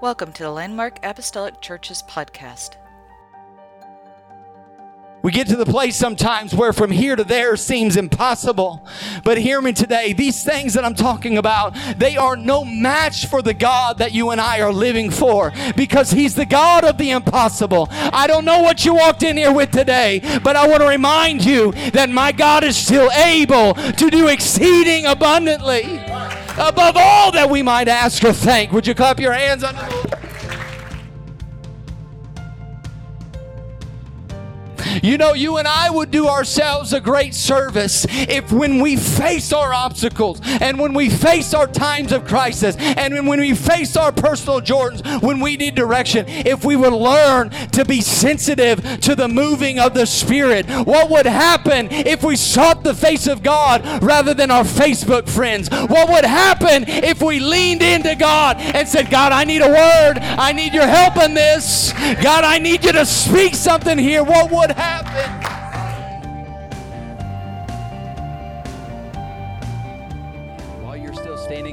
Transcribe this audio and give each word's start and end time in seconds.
Welcome 0.00 0.32
to 0.34 0.44
the 0.44 0.50
Landmark 0.52 1.00
Apostolic 1.04 1.60
Churches 1.60 2.04
podcast. 2.06 2.76
We 5.22 5.32
get 5.32 5.48
to 5.48 5.56
the 5.56 5.66
place 5.66 5.96
sometimes 5.96 6.54
where 6.54 6.72
from 6.72 6.92
here 6.92 7.16
to 7.16 7.24
there 7.24 7.56
seems 7.56 7.96
impossible. 7.96 8.86
But 9.24 9.38
hear 9.38 9.60
me 9.60 9.72
today. 9.72 10.12
These 10.12 10.44
things 10.44 10.74
that 10.74 10.84
I'm 10.84 10.94
talking 10.94 11.36
about, 11.36 11.76
they 11.96 12.16
are 12.16 12.36
no 12.36 12.64
match 12.64 13.26
for 13.26 13.42
the 13.42 13.54
God 13.54 13.98
that 13.98 14.12
you 14.12 14.30
and 14.30 14.40
I 14.40 14.60
are 14.60 14.72
living 14.72 15.10
for 15.10 15.52
because 15.74 16.12
He's 16.12 16.36
the 16.36 16.46
God 16.46 16.84
of 16.84 16.96
the 16.96 17.10
impossible. 17.10 17.88
I 17.90 18.28
don't 18.28 18.44
know 18.44 18.60
what 18.60 18.84
you 18.84 18.94
walked 18.94 19.24
in 19.24 19.36
here 19.36 19.52
with 19.52 19.72
today, 19.72 20.20
but 20.44 20.54
I 20.54 20.68
want 20.68 20.80
to 20.82 20.88
remind 20.88 21.44
you 21.44 21.72
that 21.90 22.08
my 22.08 22.30
God 22.30 22.62
is 22.62 22.76
still 22.76 23.10
able 23.10 23.74
to 23.74 24.10
do 24.10 24.28
exceeding 24.28 25.06
abundantly 25.06 26.00
above 26.58 26.96
all 26.96 27.32
that 27.32 27.48
we 27.48 27.62
might 27.62 27.88
ask 27.88 28.22
or 28.24 28.32
think. 28.32 28.72
Would 28.72 28.86
you 28.86 28.94
clap 28.94 29.20
your 29.20 29.32
hands 29.32 29.62
the 29.74 30.07
You 35.08 35.16
know, 35.16 35.32
you 35.32 35.56
and 35.56 35.66
I 35.66 35.88
would 35.88 36.10
do 36.10 36.28
ourselves 36.28 36.92
a 36.92 37.00
great 37.00 37.32
service 37.32 38.04
if 38.10 38.52
when 38.52 38.78
we 38.82 38.96
face 38.96 39.54
our 39.54 39.72
obstacles 39.72 40.38
and 40.44 40.78
when 40.78 40.92
we 40.92 41.08
face 41.08 41.54
our 41.54 41.66
times 41.66 42.12
of 42.12 42.26
crisis 42.26 42.76
and 42.76 43.26
when 43.26 43.40
we 43.40 43.54
face 43.54 43.96
our 43.96 44.12
personal 44.12 44.60
Jordans, 44.60 45.22
when 45.22 45.40
we 45.40 45.56
need 45.56 45.74
direction, 45.74 46.26
if 46.28 46.62
we 46.62 46.76
would 46.76 46.92
learn 46.92 47.48
to 47.48 47.86
be 47.86 48.02
sensitive 48.02 49.00
to 49.00 49.14
the 49.14 49.28
moving 49.28 49.78
of 49.78 49.94
the 49.94 50.04
Spirit. 50.04 50.66
What 50.68 51.08
would 51.08 51.24
happen 51.24 51.88
if 51.90 52.22
we 52.22 52.36
sought 52.36 52.84
the 52.84 52.92
face 52.92 53.26
of 53.26 53.42
God 53.42 54.02
rather 54.02 54.34
than 54.34 54.50
our 54.50 54.64
Facebook 54.64 55.26
friends? 55.26 55.70
What 55.70 56.10
would 56.10 56.26
happen 56.26 56.84
if 56.86 57.22
we 57.22 57.40
leaned 57.40 57.80
into 57.80 58.14
God 58.14 58.58
and 58.58 58.86
said, 58.86 59.08
God, 59.10 59.32
I 59.32 59.44
need 59.44 59.62
a 59.62 59.68
word. 59.68 60.18
I 60.18 60.52
need 60.52 60.74
your 60.74 60.86
help 60.86 61.16
in 61.16 61.32
this. 61.32 61.94
God, 62.22 62.44
I 62.44 62.58
need 62.58 62.84
you 62.84 62.92
to 62.92 63.06
speak 63.06 63.54
something 63.54 63.96
here. 63.96 64.22
What 64.22 64.50
would 64.50 64.72
happen? 64.72 64.97
While 64.98 65.57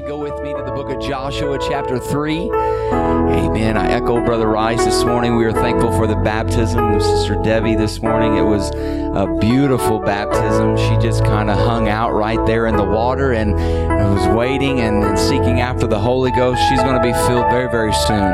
go 0.06 0.16
with 0.16 0.40
me 0.40 0.54
to 0.54 0.62
the 0.62 0.70
book 0.70 0.88
of 0.88 1.00
Joshua, 1.02 1.58
chapter 1.58 1.98
3. 1.98 2.48
Amen. 2.48 3.76
I 3.76 3.90
echo 3.90 4.24
Brother 4.24 4.46
Rice 4.46 4.84
this 4.84 5.02
morning. 5.02 5.34
We 5.34 5.44
are 5.46 5.52
thankful 5.52 5.90
for 5.90 6.06
the 6.06 6.14
baptism 6.14 6.94
of 6.94 7.02
Sister 7.02 7.34
Debbie 7.42 7.74
this 7.74 8.00
morning. 8.00 8.36
It 8.36 8.42
was 8.42 8.70
a 8.70 9.26
beautiful 9.40 9.98
baptism. 9.98 10.76
She 10.76 10.96
just 11.04 11.24
kind 11.24 11.50
of 11.50 11.58
hung 11.58 11.88
out 11.88 12.14
right 12.14 12.38
there 12.46 12.66
in 12.68 12.76
the 12.76 12.84
water 12.84 13.32
and 13.32 13.52
was 13.54 14.28
waiting 14.28 14.78
and, 14.78 15.18
seeking 15.18 15.60
after 15.60 15.88
the 15.88 15.98
Holy 15.98 16.30
Ghost. 16.30 16.62
She's 16.68 16.82
going 16.82 16.94
to 16.94 17.02
be 17.02 17.12
filled 17.26 17.50
very, 17.50 17.68
very 17.68 17.92
soon 17.92 18.32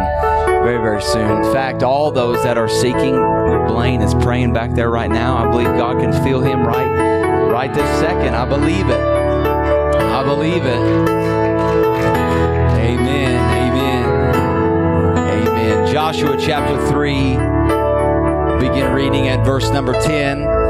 very, 0.63 0.81
very 0.81 1.03
soon. 1.03 1.43
In 1.43 1.53
fact, 1.53 1.83
all 1.83 2.13
those 2.13 2.41
that 2.45 2.57
are 2.57 2.69
seeking, 2.69 3.17
Blaine 3.67 4.01
is 4.01 4.15
praying 4.15 4.53
back 4.53 4.73
there 4.75 4.91
right 4.91 5.11
now. 5.11 5.37
I 5.37 5.51
believe 5.51 5.67
God 5.67 6.01
can 6.01 6.13
feel 6.23 6.41
him 6.41 6.65
right, 6.65 7.49
right 7.51 7.73
this 7.75 7.99
second. 7.99 8.37
I 8.37 8.47
believe 8.49 8.89
it. 8.89 9.01
I 9.01 10.23
believe 10.23 10.65
it. 10.65 11.22
Amen. 12.93 13.73
Amen. 13.73 15.49
Amen. 15.49 15.93
Joshua 15.93 16.37
chapter 16.39 16.77
3, 16.89 17.13
begin 18.61 18.93
reading 18.93 19.29
at 19.29 19.45
verse 19.45 19.71
number 19.71 19.93
10 19.93 20.63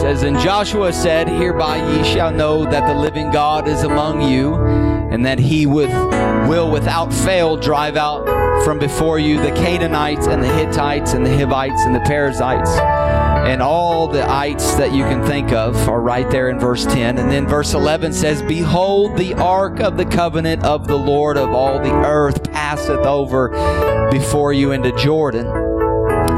says, 0.00 0.22
And 0.22 0.38
Joshua 0.38 0.92
said, 0.92 1.28
Hereby 1.28 1.76
ye 1.76 2.04
shall 2.04 2.30
know 2.30 2.64
that 2.64 2.86
the 2.86 2.98
living 2.98 3.30
God 3.30 3.68
is 3.68 3.82
among 3.82 4.22
you, 4.22 4.54
and 4.56 5.24
that 5.26 5.38
he 5.38 5.66
with, 5.66 5.90
will 6.48 6.70
without 6.70 7.12
fail 7.12 7.56
drive 7.56 7.96
out 7.96 8.26
from 8.64 8.78
before 8.78 9.18
you 9.18 9.40
the 9.40 9.52
Canaanites 9.52 10.26
and 10.26 10.42
the 10.42 10.52
Hittites 10.52 11.12
and 11.12 11.24
the 11.24 11.36
Hivites 11.36 11.82
and 11.82 11.94
the 11.94 12.00
Perizzites 12.00 12.70
and 13.48 13.62
all 13.62 14.06
the 14.06 14.30
ites 14.30 14.74
that 14.74 14.92
you 14.92 15.04
can 15.04 15.24
think 15.24 15.52
of 15.52 15.74
are 15.88 16.02
right 16.02 16.30
there 16.30 16.50
in 16.50 16.58
verse 16.58 16.84
10. 16.84 17.16
And 17.16 17.30
then 17.30 17.46
verse 17.48 17.72
11 17.72 18.12
says, 18.12 18.42
Behold, 18.42 19.16
the 19.16 19.32
ark 19.32 19.80
of 19.80 19.96
the 19.96 20.04
covenant 20.04 20.64
of 20.64 20.86
the 20.86 20.98
Lord 20.98 21.38
of 21.38 21.48
all 21.48 21.78
the 21.78 21.94
earth 22.04 22.52
passeth 22.52 23.06
over 23.06 23.48
before 24.10 24.52
you 24.52 24.72
into 24.72 24.94
Jordan. 24.98 25.46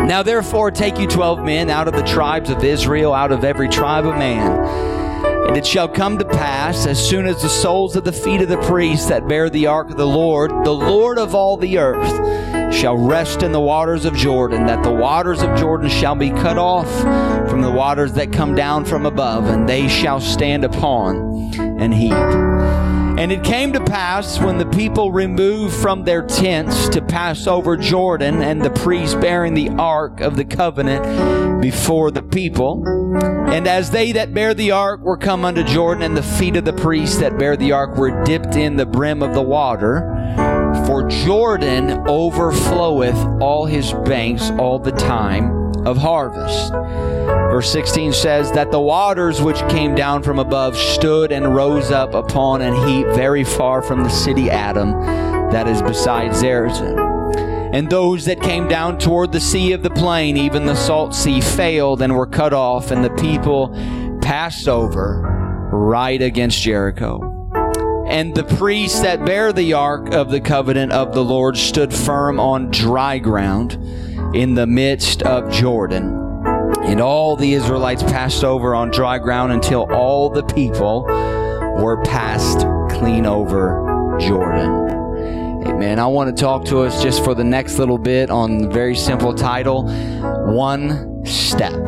Now 0.06 0.22
therefore 0.22 0.70
take 0.70 0.98
you 0.98 1.08
twelve 1.08 1.42
men 1.42 1.68
out 1.68 1.88
of 1.88 1.94
the 1.94 2.04
tribes 2.04 2.48
of 2.48 2.62
Israel, 2.62 3.12
out 3.12 3.32
of 3.32 3.42
every 3.42 3.68
tribe 3.68 4.06
of 4.06 4.14
man. 4.14 5.48
And 5.48 5.56
it 5.56 5.66
shall 5.66 5.88
come 5.88 6.16
to 6.18 6.24
pass, 6.24 6.86
as 6.86 7.04
soon 7.04 7.26
as 7.26 7.42
the 7.42 7.48
soles 7.48 7.96
of 7.96 8.04
the 8.04 8.12
feet 8.12 8.40
of 8.40 8.48
the 8.48 8.62
priests 8.62 9.08
that 9.08 9.26
bear 9.26 9.50
the 9.50 9.66
ark 9.66 9.90
of 9.90 9.96
the 9.96 10.06
Lord, 10.06 10.52
the 10.64 10.70
Lord 10.70 11.18
of 11.18 11.34
all 11.34 11.56
the 11.56 11.78
earth, 11.78 12.49
shall 12.80 12.96
rest 12.96 13.42
in 13.42 13.52
the 13.52 13.60
waters 13.60 14.06
of 14.06 14.16
Jordan, 14.16 14.64
that 14.64 14.82
the 14.82 14.90
waters 14.90 15.42
of 15.42 15.54
Jordan 15.58 15.90
shall 15.90 16.14
be 16.14 16.30
cut 16.30 16.56
off 16.56 16.90
from 17.50 17.60
the 17.60 17.70
waters 17.70 18.14
that 18.14 18.32
come 18.32 18.54
down 18.54 18.86
from 18.86 19.04
above, 19.04 19.50
and 19.50 19.68
they 19.68 19.86
shall 19.86 20.18
stand 20.18 20.64
upon 20.64 21.52
and 21.78 21.92
heap. 21.92 22.12
And 22.12 23.30
it 23.30 23.44
came 23.44 23.74
to 23.74 23.84
pass 23.84 24.40
when 24.40 24.56
the 24.56 24.64
people 24.64 25.12
removed 25.12 25.76
from 25.76 26.04
their 26.04 26.22
tents 26.26 26.88
to 26.88 27.02
pass 27.02 27.46
over 27.46 27.76
Jordan, 27.76 28.40
and 28.40 28.62
the 28.62 28.70
priests 28.70 29.14
bearing 29.14 29.52
the 29.52 29.68
ark 29.68 30.22
of 30.22 30.36
the 30.36 30.44
covenant 30.46 31.60
before 31.60 32.10
the 32.10 32.22
people. 32.22 32.82
And 33.50 33.68
as 33.68 33.90
they 33.90 34.12
that 34.12 34.32
bear 34.32 34.54
the 34.54 34.70
ark 34.70 35.02
were 35.02 35.18
come 35.18 35.44
unto 35.44 35.62
Jordan, 35.64 36.02
and 36.02 36.16
the 36.16 36.22
feet 36.22 36.56
of 36.56 36.64
the 36.64 36.72
priests 36.72 37.18
that 37.18 37.38
bear 37.38 37.58
the 37.58 37.72
ark 37.72 37.98
were 37.98 38.24
dipped 38.24 38.56
in 38.56 38.76
the 38.76 38.86
brim 38.86 39.22
of 39.22 39.34
the 39.34 39.42
water, 39.42 40.16
Jordan 41.10 41.88
overfloweth 42.06 43.40
all 43.40 43.66
his 43.66 43.92
banks 44.04 44.50
all 44.52 44.78
the 44.78 44.92
time 44.92 45.60
of 45.86 45.96
harvest. 45.96 46.72
Verse 46.72 47.70
16 47.72 48.12
says 48.12 48.52
that 48.52 48.70
the 48.70 48.80
waters 48.80 49.42
which 49.42 49.58
came 49.68 49.94
down 49.94 50.22
from 50.22 50.38
above 50.38 50.76
stood 50.76 51.32
and 51.32 51.54
rose 51.54 51.90
up 51.90 52.14
upon 52.14 52.62
an 52.62 52.74
heap 52.86 53.06
very 53.08 53.44
far 53.44 53.82
from 53.82 54.02
the 54.02 54.08
city 54.08 54.50
Adam 54.50 54.92
that 55.50 55.66
is 55.66 55.82
beside 55.82 56.30
Zaretan. 56.30 57.10
And 57.72 57.88
those 57.88 58.24
that 58.24 58.40
came 58.40 58.68
down 58.68 58.98
toward 58.98 59.32
the 59.32 59.40
sea 59.40 59.72
of 59.72 59.82
the 59.82 59.90
plain, 59.90 60.36
even 60.36 60.66
the 60.66 60.74
salt 60.74 61.14
sea, 61.14 61.40
failed 61.40 62.02
and 62.02 62.16
were 62.16 62.26
cut 62.26 62.52
off, 62.52 62.90
and 62.90 63.04
the 63.04 63.10
people 63.10 63.68
passed 64.22 64.68
over 64.68 65.20
right 65.72 66.20
against 66.20 66.60
Jericho. 66.60 67.29
And 68.10 68.34
the 68.34 68.42
priests 68.42 69.00
that 69.02 69.24
bear 69.24 69.52
the 69.52 69.74
ark 69.74 70.12
of 70.12 70.30
the 70.30 70.40
covenant 70.40 70.90
of 70.90 71.14
the 71.14 71.24
Lord 71.24 71.56
stood 71.56 71.94
firm 71.94 72.40
on 72.40 72.70
dry 72.72 73.18
ground 73.18 73.74
in 74.34 74.54
the 74.54 74.66
midst 74.66 75.22
of 75.22 75.52
Jordan. 75.52 76.16
And 76.82 77.00
all 77.00 77.36
the 77.36 77.54
Israelites 77.54 78.02
passed 78.02 78.42
over 78.42 78.74
on 78.74 78.90
dry 78.90 79.18
ground 79.18 79.52
until 79.52 79.90
all 79.92 80.28
the 80.28 80.42
people 80.42 81.04
were 81.04 82.02
passed 82.04 82.66
clean 82.90 83.26
over 83.26 84.16
Jordan. 84.18 85.68
Amen. 85.68 86.00
I 86.00 86.06
want 86.06 86.36
to 86.36 86.42
talk 86.42 86.64
to 86.66 86.80
us 86.80 87.02
just 87.02 87.22
for 87.22 87.34
the 87.34 87.44
next 87.44 87.78
little 87.78 87.96
bit 87.96 88.28
on 88.28 88.58
the 88.58 88.68
very 88.68 88.96
simple 88.96 89.32
title 89.32 89.84
One 90.52 91.24
Step. 91.24 91.78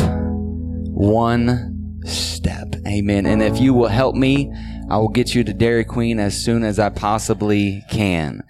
One 0.93 1.99
Step. 2.04 2.77
Amen. 2.87 3.27
And 3.27 3.43
if 3.43 3.59
you 3.59 3.75
will 3.75 3.89
help 3.89 4.15
me, 4.15 4.53
I 4.92 4.98
will 4.98 5.08
get 5.08 5.34
you 5.34 5.42
to 5.42 5.54
Dairy 5.54 5.86
Queen 5.86 6.20
as 6.20 6.36
soon 6.44 6.62
as 6.62 6.78
I 6.78 6.91
possibly 6.91 7.82
can. 7.91 8.42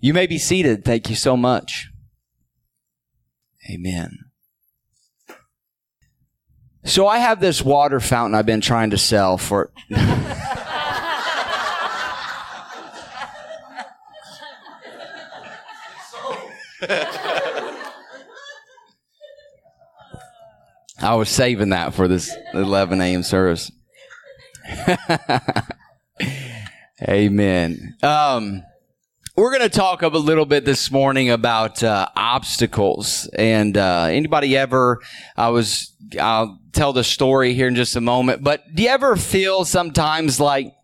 You 0.00 0.14
may 0.14 0.26
be 0.26 0.38
seated. 0.38 0.82
Thank 0.82 1.10
you 1.10 1.14
so 1.14 1.36
much. 1.36 1.90
Amen. 3.70 4.16
So 6.86 7.06
I 7.06 7.18
have 7.18 7.40
this 7.40 7.60
water 7.60 8.00
fountain 8.00 8.34
I've 8.34 8.46
been 8.46 8.62
trying 8.62 8.88
to 8.90 8.96
sell 8.96 9.36
for. 9.36 9.72
I 20.98 21.14
was 21.14 21.28
saving 21.28 21.68
that 21.68 21.92
for 21.92 22.08
this 22.08 22.34
11 22.54 23.02
a.m. 23.02 23.22
service. 23.22 23.70
Amen. 27.02 27.96
Um, 28.02 28.62
we're 29.34 29.56
going 29.56 29.68
to 29.68 29.74
talk 29.74 30.02
a 30.02 30.08
little 30.08 30.44
bit 30.44 30.66
this 30.66 30.90
morning 30.90 31.30
about 31.30 31.82
uh, 31.82 32.08
obstacles. 32.14 33.26
And 33.38 33.76
uh, 33.78 34.08
anybody 34.10 34.56
ever? 34.56 35.00
I 35.34 35.48
was. 35.48 35.94
I'll 36.20 36.58
tell 36.72 36.92
the 36.92 37.04
story 37.04 37.54
here 37.54 37.68
in 37.68 37.74
just 37.74 37.96
a 37.96 38.00
moment. 38.00 38.44
But 38.44 38.74
do 38.74 38.82
you 38.82 38.90
ever 38.90 39.16
feel 39.16 39.64
sometimes 39.64 40.40
like 40.40 40.74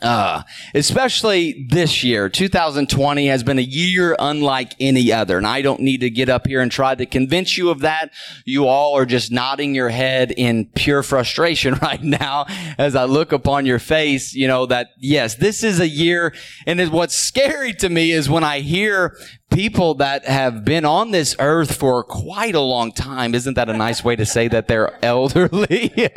Uh, 0.00 0.42
especially 0.74 1.66
this 1.70 2.04
year, 2.04 2.28
2020 2.28 3.26
has 3.26 3.42
been 3.42 3.58
a 3.58 3.62
year 3.62 4.14
unlike 4.18 4.74
any 4.78 5.12
other. 5.12 5.36
And 5.36 5.46
I 5.46 5.60
don't 5.60 5.80
need 5.80 6.00
to 6.02 6.10
get 6.10 6.28
up 6.28 6.46
here 6.46 6.60
and 6.60 6.70
try 6.70 6.94
to 6.94 7.04
convince 7.04 7.58
you 7.58 7.70
of 7.70 7.80
that. 7.80 8.12
You 8.44 8.66
all 8.66 8.96
are 8.96 9.06
just 9.06 9.32
nodding 9.32 9.74
your 9.74 9.88
head 9.88 10.30
in 10.30 10.66
pure 10.66 11.02
frustration 11.02 11.74
right 11.82 12.02
now 12.02 12.46
as 12.78 12.94
I 12.94 13.04
look 13.04 13.32
upon 13.32 13.66
your 13.66 13.80
face, 13.80 14.34
you 14.34 14.46
know, 14.46 14.66
that 14.66 14.90
yes, 14.98 15.34
this 15.34 15.64
is 15.64 15.80
a 15.80 15.88
year. 15.88 16.32
And 16.66 16.80
what's 16.92 17.16
scary 17.16 17.72
to 17.74 17.88
me 17.88 18.12
is 18.12 18.30
when 18.30 18.44
I 18.44 18.60
hear 18.60 19.16
people 19.50 19.94
that 19.94 20.24
have 20.26 20.64
been 20.64 20.84
on 20.84 21.10
this 21.10 21.34
earth 21.38 21.74
for 21.76 22.04
quite 22.04 22.54
a 22.54 22.60
long 22.60 22.92
time. 22.92 23.34
Isn't 23.34 23.54
that 23.54 23.68
a 23.68 23.76
nice 23.76 24.04
way 24.04 24.14
to 24.16 24.26
say 24.26 24.48
that 24.48 24.68
they're 24.68 24.96
elderly? 25.04 25.92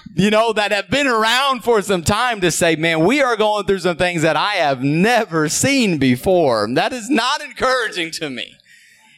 you 0.14 0.30
know, 0.30 0.52
that 0.52 0.72
have 0.72 0.90
been 0.90 1.06
around 1.06 1.64
for 1.64 1.82
some 1.82 2.02
time 2.02 2.40
to 2.40 2.50
say, 2.50 2.76
man, 2.76 3.04
we 3.04 3.22
are 3.22 3.36
going 3.36 3.64
through 3.66 3.80
some 3.80 3.96
things 3.96 4.22
that 4.22 4.36
I 4.36 4.54
have 4.54 4.82
never 4.82 5.48
seen 5.48 5.98
before. 5.98 6.68
That 6.74 6.92
is 6.92 7.08
not 7.10 7.42
encouraging 7.42 8.10
to 8.12 8.30
me. 8.30 8.56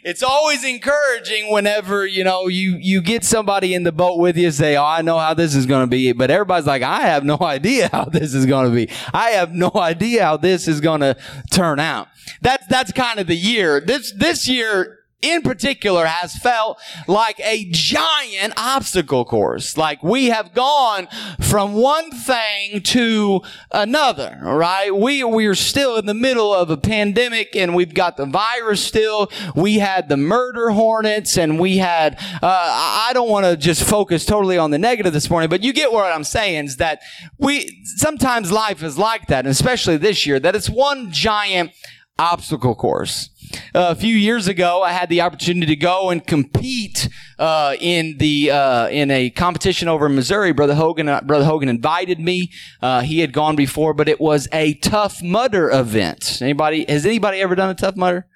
It's 0.02 0.22
always 0.22 0.64
encouraging 0.64 1.52
whenever, 1.52 2.06
you 2.06 2.24
know, 2.24 2.48
you, 2.48 2.78
you 2.80 3.02
get 3.02 3.22
somebody 3.22 3.74
in 3.74 3.82
the 3.82 3.92
boat 3.92 4.18
with 4.18 4.36
you 4.36 4.50
say, 4.50 4.76
Oh, 4.76 4.84
I 4.84 5.02
know 5.02 5.18
how 5.18 5.34
this 5.34 5.54
is 5.54 5.66
going 5.66 5.82
to 5.82 5.86
be. 5.86 6.12
But 6.12 6.30
everybody's 6.30 6.66
like, 6.66 6.82
I 6.82 7.02
have 7.02 7.22
no 7.22 7.36
idea 7.42 7.90
how 7.92 8.06
this 8.06 8.32
is 8.32 8.46
going 8.46 8.70
to 8.70 8.74
be. 8.74 8.88
I 9.12 9.30
have 9.30 9.52
no 9.52 9.70
idea 9.74 10.24
how 10.24 10.38
this 10.38 10.66
is 10.68 10.80
going 10.80 11.00
to 11.00 11.16
turn 11.50 11.78
out. 11.78 12.08
That's, 12.40 12.66
that's 12.68 12.92
kind 12.92 13.20
of 13.20 13.26
the 13.26 13.36
year. 13.36 13.80
This, 13.80 14.12
this 14.12 14.48
year, 14.48 15.00
in 15.22 15.43
particular 15.43 16.06
has 16.06 16.37
felt 16.37 16.78
like 17.06 17.38
a 17.40 17.69
giant 17.70 18.55
obstacle 18.56 19.25
course. 19.25 19.76
Like 19.76 20.02
we 20.02 20.26
have 20.26 20.55
gone 20.55 21.08
from 21.40 21.75
one 21.75 22.11
thing 22.11 22.81
to 22.82 23.43
another, 23.70 24.38
right? 24.43 24.94
We, 24.94 25.25
we're 25.25 25.55
still 25.55 25.96
in 25.96 26.06
the 26.06 26.14
middle 26.14 26.55
of 26.55 26.70
a 26.70 26.76
pandemic 26.76 27.55
and 27.55 27.75
we've 27.75 27.94
got 27.94 28.17
the 28.17 28.26
virus 28.26 28.82
still. 28.82 29.31
We 29.55 29.78
had 29.78 30.08
the 30.08 30.17
murder 30.17 30.70
hornets 30.70 31.37
and 31.37 31.58
we 31.58 31.78
had, 31.78 32.19
uh, 32.43 33.08
I 33.08 33.11
don't 33.12 33.28
want 33.28 33.46
to 33.46 33.56
just 33.56 33.84
focus 33.84 34.25
totally 34.25 34.58
on 34.58 34.70
the 34.70 34.78
negative 34.78 35.12
this 35.12 35.28
morning, 35.28 35.50
but 35.50 35.62
you 35.62 35.73
get 35.73 35.93
what 35.93 36.12
I'm 36.12 36.25
saying 36.25 36.66
is 36.66 36.76
that 36.76 37.00
we, 37.38 37.82
sometimes 37.96 38.50
life 38.50 38.82
is 38.82 38.96
like 38.99 39.26
that, 39.26 39.44
and 39.44 39.49
especially 39.49 39.96
this 39.96 40.26
year, 40.26 40.40
that 40.40 40.55
it's 40.55 40.70
one 40.70 41.12
giant 41.12 41.73
obstacle 42.19 42.75
course. 42.75 43.31
Uh, 43.75 43.88
a 43.91 43.94
few 43.94 44.14
years 44.14 44.49
ago, 44.49 44.82
I 44.82 44.93
had 44.93 45.08
the 45.08 45.20
opportunity 45.20 45.67
to 45.67 45.76
go 45.76 46.11
and 46.11 46.25
compete 46.25 47.08
uh, 47.38 47.75
in 47.81 48.19
the 48.19 48.50
uh, 48.50 48.88
in 48.88 49.11
a 49.11 49.31
competition 49.31 49.88
over 49.88 50.06
in 50.06 50.14
Missouri. 50.14 50.52
Brother 50.52 50.75
Hogan, 50.75 51.08
uh, 51.08 51.20
Brother 51.23 51.44
Hogan 51.44 51.69
invited 51.69 52.20
me. 52.20 52.50
Uh, 52.81 53.00
he 53.00 53.20
had 53.20 53.32
gone 53.32 53.56
before, 53.56 53.94
but 53.94 54.08
it 54.08 54.20
was 54.20 54.49
a 54.52 54.75
Tough 54.75 55.23
Mudder 55.23 55.70
event. 55.70 56.41
Anybody 56.41 56.85
has 56.88 57.05
anybody 57.06 57.41
ever 57.41 57.55
done 57.55 57.70
a 57.70 57.75
Tough 57.75 57.97
Mudder? 57.97 58.26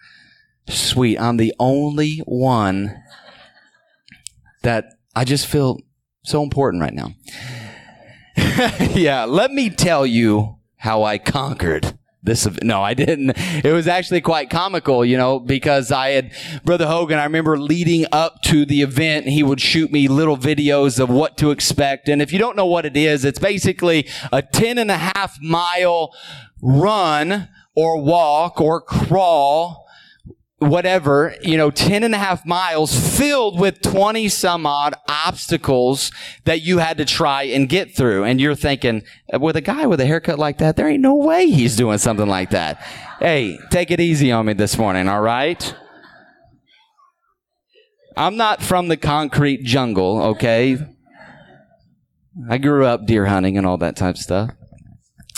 Sweet, 0.68 1.18
I'm 1.18 1.36
the 1.36 1.54
only 1.58 2.18
one 2.26 3.02
that 4.62 4.94
I 5.14 5.24
just 5.24 5.46
feel 5.46 5.80
so 6.24 6.42
important 6.42 6.80
right 6.80 6.94
now. 6.94 7.10
yeah, 8.94 9.24
let 9.24 9.52
me 9.52 9.70
tell 9.70 10.06
you 10.06 10.56
how 10.78 11.02
I 11.02 11.18
conquered 11.18 11.98
this 12.24 12.48
no 12.62 12.82
i 12.82 12.94
didn't. 12.94 13.32
It 13.64 13.72
was 13.72 13.86
actually 13.86 14.20
quite 14.20 14.50
comical 14.50 15.04
you 15.04 15.16
know 15.16 15.38
because 15.38 15.92
i 15.92 16.10
had 16.10 16.32
brother 16.64 16.86
hogan 16.86 17.18
i 17.18 17.24
remember 17.24 17.58
leading 17.58 18.06
up 18.12 18.42
to 18.42 18.64
the 18.64 18.82
event 18.82 19.26
he 19.26 19.42
would 19.42 19.60
shoot 19.60 19.92
me 19.92 20.08
little 20.08 20.36
videos 20.36 20.98
of 20.98 21.10
what 21.10 21.36
to 21.38 21.50
expect. 21.50 22.08
And 22.08 22.22
if 22.22 22.32
you 22.32 22.38
don't 22.38 22.56
know 22.56 22.66
what 22.66 22.86
it 22.86 22.96
is 22.96 23.24
it's 23.24 23.38
basically 23.38 24.08
a 24.32 24.42
10 24.42 24.78
and 24.78 24.90
a 24.90 24.96
half 24.96 25.38
mile 25.40 26.14
run 26.62 27.48
or 27.74 28.00
walk 28.00 28.60
or 28.60 28.80
crawl 28.80 29.83
whatever, 30.58 31.34
you 31.42 31.56
know, 31.56 31.70
10 31.70 32.04
and 32.04 32.14
a 32.14 32.18
half 32.18 32.46
miles 32.46 33.18
filled 33.18 33.58
with 33.58 33.82
20 33.82 34.28
some 34.28 34.66
odd 34.66 34.94
obstacles 35.08 36.10
that 36.44 36.62
you 36.62 36.78
had 36.78 36.96
to 36.98 37.04
try 37.04 37.42
and 37.42 37.68
get 37.68 37.94
through. 37.94 38.24
And 38.24 38.40
you're 38.40 38.54
thinking, 38.54 39.02
with 39.32 39.56
a 39.56 39.60
guy 39.60 39.86
with 39.86 40.00
a 40.00 40.06
haircut 40.06 40.38
like 40.38 40.58
that, 40.58 40.76
there 40.76 40.88
ain't 40.88 41.02
no 41.02 41.16
way 41.16 41.48
he's 41.48 41.76
doing 41.76 41.98
something 41.98 42.28
like 42.28 42.50
that. 42.50 42.80
Hey, 43.18 43.58
take 43.70 43.90
it 43.90 44.00
easy 44.00 44.30
on 44.32 44.46
me 44.46 44.52
this 44.52 44.78
morning, 44.78 45.08
all 45.08 45.20
right? 45.20 45.74
I'm 48.16 48.36
not 48.36 48.62
from 48.62 48.88
the 48.88 48.96
concrete 48.96 49.64
jungle, 49.64 50.22
okay? 50.22 50.78
I 52.48 52.58
grew 52.58 52.86
up 52.86 53.06
deer 53.06 53.26
hunting 53.26 53.58
and 53.58 53.66
all 53.66 53.78
that 53.78 53.96
type 53.96 54.14
of 54.16 54.20
stuff. 54.20 54.50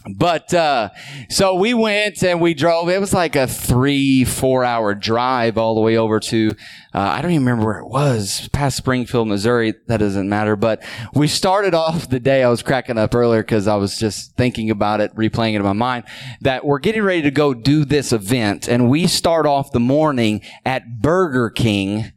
But 0.08 0.54
uh, 0.54 0.90
so 1.28 1.54
we 1.54 1.74
went 1.74 2.22
and 2.22 2.40
we 2.40 2.54
drove. 2.54 2.88
It 2.88 3.00
was 3.00 3.12
like 3.12 3.34
a 3.34 3.48
three, 3.48 4.24
four 4.24 4.64
hour 4.64 4.94
drive 4.94 5.58
all 5.58 5.74
the 5.74 5.80
way 5.80 5.96
over 5.96 6.20
to, 6.20 6.52
uh, 6.94 6.98
I 7.00 7.20
don't 7.22 7.32
even 7.32 7.44
remember 7.44 7.66
where 7.66 7.78
it 7.78 7.88
was, 7.88 8.48
past 8.52 8.76
Springfield, 8.76 9.26
Missouri. 9.26 9.74
That 9.88 9.96
doesn't 9.96 10.28
matter. 10.28 10.54
But 10.54 10.84
we 11.14 11.26
started 11.26 11.74
off 11.74 12.08
the 12.08 12.20
day, 12.20 12.44
I 12.44 12.48
was 12.48 12.62
cracking 12.62 12.98
up 12.98 13.14
earlier 13.14 13.42
because 13.42 13.66
I 13.66 13.74
was 13.74 13.98
just 13.98 14.36
thinking 14.36 14.70
about 14.70 15.00
it, 15.00 15.14
replaying 15.16 15.54
it 15.54 15.56
in 15.56 15.62
my 15.62 15.72
mind, 15.72 16.04
that 16.40 16.64
we're 16.64 16.78
getting 16.78 17.02
ready 17.02 17.22
to 17.22 17.32
go 17.32 17.52
do 17.52 17.84
this 17.84 18.12
event. 18.12 18.68
And 18.68 18.88
we 18.88 19.08
start 19.08 19.44
off 19.44 19.72
the 19.72 19.80
morning 19.80 20.40
at 20.64 21.00
Burger 21.00 21.50
King, 21.50 22.12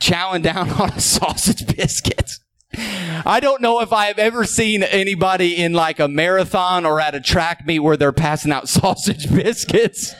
chowing 0.00 0.42
down 0.42 0.70
on 0.80 0.90
a 0.90 1.00
sausage 1.00 1.66
biscuit. 1.76 2.38
I 2.72 3.40
don't 3.40 3.60
know 3.60 3.80
if 3.80 3.92
I 3.92 4.06
have 4.06 4.18
ever 4.18 4.44
seen 4.44 4.84
anybody 4.84 5.56
in 5.56 5.72
like 5.72 5.98
a 5.98 6.06
marathon 6.06 6.86
or 6.86 7.00
at 7.00 7.16
a 7.16 7.20
track 7.20 7.66
meet 7.66 7.80
where 7.80 7.96
they're 7.96 8.12
passing 8.12 8.52
out 8.52 8.68
sausage 8.80 9.28
biscuits 9.28 10.14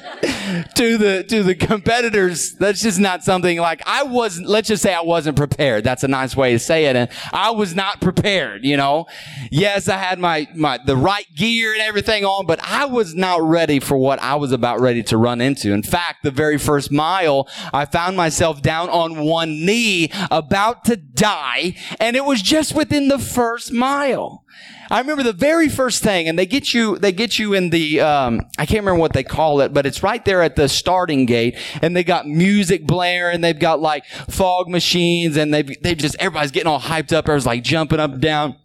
to 0.74 0.98
the 0.98 1.24
to 1.28 1.44
the 1.44 1.54
competitors. 1.54 2.54
That's 2.54 2.82
just 2.82 2.98
not 2.98 3.22
something 3.22 3.58
like 3.58 3.82
I 3.86 4.02
wasn't 4.02 4.48
let's 4.48 4.66
just 4.66 4.82
say 4.82 4.92
I 4.92 5.02
wasn't 5.02 5.36
prepared. 5.36 5.84
That's 5.84 6.02
a 6.02 6.08
nice 6.08 6.36
way 6.36 6.52
to 6.52 6.58
say 6.58 6.86
it. 6.86 6.96
And 6.96 7.08
I 7.32 7.50
was 7.50 7.74
not 7.74 8.00
prepared, 8.00 8.64
you 8.64 8.76
know. 8.76 9.06
Yes, 9.52 9.88
I 9.88 9.96
had 9.96 10.18
my 10.18 10.48
my 10.56 10.80
the 10.84 10.96
right 10.96 11.26
gear 11.36 11.72
and 11.72 11.82
everything 11.82 12.24
on, 12.24 12.46
but 12.46 12.58
I 12.62 12.86
was 12.86 13.14
not 13.14 13.42
ready 13.42 13.78
for 13.78 13.96
what 13.96 14.18
I 14.18 14.34
was 14.34 14.50
about 14.50 14.80
ready 14.80 15.04
to 15.04 15.16
run 15.16 15.40
into. 15.40 15.72
In 15.72 15.84
fact, 15.84 16.24
the 16.24 16.32
very 16.32 16.58
first 16.58 16.90
mile, 16.90 17.48
I 17.72 17.84
found 17.84 18.16
myself 18.16 18.60
down 18.60 18.88
on 18.88 19.24
one 19.24 19.64
knee 19.64 20.10
about 20.32 20.84
to 20.86 20.96
die, 20.96 21.76
and 22.00 22.16
it 22.16 22.24
was 22.24 22.39
was 22.40 22.48
just 22.48 22.74
within 22.74 23.08
the 23.08 23.18
first 23.18 23.72
mile. 23.72 24.44
I 24.90 24.98
remember 25.00 25.22
the 25.22 25.32
very 25.32 25.68
first 25.68 26.02
thing, 26.02 26.28
and 26.28 26.38
they 26.38 26.46
get 26.46 26.74
you, 26.74 26.98
they 26.98 27.12
get 27.12 27.38
you 27.38 27.54
in 27.54 27.70
the, 27.70 28.00
um, 28.00 28.40
I 28.58 28.66
can't 28.66 28.80
remember 28.80 28.98
what 28.98 29.12
they 29.12 29.22
call 29.22 29.60
it, 29.60 29.72
but 29.72 29.86
it's 29.86 30.02
right 30.02 30.24
there 30.24 30.42
at 30.42 30.56
the 30.56 30.68
starting 30.68 31.26
gate, 31.26 31.56
and 31.80 31.94
they 31.94 32.02
got 32.02 32.26
music 32.26 32.86
blaring, 32.86 33.40
they've 33.40 33.58
got 33.58 33.80
like 33.80 34.04
fog 34.28 34.68
machines, 34.68 35.36
and 35.36 35.54
they've, 35.54 35.80
they 35.82 35.94
just, 35.94 36.16
everybody's 36.18 36.50
getting 36.50 36.66
all 36.66 36.80
hyped 36.80 37.12
up, 37.12 37.26
everyone's 37.26 37.46
like 37.46 37.62
jumping 37.62 38.00
up 38.00 38.12
and 38.12 38.22
down. 38.22 38.56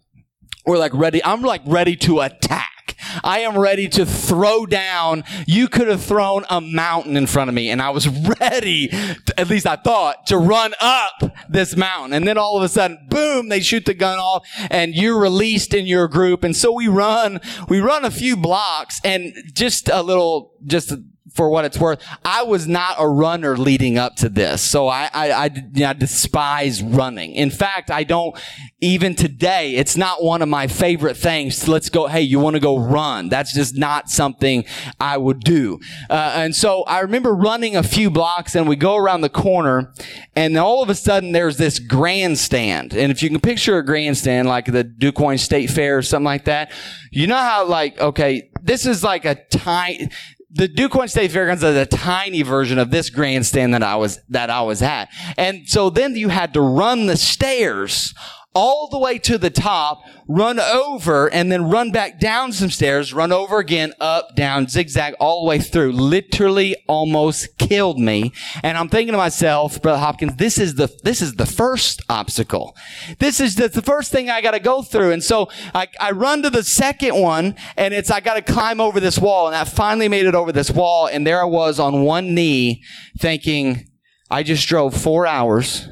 We're 0.64 0.78
like 0.78 0.94
ready, 0.94 1.22
I'm 1.24 1.42
like 1.42 1.62
ready 1.66 1.94
to 1.96 2.20
attack. 2.20 2.75
I 3.22 3.40
am 3.40 3.58
ready 3.58 3.88
to 3.90 4.06
throw 4.06 4.66
down. 4.66 5.24
You 5.46 5.68
could 5.68 5.88
have 5.88 6.02
thrown 6.02 6.44
a 6.48 6.60
mountain 6.60 7.16
in 7.16 7.26
front 7.26 7.48
of 7.48 7.54
me 7.54 7.70
and 7.70 7.80
I 7.80 7.90
was 7.90 8.08
ready, 8.40 8.88
to, 8.88 9.34
at 9.36 9.48
least 9.48 9.66
I 9.66 9.76
thought, 9.76 10.26
to 10.26 10.38
run 10.38 10.74
up 10.80 11.22
this 11.48 11.76
mountain. 11.76 12.12
And 12.12 12.26
then 12.26 12.38
all 12.38 12.56
of 12.56 12.62
a 12.62 12.68
sudden, 12.68 13.06
boom, 13.08 13.48
they 13.48 13.60
shoot 13.60 13.84
the 13.84 13.94
gun 13.94 14.18
off 14.18 14.46
and 14.70 14.94
you're 14.94 15.18
released 15.18 15.74
in 15.74 15.86
your 15.86 16.08
group. 16.08 16.44
And 16.44 16.54
so 16.56 16.72
we 16.72 16.88
run, 16.88 17.40
we 17.68 17.80
run 17.80 18.04
a 18.04 18.10
few 18.10 18.36
blocks 18.36 19.00
and 19.04 19.34
just 19.52 19.88
a 19.88 20.02
little, 20.02 20.52
just 20.64 20.92
for 21.34 21.50
what 21.50 21.64
it's 21.64 21.78
worth, 21.78 22.02
I 22.24 22.42
was 22.42 22.66
not 22.66 22.96
a 22.98 23.08
runner 23.08 23.56
leading 23.56 23.98
up 23.98 24.16
to 24.16 24.28
this. 24.28 24.62
So 24.62 24.88
I, 24.88 25.10
I, 25.12 25.30
I, 25.30 25.44
you 25.46 25.80
know, 25.80 25.90
I 25.90 25.92
despise 25.92 26.82
running. 26.82 27.32
In 27.32 27.50
fact, 27.50 27.90
I 27.90 28.04
don't, 28.04 28.36
even 28.80 29.14
today, 29.14 29.74
it's 29.74 29.96
not 29.96 30.22
one 30.22 30.42
of 30.42 30.48
my 30.48 30.66
favorite 30.66 31.16
things. 31.16 31.66
Let's 31.66 31.88
go, 31.88 32.06
hey, 32.06 32.22
you 32.22 32.38
want 32.38 32.54
to 32.54 32.60
go 32.60 32.78
run? 32.78 33.28
That's 33.28 33.52
just 33.52 33.76
not 33.76 34.08
something 34.08 34.64
I 35.00 35.16
would 35.16 35.40
do. 35.40 35.80
Uh, 36.08 36.32
and 36.36 36.54
so 36.54 36.84
I 36.84 37.00
remember 37.00 37.34
running 37.34 37.76
a 37.76 37.82
few 37.82 38.10
blocks 38.10 38.54
and 38.54 38.68
we 38.68 38.76
go 38.76 38.96
around 38.96 39.22
the 39.22 39.28
corner 39.28 39.92
and 40.34 40.56
all 40.56 40.82
of 40.82 40.90
a 40.90 40.94
sudden 40.94 41.32
there's 41.32 41.56
this 41.56 41.78
grandstand. 41.78 42.94
And 42.94 43.10
if 43.10 43.22
you 43.22 43.30
can 43.30 43.40
picture 43.40 43.78
a 43.78 43.84
grandstand 43.84 44.48
like 44.48 44.66
the 44.66 44.84
DuQuoin 44.84 45.38
State 45.38 45.70
Fair 45.70 45.98
or 45.98 46.02
something 46.02 46.24
like 46.24 46.44
that, 46.44 46.72
you 47.10 47.26
know 47.26 47.36
how 47.36 47.66
like, 47.66 47.98
okay, 48.00 48.50
this 48.62 48.86
is 48.86 49.02
like 49.02 49.24
a 49.24 49.34
tiny, 49.50 50.08
the 50.56 50.68
DuQuoin 50.68 51.10
State 51.10 51.30
Fairgrounds 51.32 51.62
is 51.62 51.76
a 51.76 51.86
tiny 51.86 52.42
version 52.42 52.78
of 52.78 52.90
this 52.90 53.10
grandstand 53.10 53.74
that 53.74 53.82
I 53.82 53.96
was 53.96 54.20
that 54.30 54.48
I 54.50 54.62
was 54.62 54.82
at, 54.82 55.08
and 55.36 55.68
so 55.68 55.90
then 55.90 56.16
you 56.16 56.28
had 56.28 56.54
to 56.54 56.60
run 56.60 57.06
the 57.06 57.16
stairs 57.16 58.14
all 58.56 58.88
the 58.88 58.98
way 58.98 59.18
to 59.18 59.36
the 59.36 59.50
top, 59.50 60.02
run 60.26 60.58
over, 60.58 61.30
and 61.30 61.52
then 61.52 61.68
run 61.68 61.92
back 61.92 62.18
down 62.18 62.52
some 62.52 62.70
stairs, 62.70 63.12
run 63.12 63.30
over 63.30 63.58
again, 63.58 63.92
up, 64.00 64.34
down, 64.34 64.66
zigzag, 64.66 65.12
all 65.20 65.44
the 65.44 65.48
way 65.50 65.58
through. 65.58 65.92
Literally 65.92 66.74
almost 66.88 67.58
killed 67.58 68.00
me. 68.00 68.32
And 68.62 68.78
I'm 68.78 68.88
thinking 68.88 69.12
to 69.12 69.18
myself, 69.18 69.82
Brother 69.82 69.98
Hopkins, 69.98 70.36
this 70.36 70.56
is 70.56 70.76
the, 70.76 70.88
this 71.02 71.20
is 71.20 71.34
the 71.34 71.44
first 71.44 72.00
obstacle. 72.08 72.74
This 73.18 73.40
is 73.40 73.56
the, 73.56 73.68
the 73.68 73.82
first 73.82 74.10
thing 74.10 74.30
I 74.30 74.40
gotta 74.40 74.58
go 74.58 74.80
through. 74.80 75.12
And 75.12 75.22
so 75.22 75.50
I, 75.74 75.88
I 76.00 76.12
run 76.12 76.42
to 76.42 76.48
the 76.48 76.62
second 76.62 77.20
one, 77.20 77.56
and 77.76 77.92
it's, 77.92 78.10
I 78.10 78.20
gotta 78.20 78.40
climb 78.40 78.80
over 78.80 79.00
this 79.00 79.18
wall. 79.18 79.48
And 79.48 79.54
I 79.54 79.64
finally 79.64 80.08
made 80.08 80.24
it 80.24 80.34
over 80.34 80.50
this 80.50 80.70
wall, 80.70 81.08
and 81.08 81.26
there 81.26 81.42
I 81.42 81.44
was 81.44 81.78
on 81.78 82.04
one 82.04 82.34
knee 82.34 82.82
thinking, 83.18 83.90
I 84.30 84.42
just 84.42 84.66
drove 84.66 84.96
four 84.96 85.26
hours 85.26 85.88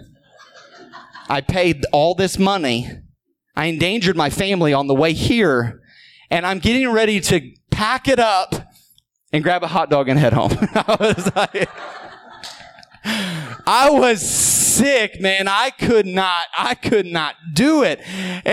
I 1.28 1.40
paid 1.40 1.84
all 1.92 2.14
this 2.14 2.38
money. 2.38 2.90
I 3.56 3.66
endangered 3.66 4.16
my 4.16 4.30
family 4.30 4.72
on 4.72 4.86
the 4.86 4.94
way 4.94 5.12
here, 5.12 5.80
and 6.30 6.46
I'm 6.46 6.58
getting 6.58 6.90
ready 6.90 7.20
to 7.20 7.52
pack 7.70 8.08
it 8.08 8.18
up 8.18 8.54
and 9.32 9.42
grab 9.42 9.62
a 9.62 9.68
hot 9.68 9.90
dog 9.90 10.08
and 10.08 10.18
head 10.18 10.32
home. 10.32 10.52
I 10.74 10.96
was 10.98 11.34
like, 11.36 11.68
I 13.66 13.90
was 13.90 14.28
sick, 14.28 15.20
man. 15.20 15.48
I 15.48 15.70
could 15.70 16.06
not, 16.06 16.46
I 16.56 16.74
could 16.74 17.06
not 17.06 17.36
do 17.52 17.82
it. 17.82 18.00
And, 18.44 18.46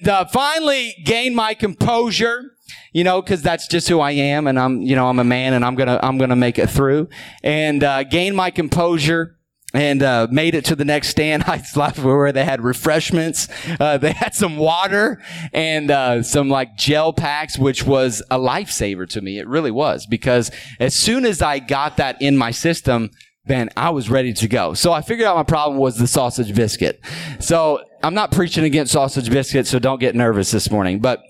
and 0.00 0.08
uh, 0.08 0.24
finally 0.26 0.96
gained 1.04 1.36
my 1.36 1.54
composure 1.54 2.52
you 2.92 3.04
know, 3.04 3.22
because 3.22 3.42
that's 3.42 3.68
just 3.68 3.88
who 3.88 4.00
I 4.00 4.12
am, 4.12 4.46
and 4.46 4.58
I'm, 4.58 4.82
you 4.82 4.96
know, 4.96 5.08
I'm 5.08 5.18
a 5.18 5.24
man, 5.24 5.52
and 5.52 5.64
I'm 5.64 5.76
gonna, 5.76 6.00
I'm 6.02 6.18
gonna 6.18 6.36
make 6.36 6.58
it 6.58 6.68
through, 6.68 7.08
and 7.42 7.84
uh, 7.84 8.02
gain 8.04 8.34
my 8.34 8.50
composure 8.50 9.38
and 9.72 10.02
uh, 10.02 10.26
made 10.30 10.54
it 10.54 10.64
to 10.66 10.76
the 10.76 10.84
next 10.84 11.08
stand. 11.08 11.44
I 11.46 11.58
where 12.02 12.32
they 12.32 12.44
had 12.44 12.62
refreshments. 12.62 13.48
Uh, 13.78 13.98
they 13.98 14.12
had 14.12 14.34
some 14.34 14.56
water 14.56 15.22
and 15.52 15.90
uh, 15.90 16.22
some 16.22 16.48
like 16.48 16.76
gel 16.76 17.12
packs, 17.12 17.58
which 17.58 17.84
was 17.84 18.22
a 18.30 18.38
lifesaver 18.38 19.08
to 19.10 19.20
me. 19.20 19.38
It 19.38 19.46
really 19.46 19.70
was 19.70 20.06
because 20.06 20.50
as 20.78 20.94
soon 20.94 21.24
as 21.24 21.42
I 21.42 21.58
got 21.58 21.96
that 21.98 22.20
in 22.20 22.36
my 22.36 22.50
system, 22.50 23.10
then 23.46 23.70
I 23.76 23.90
was 23.90 24.10
ready 24.10 24.32
to 24.34 24.48
go. 24.48 24.74
So 24.74 24.92
I 24.92 25.02
figured 25.02 25.26
out 25.26 25.36
my 25.36 25.42
problem 25.42 25.78
was 25.78 25.96
the 25.96 26.06
sausage 26.06 26.54
biscuit. 26.54 27.00
So 27.40 27.82
I'm 28.02 28.14
not 28.14 28.32
preaching 28.32 28.64
against 28.64 28.92
sausage 28.92 29.30
biscuits, 29.30 29.70
so 29.70 29.78
don't 29.78 30.00
get 30.00 30.14
nervous 30.14 30.50
this 30.50 30.70
morning. 30.70 31.00
But 31.00 31.22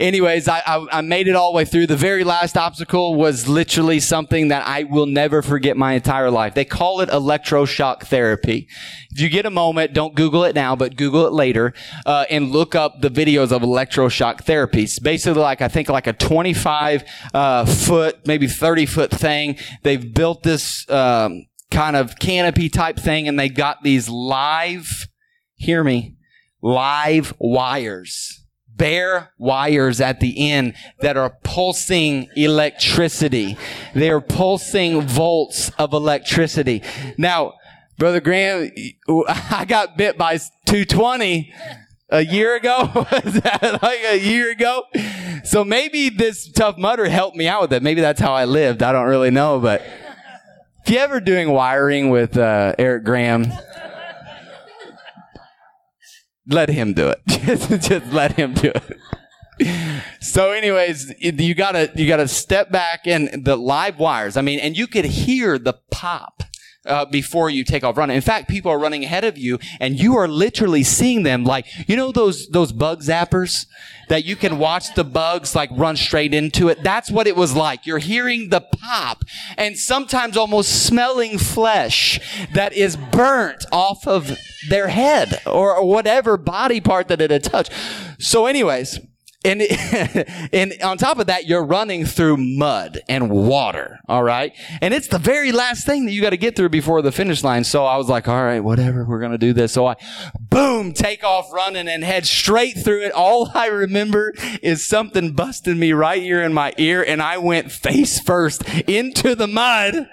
anyways, 0.00 0.48
I, 0.48 0.62
I, 0.66 0.86
I, 0.98 1.00
made 1.02 1.28
it 1.28 1.36
all 1.36 1.52
the 1.52 1.56
way 1.56 1.64
through. 1.64 1.86
The 1.86 1.96
very 1.96 2.24
last 2.24 2.56
obstacle 2.56 3.14
was 3.14 3.46
literally 3.46 4.00
something 4.00 4.48
that 4.48 4.66
I 4.66 4.84
will 4.84 5.06
never 5.06 5.42
forget 5.42 5.76
my 5.76 5.92
entire 5.92 6.30
life. 6.30 6.54
They 6.54 6.64
call 6.64 7.00
it 7.00 7.10
electroshock 7.10 8.04
therapy. 8.04 8.66
If 9.10 9.20
you 9.20 9.28
get 9.28 9.46
a 9.46 9.50
moment, 9.50 9.92
don't 9.92 10.14
Google 10.14 10.44
it 10.44 10.54
now, 10.54 10.74
but 10.74 10.96
Google 10.96 11.26
it 11.26 11.32
later, 11.32 11.74
uh, 12.06 12.24
and 12.30 12.50
look 12.50 12.74
up 12.74 13.00
the 13.00 13.10
videos 13.10 13.52
of 13.52 13.62
electroshock 13.62 14.44
therapy. 14.44 14.84
It's 14.84 14.98
basically 14.98 15.42
like, 15.42 15.60
I 15.60 15.68
think 15.68 15.88
like 15.88 16.06
a 16.06 16.12
25, 16.12 17.04
uh, 17.34 17.66
foot, 17.66 18.26
maybe 18.26 18.48
30 18.48 18.86
foot 18.86 19.10
thing. 19.10 19.58
They've 19.82 20.12
built 20.12 20.42
this, 20.42 20.88
um, 20.90 21.46
kind 21.70 21.94
of 21.94 22.18
canopy 22.18 22.68
type 22.68 22.98
thing 22.98 23.28
and 23.28 23.38
they 23.38 23.48
got 23.48 23.82
these 23.84 24.08
live, 24.08 25.06
hear 25.54 25.84
me, 25.84 26.16
live 26.60 27.32
wires 27.38 28.39
bare 28.80 29.30
wires 29.36 30.00
at 30.00 30.20
the 30.20 30.50
end 30.50 30.72
that 31.00 31.18
are 31.18 31.36
pulsing 31.44 32.26
electricity. 32.34 33.58
They're 33.94 34.22
pulsing 34.22 35.02
volts 35.02 35.70
of 35.78 35.92
electricity. 35.92 36.82
Now, 37.18 37.52
Brother 37.98 38.22
Graham, 38.22 38.70
I 39.28 39.66
got 39.68 39.98
bit 39.98 40.16
by 40.16 40.38
220 40.38 41.52
a 42.08 42.24
year 42.24 42.56
ago. 42.56 42.90
Was 42.94 43.34
that 43.42 43.80
like 43.82 44.00
a 44.08 44.18
year 44.18 44.50
ago? 44.50 44.84
So 45.44 45.62
maybe 45.62 46.08
this 46.08 46.50
Tough 46.50 46.78
Mudder 46.78 47.06
helped 47.10 47.36
me 47.36 47.46
out 47.46 47.60
with 47.60 47.74
it. 47.74 47.82
Maybe 47.82 48.00
that's 48.00 48.20
how 48.20 48.32
I 48.32 48.46
lived. 48.46 48.82
I 48.82 48.92
don't 48.92 49.08
really 49.08 49.30
know, 49.30 49.60
but 49.60 49.82
if 50.84 50.90
you 50.90 50.96
ever 50.96 51.20
doing 51.20 51.50
wiring 51.50 52.08
with 52.08 52.38
uh, 52.38 52.74
Eric 52.78 53.04
Graham, 53.04 53.44
let 56.50 56.68
him 56.68 56.92
do 56.92 57.08
it. 57.08 57.20
just, 57.28 57.88
just 57.88 58.12
let 58.12 58.32
him 58.32 58.54
do 58.54 58.72
it. 58.74 58.96
So, 60.20 60.52
anyways, 60.52 61.12
you 61.18 61.54
gotta 61.54 61.90
you 61.94 62.08
gotta 62.08 62.28
step 62.28 62.70
back 62.70 63.06
and 63.06 63.44
the 63.44 63.56
live 63.56 63.98
wires. 63.98 64.36
I 64.36 64.40
mean, 64.42 64.58
and 64.58 64.76
you 64.76 64.86
could 64.86 65.04
hear 65.04 65.58
the 65.58 65.74
pop 65.90 66.42
uh, 66.86 67.04
before 67.04 67.50
you 67.50 67.64
take 67.64 67.84
off 67.84 67.96
running. 67.96 68.16
In 68.16 68.22
fact, 68.22 68.48
people 68.48 68.70
are 68.70 68.78
running 68.78 69.04
ahead 69.04 69.24
of 69.24 69.36
you, 69.36 69.58
and 69.78 69.98
you 69.98 70.16
are 70.16 70.28
literally 70.28 70.82
seeing 70.82 71.22
them 71.22 71.44
like 71.44 71.66
you 71.88 71.96
know 71.96 72.12
those 72.12 72.48
those 72.48 72.72
bug 72.72 73.02
zappers 73.02 73.66
that 74.08 74.24
you 74.24 74.34
can 74.34 74.58
watch 74.58 74.94
the 74.94 75.04
bugs 75.04 75.54
like 75.54 75.70
run 75.72 75.96
straight 75.96 76.34
into 76.34 76.68
it. 76.68 76.82
That's 76.82 77.10
what 77.10 77.26
it 77.26 77.36
was 77.36 77.54
like. 77.54 77.86
You're 77.86 77.98
hearing 77.98 78.48
the 78.48 78.60
pop, 78.60 79.24
and 79.56 79.78
sometimes 79.78 80.36
almost 80.36 80.86
smelling 80.86 81.38
flesh 81.38 82.18
that 82.54 82.72
is 82.72 82.96
burnt 82.96 83.66
off 83.70 84.06
of 84.06 84.38
their 84.68 84.88
head 84.88 85.40
or, 85.46 85.76
or 85.76 85.86
whatever 85.86 86.36
body 86.36 86.80
part 86.80 87.08
that 87.08 87.20
it 87.20 87.30
had 87.30 87.44
touched. 87.44 87.72
So, 88.18 88.46
anyways. 88.46 89.00
And, 89.42 89.62
and 90.52 90.74
on 90.82 90.98
top 90.98 91.18
of 91.18 91.28
that, 91.28 91.46
you're 91.46 91.64
running 91.64 92.04
through 92.04 92.36
mud 92.36 93.00
and 93.08 93.30
water. 93.30 93.98
All 94.06 94.22
right. 94.22 94.52
And 94.82 94.92
it's 94.92 95.08
the 95.08 95.18
very 95.18 95.50
last 95.50 95.86
thing 95.86 96.04
that 96.04 96.12
you 96.12 96.20
got 96.20 96.30
to 96.30 96.36
get 96.36 96.56
through 96.56 96.68
before 96.68 97.00
the 97.00 97.12
finish 97.12 97.42
line. 97.42 97.64
So 97.64 97.86
I 97.86 97.96
was 97.96 98.08
like, 98.08 98.28
all 98.28 98.42
right, 98.42 98.60
whatever. 98.60 99.04
We're 99.04 99.20
going 99.20 99.32
to 99.32 99.38
do 99.38 99.52
this. 99.52 99.72
So 99.72 99.86
I 99.86 99.96
boom, 100.38 100.92
take 100.92 101.24
off 101.24 101.50
running 101.52 101.88
and 101.88 102.04
head 102.04 102.26
straight 102.26 102.76
through 102.78 103.02
it. 103.02 103.12
All 103.12 103.50
I 103.54 103.68
remember 103.68 104.34
is 104.62 104.86
something 104.86 105.32
busting 105.32 105.78
me 105.78 105.92
right 105.92 106.22
here 106.22 106.42
in 106.42 106.52
my 106.52 106.74
ear. 106.76 107.02
And 107.02 107.22
I 107.22 107.38
went 107.38 107.72
face 107.72 108.20
first 108.20 108.68
into 108.86 109.34
the 109.34 109.46
mud. 109.46 110.06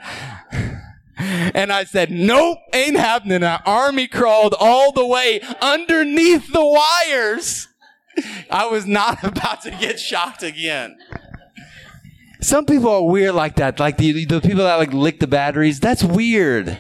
And 1.19 1.73
I 1.73 1.83
said, 1.83 2.11
nope, 2.11 2.59
ain't 2.73 2.95
happening. 2.95 3.43
I 3.43 3.59
army 3.65 4.07
crawled 4.07 4.53
all 4.59 4.91
the 4.91 5.05
way 5.05 5.41
underneath 5.61 6.53
the 6.53 6.63
wires 6.63 7.67
I 8.49 8.67
was 8.67 8.85
not 8.85 9.23
about 9.23 9.61
to 9.63 9.71
get 9.71 9.99
shocked 9.99 10.43
again. 10.43 10.97
Some 12.41 12.65
people 12.65 12.89
are 12.89 13.03
weird 13.03 13.33
like 13.33 13.55
that. 13.55 13.79
Like 13.79 13.97
the, 13.97 14.25
the 14.25 14.41
people 14.41 14.63
that 14.63 14.75
like 14.75 14.93
lick 14.93 15.19
the 15.19 15.27
batteries. 15.27 15.79
That's 15.79 16.03
weird. 16.03 16.77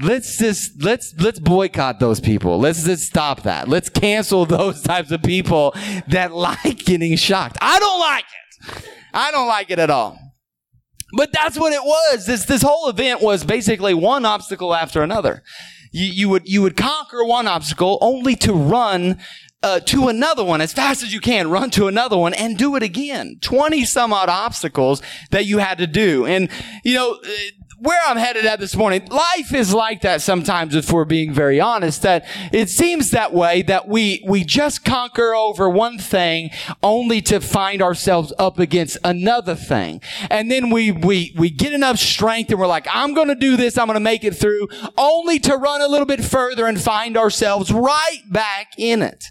let's 0.00 0.38
just 0.38 0.82
let's 0.82 1.14
let's 1.18 1.38
boycott 1.38 2.00
those 2.00 2.20
people. 2.20 2.58
Let's 2.58 2.84
just 2.84 3.04
stop 3.04 3.42
that. 3.42 3.68
Let's 3.68 3.88
cancel 3.88 4.46
those 4.46 4.82
types 4.82 5.10
of 5.10 5.22
people 5.22 5.74
that 6.08 6.32
like 6.32 6.78
getting 6.78 7.16
shocked. 7.16 7.58
I 7.60 7.78
don't 7.78 8.00
like 8.00 8.24
it. 8.24 8.84
I 9.12 9.30
don't 9.30 9.48
like 9.48 9.70
it 9.70 9.78
at 9.78 9.90
all. 9.90 10.18
But 11.12 11.32
that's 11.32 11.58
what 11.58 11.72
it 11.72 11.82
was. 11.82 12.26
This 12.26 12.44
this 12.44 12.62
whole 12.62 12.88
event 12.88 13.22
was 13.22 13.44
basically 13.44 13.94
one 13.94 14.24
obstacle 14.24 14.74
after 14.74 15.02
another. 15.02 15.42
You, 15.98 16.12
you 16.12 16.28
would 16.28 16.48
you 16.48 16.62
would 16.62 16.76
conquer 16.76 17.24
one 17.24 17.46
obstacle 17.46 17.98
only 18.00 18.36
to 18.36 18.52
run 18.52 19.18
uh, 19.62 19.80
to 19.80 20.08
another 20.08 20.44
one 20.44 20.60
as 20.60 20.72
fast 20.72 21.02
as 21.02 21.12
you 21.12 21.20
can, 21.20 21.50
run 21.50 21.70
to 21.70 21.88
another 21.88 22.16
one 22.16 22.32
and 22.34 22.56
do 22.56 22.76
it 22.76 22.82
again. 22.82 23.38
20 23.40 23.84
some 23.84 24.12
odd 24.12 24.28
obstacles 24.28 25.02
that 25.30 25.46
you 25.46 25.58
had 25.58 25.78
to 25.78 25.86
do. 25.86 26.26
And, 26.26 26.48
you 26.84 26.94
know, 26.94 27.18
where 27.80 28.00
I'm 28.08 28.16
headed 28.16 28.44
at 28.44 28.58
this 28.58 28.74
morning, 28.74 29.06
life 29.06 29.54
is 29.54 29.72
like 29.72 30.00
that 30.00 30.20
sometimes 30.20 30.74
if 30.74 30.90
we're 30.90 31.04
being 31.04 31.32
very 31.32 31.60
honest, 31.60 32.02
that 32.02 32.26
it 32.52 32.68
seems 32.68 33.12
that 33.12 33.32
way 33.32 33.62
that 33.62 33.86
we, 33.86 34.24
we 34.26 34.42
just 34.42 34.84
conquer 34.84 35.32
over 35.32 35.68
one 35.68 35.96
thing 35.96 36.50
only 36.82 37.20
to 37.22 37.40
find 37.40 37.80
ourselves 37.80 38.32
up 38.36 38.58
against 38.58 38.98
another 39.04 39.54
thing. 39.54 40.00
And 40.28 40.50
then 40.50 40.70
we, 40.70 40.90
we, 40.90 41.32
we 41.36 41.50
get 41.50 41.72
enough 41.72 41.98
strength 41.98 42.50
and 42.50 42.58
we're 42.58 42.66
like, 42.66 42.88
I'm 42.92 43.14
going 43.14 43.28
to 43.28 43.36
do 43.36 43.56
this. 43.56 43.78
I'm 43.78 43.86
going 43.86 43.94
to 43.94 44.00
make 44.00 44.24
it 44.24 44.34
through 44.34 44.68
only 44.96 45.38
to 45.40 45.56
run 45.56 45.80
a 45.80 45.86
little 45.86 46.06
bit 46.06 46.24
further 46.24 46.66
and 46.66 46.80
find 46.80 47.16
ourselves 47.16 47.72
right 47.72 48.22
back 48.28 48.72
in 48.76 49.02
it. 49.02 49.26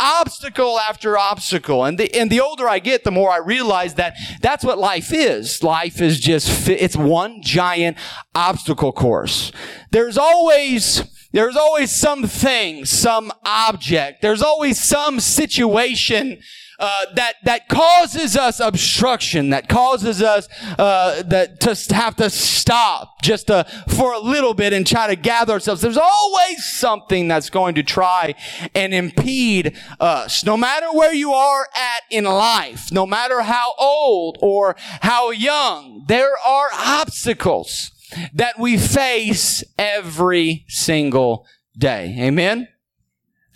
Obstacle 0.00 0.80
after 0.80 1.16
obstacle. 1.16 1.84
And 1.84 1.98
the, 1.98 2.12
and 2.14 2.30
the 2.30 2.40
older 2.40 2.68
I 2.68 2.80
get, 2.80 3.04
the 3.04 3.12
more 3.12 3.30
I 3.30 3.38
realize 3.38 3.94
that 3.94 4.16
that's 4.40 4.64
what 4.64 4.78
life 4.78 5.12
is. 5.12 5.62
Life 5.62 6.00
is 6.00 6.18
just, 6.18 6.68
it's 6.68 6.96
one 6.96 7.42
giant 7.42 7.91
obstacle 8.34 8.92
course. 8.92 9.52
There's 9.90 10.18
always 10.18 11.04
there's 11.32 11.56
always 11.56 11.90
something, 11.90 12.84
some 12.84 13.32
object. 13.44 14.20
There's 14.20 14.42
always 14.42 14.78
some 14.82 15.18
situation 15.18 16.42
uh, 16.78 17.06
that 17.14 17.34
that 17.44 17.68
causes 17.68 18.36
us 18.36 18.60
obstruction, 18.60 19.50
that 19.50 19.68
causes 19.68 20.22
us 20.22 20.48
uh, 20.78 21.22
that 21.22 21.60
to 21.60 21.94
have 21.94 22.16
to 22.16 22.30
stop 22.30 23.22
just 23.22 23.48
to, 23.48 23.66
for 23.88 24.12
a 24.12 24.18
little 24.18 24.54
bit 24.54 24.72
and 24.72 24.86
try 24.86 25.06
to 25.06 25.16
gather 25.16 25.54
ourselves. 25.54 25.80
There's 25.80 25.96
always 25.96 26.64
something 26.64 27.28
that's 27.28 27.50
going 27.50 27.74
to 27.76 27.82
try 27.82 28.34
and 28.74 28.92
impede 28.92 29.76
us, 30.00 30.44
no 30.44 30.56
matter 30.56 30.86
where 30.92 31.14
you 31.14 31.32
are 31.32 31.66
at 31.74 32.02
in 32.10 32.24
life, 32.24 32.90
no 32.92 33.06
matter 33.06 33.42
how 33.42 33.74
old 33.78 34.38
or 34.40 34.76
how 34.78 35.30
young. 35.30 36.04
There 36.08 36.36
are 36.44 36.68
obstacles 36.72 37.90
that 38.34 38.58
we 38.58 38.76
face 38.76 39.64
every 39.78 40.64
single 40.68 41.46
day. 41.76 42.16
Amen? 42.18 42.68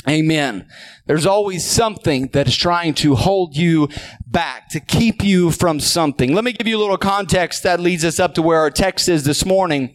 Amen. 0.09 0.69
There's 1.07 1.27
always 1.27 1.65
something 1.65 2.29
that 2.33 2.49
is 2.49 2.57
trying 2.57 2.95
to 2.95 3.15
hold 3.15 3.57
you 3.57 3.89
back, 4.27 4.69
to 4.71 4.81
keep 4.81 5.23
you 5.23 5.53
from 5.53 5.79
something. 5.79 6.35
Let 6.35 6.45
me 6.45 6.53
give 6.53 6.67
you 6.67 6.77
a 6.77 6.81
little 6.83 6.99
context 6.99 7.63
that 7.63 7.79
leads 7.79 8.05
us 8.05 8.19
up 8.19 8.35
to 8.35 8.43
where 8.43 8.59
our 8.59 8.71
text 8.71 9.09
is 9.09 9.25
this 9.25 9.45
morning. 9.45 9.95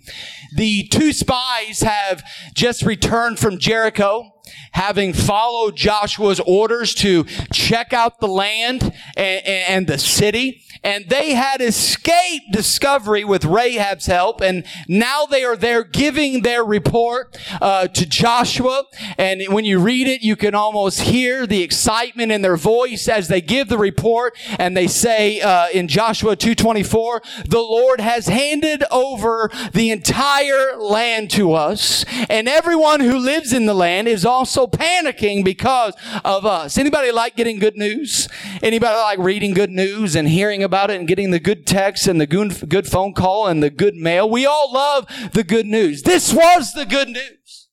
The 0.56 0.88
two 0.88 1.12
spies 1.12 1.82
have 1.82 2.24
just 2.54 2.84
returned 2.84 3.40
from 3.40 3.58
Jericho 3.58 4.41
having 4.72 5.14
followed 5.14 5.76
Joshua's 5.76 6.40
orders 6.42 6.94
to 6.96 7.26
check 7.52 7.94
out 7.94 8.20
the 8.20 8.28
land 8.28 8.84
and, 9.18 9.46
and, 9.46 9.88
the 9.88 9.98
city. 9.98 10.64
And 10.84 11.10
they 11.10 11.34
had 11.34 11.62
escaped 11.62 12.52
discovery 12.52 13.24
with 13.24 13.46
Rahab's 13.46 14.06
help. 14.06 14.42
And 14.42 14.66
now 14.88 15.26
they 15.26 15.44
are 15.44 15.56
there 15.56 15.84
giving 15.84 16.42
their 16.42 16.64
report 16.64 17.38
uh, 17.62 17.88
to 17.88 18.06
Joshua. 18.06 18.86
And 19.18 19.42
when 19.50 19.66
you 19.66 19.80
read 19.80 20.08
it, 20.08 20.22
you 20.22 20.36
can 20.36 20.56
almost 20.56 21.02
hear 21.02 21.46
the 21.46 21.62
excitement 21.62 22.32
in 22.32 22.42
their 22.42 22.58
voice 22.58 23.08
as 23.08 23.28
they 23.28 23.42
give 23.42 23.68
the 23.68 23.78
report. 23.78 24.38
And 24.58 24.76
they 24.76 24.88
say 24.88 25.42
uh, 25.42 25.68
in 25.70 25.88
Joshua 25.88 26.36
2.24, 26.36 27.46
the 27.48 27.60
Lord 27.60 28.00
has 28.00 28.28
handed 28.28 28.84
over 28.90 29.52
the 29.74 29.92
entire 29.92 30.78
land 30.78 31.30
to 31.32 31.54
us. 31.54 32.06
And 32.30 32.48
everyone 32.48 33.02
who 33.02 33.18
lives 33.18 33.54
in 33.54 33.66
the 33.66 33.74
land 33.74 34.08
is 34.08 34.26
also 34.26 34.61
panicking 34.68 35.44
because 35.44 35.94
of 36.24 36.46
us. 36.46 36.78
Anybody 36.78 37.12
like 37.12 37.36
getting 37.36 37.60
good 37.60 37.76
news? 37.76 38.28
Anybody 38.62 38.96
like 38.96 39.20
reading 39.20 39.54
good 39.54 39.70
news 39.70 40.16
and 40.16 40.28
hearing 40.28 40.64
about 40.64 40.92
it 40.92 41.00
and 41.00 41.08
getting 41.08 41.32
the 41.32 41.40
good 41.40 41.66
text 41.66 42.08
and 42.08 42.20
the 42.20 42.28
good, 42.28 42.70
good 42.70 42.88
phone 42.88 43.14
call 43.14 43.48
and 43.48 43.62
the 43.62 43.70
good 43.70 43.96
mail? 43.96 44.30
We 44.30 44.46
all 44.46 44.72
love 44.72 45.08
the 45.34 45.44
good 45.44 45.66
news. 45.66 46.04
This 46.04 46.34
was 46.34 46.74
the 46.74 46.86
good 46.86 47.10
news. 47.10 47.68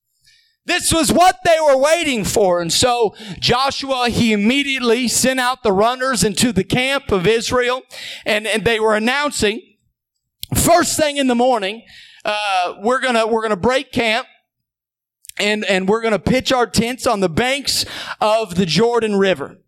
This 0.64 0.92
was 0.92 1.10
what 1.10 1.36
they 1.46 1.56
were 1.64 1.78
waiting 1.78 2.24
for. 2.24 2.60
And 2.60 2.70
so 2.70 3.14
Joshua, 3.40 4.10
he 4.10 4.34
immediately 4.34 5.08
sent 5.08 5.40
out 5.40 5.62
the 5.62 5.72
runners 5.72 6.22
into 6.22 6.52
the 6.52 6.64
camp 6.64 7.10
of 7.10 7.26
Israel 7.26 7.82
and, 8.26 8.46
and 8.46 8.64
they 8.64 8.78
were 8.78 8.94
announcing 8.94 9.62
first 10.54 10.96
thing 10.96 11.16
in 11.16 11.26
the 11.26 11.34
morning, 11.34 11.82
uh, 12.24 12.74
we're 12.82 13.00
gonna, 13.00 13.26
we're 13.26 13.42
gonna 13.42 13.56
break 13.56 13.92
camp 13.92 14.26
and, 15.38 15.64
and 15.64 15.88
we're 15.88 16.00
going 16.00 16.12
to 16.12 16.18
pitch 16.18 16.52
our 16.52 16.66
tents 16.66 17.06
on 17.06 17.20
the 17.20 17.28
banks 17.28 17.84
of 18.20 18.54
the 18.54 18.66
Jordan 18.66 19.16
River. 19.16 19.58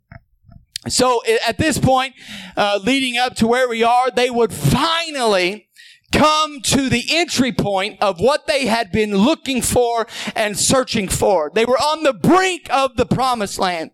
So 0.89 1.21
at 1.47 1.59
this 1.59 1.79
point, 1.79 2.15
uh, 2.57 2.81
leading 2.83 3.19
up 3.19 3.37
to 3.37 3.47
where 3.47 3.69
we 3.69 3.83
are, 3.83 4.11
they 4.11 4.31
would 4.31 4.53
finally 4.53 5.69
come 6.13 6.61
to 6.61 6.89
the 6.89 7.05
entry 7.11 7.53
point 7.53 8.01
of 8.01 8.19
what 8.19 8.47
they 8.47 8.67
had 8.67 8.91
been 8.91 9.17
looking 9.17 9.63
for 9.63 10.07
and 10.35 10.59
searching 10.59 11.09
for. 11.09 11.51
They 11.55 11.65
were 11.65 11.79
on 11.79 12.03
the 12.03 12.13
brink 12.13 12.67
of 12.71 12.97
the 12.97 13.07
promised 13.07 13.59
land. 13.59 13.93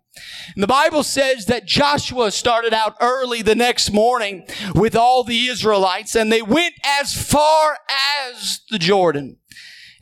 And 0.54 0.62
the 0.62 0.68
Bible 0.68 1.02
says 1.02 1.45
that 1.47 1.66
Joshua 1.66 2.30
started 2.30 2.73
out 2.73 2.97
early 3.00 3.42
the 3.42 3.54
next 3.54 3.92
morning 3.92 4.47
with 4.75 4.97
all 4.97 5.25
the 5.25 5.49
Israelites 5.49 6.14
and 6.14 6.33
they 6.33 6.40
went 6.40 6.75
as 6.83 7.12
far 7.14 7.78
as 8.26 8.61
the 8.71 8.78
Jordan 8.78 9.37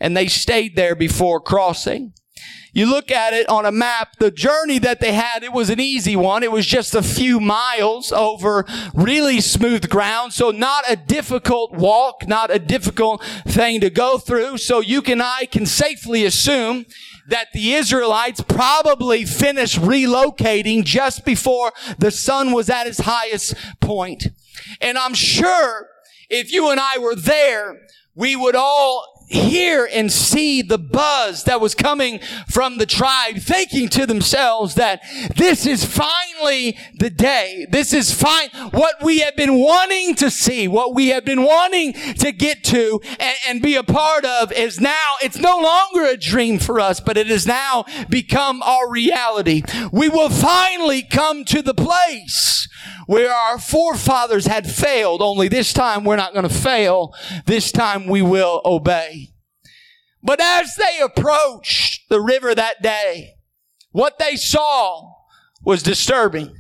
and 0.00 0.16
they 0.16 0.26
stayed 0.26 0.76
there 0.76 0.94
before 0.94 1.40
crossing. 1.40 2.12
You 2.74 2.86
look 2.86 3.12
at 3.12 3.32
it 3.32 3.48
on 3.48 3.64
a 3.64 3.70
map, 3.70 4.16
the 4.18 4.32
journey 4.32 4.80
that 4.80 4.98
they 4.98 5.12
had, 5.12 5.44
it 5.44 5.52
was 5.52 5.70
an 5.70 5.78
easy 5.78 6.16
one. 6.16 6.42
It 6.42 6.50
was 6.50 6.66
just 6.66 6.92
a 6.92 7.02
few 7.02 7.38
miles 7.38 8.10
over 8.10 8.66
really 8.92 9.40
smooth 9.40 9.88
ground. 9.88 10.32
So 10.32 10.50
not 10.50 10.84
a 10.88 10.96
difficult 10.96 11.72
walk, 11.72 12.26
not 12.26 12.50
a 12.50 12.58
difficult 12.58 13.24
thing 13.46 13.80
to 13.80 13.90
go 13.90 14.18
through. 14.18 14.58
So 14.58 14.80
you 14.80 15.00
and 15.06 15.22
I 15.22 15.46
can 15.46 15.66
safely 15.66 16.24
assume 16.24 16.86
that 17.28 17.52
the 17.52 17.74
Israelites 17.74 18.40
probably 18.40 19.24
finished 19.24 19.78
relocating 19.78 20.82
just 20.82 21.24
before 21.24 21.72
the 21.98 22.10
sun 22.10 22.50
was 22.50 22.68
at 22.68 22.88
its 22.88 22.98
highest 22.98 23.54
point. 23.80 24.26
And 24.80 24.98
I'm 24.98 25.14
sure 25.14 25.86
if 26.28 26.52
you 26.52 26.70
and 26.70 26.80
I 26.80 26.98
were 26.98 27.14
there, 27.14 27.82
we 28.16 28.34
would 28.34 28.56
all 28.56 29.13
hear 29.34 29.88
and 29.90 30.10
see 30.10 30.62
the 30.62 30.78
buzz 30.78 31.44
that 31.44 31.60
was 31.60 31.74
coming 31.74 32.20
from 32.48 32.78
the 32.78 32.86
tribe, 32.86 33.36
thinking 33.36 33.88
to 33.90 34.06
themselves 34.06 34.74
that 34.76 35.02
this 35.36 35.66
is 35.66 35.84
finally 35.84 36.78
the 36.98 37.10
day. 37.10 37.66
This 37.68 37.92
is 37.92 38.12
fine. 38.12 38.48
What 38.70 39.02
we 39.02 39.20
have 39.20 39.36
been 39.36 39.58
wanting 39.58 40.14
to 40.16 40.30
see, 40.30 40.68
what 40.68 40.94
we 40.94 41.08
have 41.08 41.24
been 41.24 41.42
wanting 41.42 41.92
to 41.92 42.32
get 42.32 42.64
to 42.64 43.00
and, 43.18 43.36
and 43.48 43.62
be 43.62 43.74
a 43.74 43.82
part 43.82 44.24
of 44.24 44.52
is 44.52 44.80
now, 44.80 45.14
it's 45.22 45.38
no 45.38 45.58
longer 45.58 46.08
a 46.08 46.16
dream 46.16 46.58
for 46.58 46.80
us, 46.80 47.00
but 47.00 47.16
it 47.16 47.26
has 47.26 47.46
now 47.46 47.84
become 48.08 48.62
our 48.62 48.90
reality. 48.90 49.62
We 49.92 50.08
will 50.08 50.30
finally 50.30 51.02
come 51.02 51.44
to 51.46 51.62
the 51.62 51.74
place 51.74 52.68
where 53.06 53.32
our 53.32 53.58
forefathers 53.58 54.46
had 54.46 54.70
failed, 54.70 55.22
only 55.22 55.48
this 55.48 55.72
time 55.72 56.05
we're 56.05 56.16
not 56.16 56.33
going 56.33 56.48
to 56.48 56.55
fail. 56.55 57.14
This 57.46 57.72
time 57.72 58.07
we 58.07 58.22
will 58.22 58.61
obey. 58.64 59.35
But 60.22 60.40
as 60.40 60.74
they 60.76 61.00
approached 61.02 62.09
the 62.09 62.20
river 62.20 62.55
that 62.55 62.83
day, 62.83 63.35
what 63.90 64.18
they 64.18 64.37
saw 64.37 65.12
was 65.62 65.83
disturbing. 65.83 66.55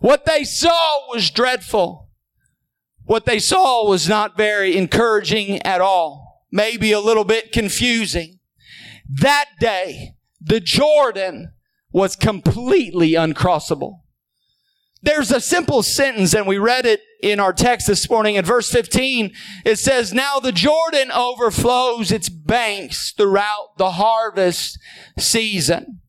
What 0.00 0.24
they 0.24 0.44
saw 0.44 1.08
was 1.08 1.30
dreadful. 1.30 2.08
What 3.04 3.24
they 3.24 3.38
saw 3.38 3.88
was 3.88 4.08
not 4.08 4.36
very 4.36 4.76
encouraging 4.76 5.62
at 5.62 5.80
all. 5.80 6.44
Maybe 6.50 6.92
a 6.92 7.00
little 7.00 7.24
bit 7.24 7.52
confusing. 7.52 8.38
That 9.08 9.46
day, 9.60 10.14
the 10.40 10.60
Jordan 10.60 11.52
was 11.92 12.16
completely 12.16 13.12
uncrossable. 13.12 14.00
There's 15.00 15.30
a 15.30 15.40
simple 15.40 15.82
sentence, 15.82 16.34
and 16.34 16.46
we 16.46 16.58
read 16.58 16.84
it 16.84 17.00
in 17.22 17.38
our 17.38 17.52
text 17.52 17.86
this 17.86 18.08
morning 18.10 18.34
in 18.34 18.44
verse 18.44 18.70
15. 18.70 19.32
It 19.64 19.78
says, 19.78 20.12
Now 20.12 20.38
the 20.40 20.52
Jordan 20.52 21.12
overflows 21.12 22.10
its 22.10 22.28
banks 22.28 23.12
throughout 23.12 23.76
the 23.76 23.92
harvest 23.92 24.78
season. 25.18 26.00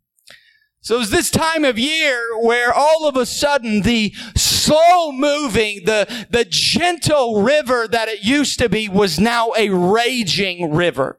So 0.81 0.99
it's 0.99 1.11
this 1.11 1.29
time 1.29 1.65
of 1.65 1.77
year 1.77 2.19
where 2.41 2.73
all 2.73 3.07
of 3.07 3.15
a 3.15 3.25
sudden 3.25 3.81
the 3.81 4.13
slow 4.35 5.11
moving, 5.11 5.81
the, 5.85 6.25
the 6.31 6.45
gentle 6.45 7.43
river 7.43 7.87
that 7.87 8.07
it 8.07 8.23
used 8.23 8.57
to 8.59 8.69
be 8.69 8.89
was 8.89 9.19
now 9.19 9.51
a 9.55 9.69
raging 9.69 10.73
river 10.73 11.18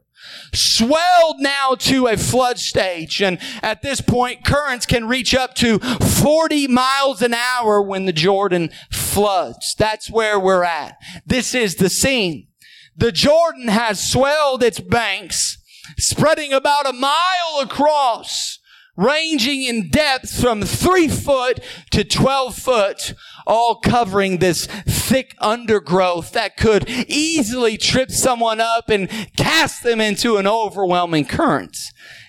swelled 0.52 1.40
now 1.40 1.74
to 1.78 2.06
a 2.06 2.16
flood 2.16 2.58
stage. 2.58 3.22
And 3.22 3.38
at 3.62 3.82
this 3.82 4.00
point, 4.00 4.44
currents 4.44 4.86
can 4.86 5.08
reach 5.08 5.34
up 5.34 5.54
to 5.56 5.78
40 5.78 6.68
miles 6.68 7.22
an 7.22 7.34
hour 7.34 7.82
when 7.82 8.06
the 8.06 8.12
Jordan 8.12 8.70
floods. 8.90 9.74
That's 9.76 10.10
where 10.10 10.38
we're 10.38 10.64
at. 10.64 10.96
This 11.26 11.54
is 11.54 11.76
the 11.76 11.90
scene. 11.90 12.48
The 12.96 13.12
Jordan 13.12 13.68
has 13.68 14.10
swelled 14.10 14.62
its 14.62 14.80
banks, 14.80 15.58
spreading 15.98 16.52
about 16.52 16.88
a 16.88 16.92
mile 16.92 17.60
across, 17.60 18.58
ranging 18.96 19.62
in 19.62 19.88
depth 19.88 20.38
from 20.38 20.62
three 20.62 21.08
foot 21.08 21.60
to 21.92 22.04
12 22.04 22.54
foot 22.54 23.14
all 23.46 23.76
covering 23.76 24.38
this 24.38 24.66
thick 24.66 25.34
undergrowth 25.38 26.32
that 26.32 26.56
could 26.56 26.88
easily 27.08 27.76
trip 27.76 28.10
someone 28.10 28.60
up 28.60 28.88
and 28.88 29.08
cast 29.36 29.82
them 29.82 30.00
into 30.00 30.36
an 30.36 30.46
overwhelming 30.46 31.24
current. 31.24 31.76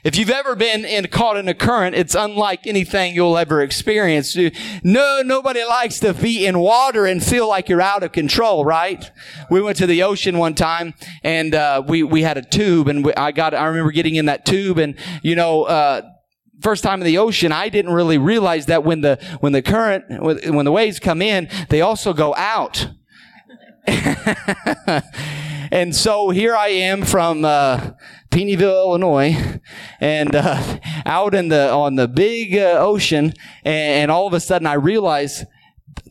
If 0.04 0.18
you've 0.18 0.32
ever 0.32 0.56
been 0.56 0.84
in, 0.84 1.08
caught 1.08 1.38
in 1.38 1.48
a 1.48 1.54
current, 1.54 1.96
it's 1.96 2.16
unlike 2.16 2.66
anything 2.66 3.14
you'll 3.14 3.38
ever 3.38 3.62
experience. 3.62 4.36
No, 4.84 5.22
nobody 5.24 5.64
likes 5.64 6.00
to 6.00 6.14
be 6.14 6.46
in 6.46 6.58
water 6.60 7.06
and 7.06 7.24
feel 7.24 7.48
like 7.48 7.70
you're 7.70 7.82
out 7.82 8.02
of 8.02 8.12
control, 8.12 8.66
right? 8.66 9.12
We 9.52 9.62
went 9.62 9.78
to 9.78 9.86
the 9.86 10.02
ocean 10.02 10.40
one 10.40 10.56
time 10.56 10.96
and, 11.24 11.54
uh, 11.54 11.84
we, 11.88 12.02
we 12.02 12.24
had 12.24 12.38
a 12.38 12.42
tube 12.42 12.88
and 12.88 13.06
we, 13.06 13.14
I 13.14 13.32
got, 13.32 13.54
I 13.54 13.66
remember 13.68 13.92
getting 13.92 14.16
in 14.16 14.26
that 14.26 14.46
tube 14.46 14.80
and, 14.80 14.96
you 15.22 15.36
know, 15.36 15.64
uh, 15.64 16.02
first 16.62 16.84
time 16.84 17.02
in 17.02 17.06
the 17.06 17.18
ocean, 17.18 17.52
I 17.52 17.70
didn't 17.70 17.92
really 17.92 18.18
realize 18.18 18.68
that 18.68 18.84
when 18.84 19.02
the, 19.02 19.20
when 19.40 19.52
the 19.52 19.62
current, 19.62 20.06
when 20.22 20.66
the 20.66 20.72
waves 20.72 21.00
come 21.00 21.22
in, 21.22 21.50
they 21.70 21.82
also 21.82 22.14
go 22.14 22.36
out. 22.36 22.90
and 25.72 25.96
so 25.96 26.30
here 26.30 26.56
I 26.56 26.68
am 26.68 27.04
from, 27.04 27.44
uh, 27.44 27.92
Pinckneyville, 28.32 28.86
Illinois, 28.86 29.60
and 30.00 30.34
uh, 30.34 30.80
out 31.06 31.36
in 31.36 31.50
the 31.50 31.70
on 31.70 31.96
the 31.96 32.08
big 32.08 32.56
uh, 32.56 32.78
ocean, 32.80 33.34
and, 33.66 34.04
and, 34.04 34.12
all 34.12 34.26
of 34.26 34.34
a 34.34 34.40
sudden 34.40 34.66
I 34.66 34.76
realize 34.76 35.44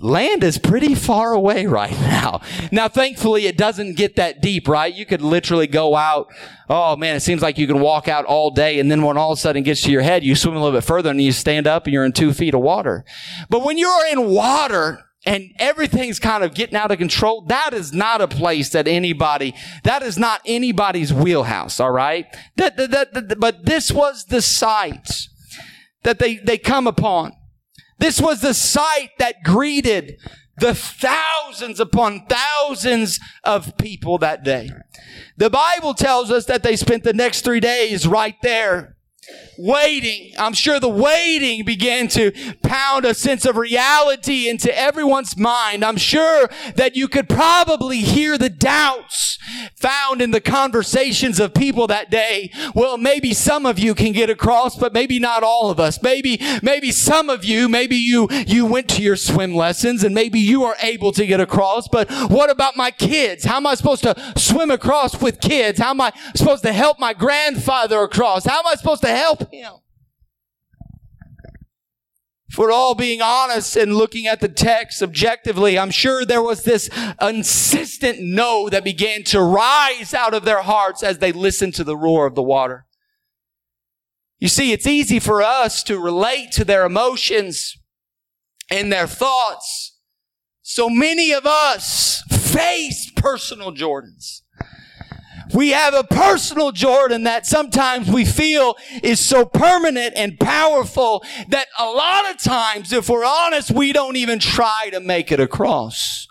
land 0.00 0.42
is 0.42 0.58
pretty 0.58 0.94
far 0.94 1.32
away 1.32 1.66
right 1.66 1.92
now. 2.00 2.40
Now, 2.72 2.88
thankfully, 2.88 3.46
it 3.46 3.56
doesn't 3.56 3.96
get 3.96 4.16
that 4.16 4.40
deep, 4.40 4.68
right? 4.68 4.92
You 4.92 5.06
could 5.06 5.22
literally 5.22 5.66
go 5.66 5.96
out. 5.96 6.28
Oh 6.68 6.96
man, 6.96 7.16
it 7.16 7.20
seems 7.20 7.42
like 7.42 7.58
you 7.58 7.66
can 7.66 7.80
walk 7.80 8.08
out 8.08 8.24
all 8.24 8.50
day, 8.50 8.78
and 8.78 8.90
then 8.90 9.02
when 9.02 9.16
all 9.16 9.32
of 9.32 9.38
a 9.38 9.40
sudden 9.40 9.62
it 9.62 9.64
gets 9.64 9.82
to 9.82 9.90
your 9.90 10.02
head, 10.02 10.24
you 10.24 10.34
swim 10.34 10.56
a 10.56 10.62
little 10.62 10.76
bit 10.76 10.84
further, 10.84 11.10
and 11.10 11.20
you 11.20 11.32
stand 11.32 11.66
up, 11.66 11.84
and 11.84 11.92
you're 11.92 12.04
in 12.04 12.12
two 12.12 12.32
feet 12.32 12.54
of 12.54 12.60
water. 12.60 13.04
But 13.48 13.64
when 13.64 13.78
you're 13.78 14.06
in 14.10 14.28
water, 14.28 15.04
and 15.26 15.50
everything's 15.58 16.18
kind 16.18 16.42
of 16.42 16.54
getting 16.54 16.76
out 16.76 16.90
of 16.90 16.98
control, 16.98 17.42
that 17.42 17.74
is 17.74 17.92
not 17.92 18.20
a 18.20 18.28
place 18.28 18.70
that 18.70 18.88
anybody, 18.88 19.54
that 19.84 20.02
is 20.02 20.18
not 20.18 20.40
anybody's 20.46 21.12
wheelhouse, 21.12 21.78
all 21.78 21.90
right? 21.90 22.26
That, 22.56 22.76
that, 22.76 23.12
that, 23.12 23.38
but 23.38 23.66
this 23.66 23.92
was 23.92 24.26
the 24.26 24.40
site 24.40 25.28
that 26.04 26.18
they, 26.18 26.36
they 26.36 26.56
come 26.56 26.86
upon. 26.86 27.32
This 28.00 28.20
was 28.20 28.40
the 28.40 28.54
sight 28.54 29.10
that 29.18 29.42
greeted 29.44 30.18
the 30.58 30.74
thousands 30.74 31.80
upon 31.80 32.26
thousands 32.26 33.20
of 33.44 33.76
people 33.76 34.18
that 34.18 34.42
day. 34.42 34.70
The 35.36 35.50
Bible 35.50 35.94
tells 35.94 36.30
us 36.30 36.46
that 36.46 36.62
they 36.62 36.76
spent 36.76 37.04
the 37.04 37.12
next 37.12 37.42
three 37.42 37.60
days 37.60 38.06
right 38.06 38.36
there 38.42 38.96
waiting. 39.60 40.32
I'm 40.38 40.54
sure 40.54 40.80
the 40.80 40.88
waiting 40.88 41.64
began 41.64 42.08
to 42.08 42.32
pound 42.62 43.04
a 43.04 43.14
sense 43.14 43.44
of 43.44 43.56
reality 43.56 44.48
into 44.48 44.76
everyone's 44.76 45.36
mind. 45.36 45.84
I'm 45.84 45.98
sure 45.98 46.48
that 46.76 46.96
you 46.96 47.08
could 47.08 47.28
probably 47.28 47.98
hear 47.98 48.38
the 48.38 48.48
doubts 48.48 49.38
found 49.76 50.22
in 50.22 50.30
the 50.30 50.40
conversations 50.40 51.40
of 51.40 51.54
people 51.54 51.86
that 51.88 52.10
day. 52.10 52.52
Well, 52.74 52.96
maybe 52.96 53.34
some 53.34 53.66
of 53.66 53.78
you 53.78 53.94
can 53.94 54.12
get 54.12 54.30
across, 54.30 54.76
but 54.76 54.92
maybe 54.92 55.18
not 55.18 55.42
all 55.42 55.70
of 55.70 55.80
us. 55.80 56.02
Maybe, 56.02 56.40
maybe 56.62 56.92
some 56.92 57.28
of 57.28 57.44
you, 57.44 57.68
maybe 57.68 57.96
you, 57.96 58.28
you 58.46 58.66
went 58.66 58.88
to 58.90 59.02
your 59.02 59.16
swim 59.16 59.54
lessons 59.54 60.04
and 60.04 60.14
maybe 60.14 60.40
you 60.40 60.64
are 60.64 60.76
able 60.82 61.12
to 61.12 61.26
get 61.26 61.40
across, 61.40 61.88
but 61.88 62.10
what 62.28 62.50
about 62.50 62.76
my 62.76 62.90
kids? 62.90 63.44
How 63.44 63.56
am 63.56 63.66
I 63.66 63.74
supposed 63.74 64.02
to 64.02 64.14
swim 64.36 64.70
across 64.70 65.20
with 65.20 65.40
kids? 65.40 65.78
How 65.78 65.90
am 65.90 66.00
I 66.00 66.12
supposed 66.34 66.62
to 66.64 66.72
help 66.72 66.98
my 66.98 67.12
grandfather 67.12 68.00
across? 68.02 68.44
How 68.44 68.60
am 68.60 68.66
I 68.66 68.74
supposed 68.74 69.02
to 69.02 69.08
help 69.20 69.52
him? 69.52 69.72
We're 72.58 72.72
all 72.72 72.94
being 72.94 73.22
honest 73.22 73.76
and 73.76 73.94
looking 73.94 74.26
at 74.26 74.40
the 74.40 74.48
text 74.48 75.02
objectively, 75.02 75.78
I'm 75.78 75.90
sure 75.90 76.24
there 76.24 76.42
was 76.42 76.64
this 76.64 76.90
insistent 77.20 78.18
no 78.20 78.68
that 78.68 78.84
began 78.84 79.22
to 79.24 79.40
rise 79.40 80.12
out 80.12 80.34
of 80.34 80.44
their 80.44 80.62
hearts 80.62 81.02
as 81.02 81.18
they 81.18 81.32
listened 81.32 81.74
to 81.76 81.84
the 81.84 81.96
roar 81.96 82.26
of 82.26 82.34
the 82.34 82.42
water. 82.42 82.86
You 84.40 84.48
see, 84.48 84.72
it's 84.72 84.86
easy 84.86 85.20
for 85.20 85.42
us 85.42 85.82
to 85.84 85.98
relate 85.98 86.50
to 86.52 86.64
their 86.64 86.84
emotions 86.84 87.78
and 88.68 88.92
their 88.92 89.06
thoughts. 89.06 89.98
So 90.60 90.90
many 90.90 91.32
of 91.32 91.46
us 91.46 92.22
face 92.30 93.10
personal 93.16 93.72
Jordans. 93.72 94.42
We 95.52 95.70
have 95.70 95.94
a 95.94 96.04
personal 96.04 96.72
Jordan 96.72 97.24
that 97.24 97.46
sometimes 97.46 98.10
we 98.10 98.24
feel 98.24 98.76
is 99.02 99.20
so 99.20 99.44
permanent 99.44 100.14
and 100.16 100.38
powerful 100.38 101.24
that 101.48 101.66
a 101.78 101.86
lot 101.86 102.30
of 102.30 102.38
times, 102.38 102.92
if 102.92 103.08
we're 103.08 103.24
honest, 103.24 103.70
we 103.70 103.92
don't 103.92 104.16
even 104.16 104.38
try 104.38 104.90
to 104.92 105.00
make 105.00 105.32
it 105.32 105.40
across. 105.40 106.28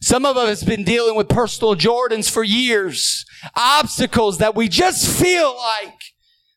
Some 0.00 0.24
of 0.24 0.36
us 0.36 0.60
have 0.60 0.68
been 0.68 0.84
dealing 0.84 1.16
with 1.16 1.28
personal 1.28 1.74
Jordans 1.74 2.30
for 2.30 2.44
years, 2.44 3.24
obstacles 3.54 4.38
that 4.38 4.54
we 4.54 4.68
just 4.68 5.08
feel 5.08 5.56
like 5.56 5.94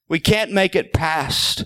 we 0.08 0.20
can't 0.20 0.52
make 0.52 0.76
it 0.76 0.94
past. 0.94 1.66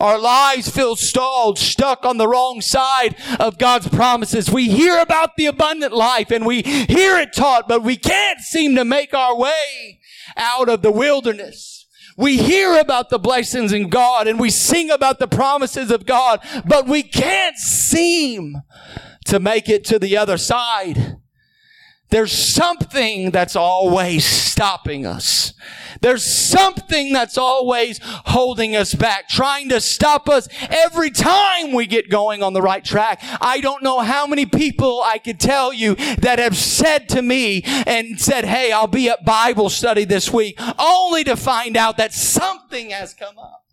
Our 0.00 0.18
lives 0.18 0.70
feel 0.70 0.96
stalled, 0.96 1.58
stuck 1.58 2.06
on 2.06 2.16
the 2.16 2.26
wrong 2.26 2.62
side 2.62 3.16
of 3.38 3.58
God's 3.58 3.88
promises. 3.88 4.50
We 4.50 4.70
hear 4.70 4.98
about 4.98 5.36
the 5.36 5.44
abundant 5.44 5.92
life 5.92 6.30
and 6.30 6.46
we 6.46 6.62
hear 6.62 7.18
it 7.18 7.34
taught, 7.34 7.68
but 7.68 7.82
we 7.82 7.96
can't 7.96 8.40
seem 8.40 8.76
to 8.76 8.84
make 8.84 9.12
our 9.12 9.36
way 9.36 10.00
out 10.38 10.70
of 10.70 10.80
the 10.80 10.90
wilderness. 10.90 11.86
We 12.16 12.38
hear 12.38 12.78
about 12.78 13.10
the 13.10 13.18
blessings 13.18 13.72
in 13.72 13.90
God 13.90 14.26
and 14.26 14.40
we 14.40 14.48
sing 14.48 14.90
about 14.90 15.18
the 15.18 15.28
promises 15.28 15.90
of 15.90 16.06
God, 16.06 16.40
but 16.64 16.86
we 16.86 17.02
can't 17.02 17.58
seem 17.58 18.56
to 19.26 19.38
make 19.38 19.68
it 19.68 19.84
to 19.86 19.98
the 19.98 20.16
other 20.16 20.38
side. 20.38 21.18
There's 22.10 22.32
something 22.32 23.30
that's 23.30 23.54
always 23.54 24.24
stopping 24.24 25.06
us. 25.06 25.54
There's 26.00 26.24
something 26.24 27.12
that's 27.12 27.38
always 27.38 28.00
holding 28.02 28.74
us 28.74 28.94
back, 28.94 29.28
trying 29.28 29.68
to 29.68 29.80
stop 29.80 30.28
us 30.28 30.48
every 30.68 31.10
time 31.10 31.72
we 31.72 31.86
get 31.86 32.10
going 32.10 32.42
on 32.42 32.52
the 32.52 32.62
right 32.62 32.84
track. 32.84 33.20
I 33.40 33.60
don't 33.60 33.82
know 33.82 34.00
how 34.00 34.26
many 34.26 34.46
people 34.46 35.02
I 35.04 35.18
could 35.18 35.38
tell 35.38 35.72
you 35.72 35.94
that 35.94 36.38
have 36.38 36.56
said 36.56 37.08
to 37.10 37.22
me 37.22 37.62
and 37.64 38.20
said, 38.20 38.44
Hey, 38.44 38.72
I'll 38.72 38.86
be 38.86 39.08
at 39.08 39.24
Bible 39.24 39.70
study 39.70 40.04
this 40.04 40.32
week, 40.32 40.58
only 40.78 41.22
to 41.24 41.36
find 41.36 41.76
out 41.76 41.96
that 41.98 42.12
something 42.12 42.90
has 42.90 43.14
come 43.14 43.38
up. 43.38 43.69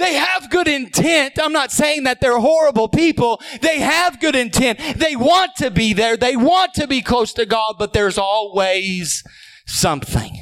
They 0.00 0.14
have 0.14 0.48
good 0.48 0.66
intent. 0.66 1.38
I'm 1.38 1.52
not 1.52 1.70
saying 1.70 2.04
that 2.04 2.22
they're 2.22 2.38
horrible 2.38 2.88
people. 2.88 3.38
They 3.60 3.80
have 3.80 4.18
good 4.18 4.34
intent. 4.34 4.78
They 4.96 5.14
want 5.14 5.56
to 5.56 5.70
be 5.70 5.92
there. 5.92 6.16
They 6.16 6.36
want 6.36 6.72
to 6.74 6.86
be 6.86 7.02
close 7.02 7.34
to 7.34 7.44
God, 7.44 7.74
but 7.78 7.92
there's 7.92 8.16
always 8.16 9.22
something. 9.66 10.39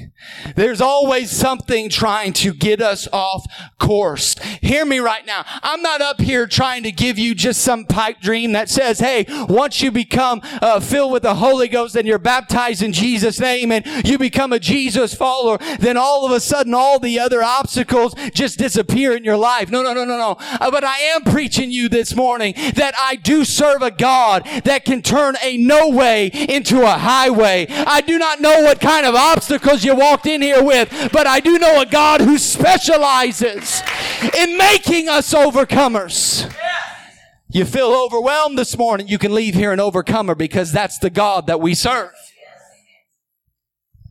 There's 0.57 0.81
always 0.81 1.31
something 1.31 1.89
trying 1.89 2.33
to 2.35 2.53
get 2.53 2.81
us 2.81 3.09
off 3.13 3.47
course. 3.79 4.37
Hear 4.61 4.85
me 4.85 4.99
right 4.99 5.25
now. 5.25 5.45
I'm 5.63 5.83
not 5.83 6.01
up 6.01 6.21
here 6.21 6.47
trying 6.47 6.83
to 6.83 6.93
give 6.93 7.19
you 7.19 7.35
just 7.35 7.63
some 7.63 7.85
pipe 7.85 8.21
dream 8.21 8.53
that 8.53 8.69
says, 8.69 8.99
hey, 8.99 9.25
once 9.49 9.81
you 9.83 9.91
become 9.91 10.41
uh, 10.61 10.81
filled 10.81 11.13
with 11.13 11.23
the 11.23 11.37
Holy 11.37 11.69
Ghost 11.69 11.97
and 11.97 12.07
you're 12.07 12.19
baptized 12.19 12.83
in 12.83 12.93
Jesus' 12.93 13.41
name 13.41 13.73
and 13.73 13.87
you 14.07 14.19
become 14.19 14.53
a 14.53 14.59
Jesus 14.59 15.15
follower, 15.15 15.59
then 15.79 15.97
all 15.97 16.27
of 16.27 16.33
a 16.33 16.41
sudden 16.41 16.75
all 16.75 16.99
the 16.99 17.19
other 17.19 17.43
obstacles 17.43 18.15
just 18.35 18.59
disappear 18.59 19.17
in 19.17 19.25
your 19.25 19.37
life. 19.37 19.71
No, 19.71 19.83
no, 19.83 19.95
no, 19.95 20.05
no, 20.05 20.19
no. 20.19 20.37
Uh, 20.39 20.71
but 20.71 20.85
I 20.85 20.99
am 20.99 21.23
preaching 21.23 21.71
you 21.71 21.89
this 21.89 22.15
morning 22.15 22.55
that 22.75 22.95
I 22.99 23.17
do 23.17 23.45
serve 23.45 23.83
a 23.83 23.91
God 23.91 24.45
that 24.65 24.85
can 24.85 25.03
turn 25.03 25.37
a 25.43 25.57
no 25.57 25.89
way 25.89 26.27
into 26.27 26.83
a 26.83 26.99
highway. 26.99 27.67
I 27.69 28.01
do 28.01 28.19
not 28.19 28.41
know 28.41 28.63
what 28.63 28.81
kind 28.81 29.07
of 29.07 29.15
obstacles 29.15 29.85
you 29.85 29.95
walked 30.11 30.27
in 30.27 30.41
here 30.41 30.63
with, 30.63 31.11
but 31.13 31.27
I 31.27 31.41
do 31.41 31.59
know 31.59 31.81
a 31.81 31.87
God 31.87 32.21
who 32.21 32.39
specializes 32.39 33.83
in 34.39 34.57
making 34.57 35.09
us 35.09 35.35
overcomers. 35.35 36.51
You 37.51 37.65
feel 37.65 37.89
overwhelmed 37.89 38.59
this 38.59 38.77
morning, 38.77 39.09
you 39.09 39.19
can 39.19 39.35
leave 39.35 39.55
here 39.55 39.73
an 39.73 39.81
overcomer 39.81 40.35
because 40.35 40.73
that's 40.73 40.99
the 40.99 41.11
God 41.11 41.47
that 41.47 41.61
we 41.61 41.75
serve. 41.75 42.13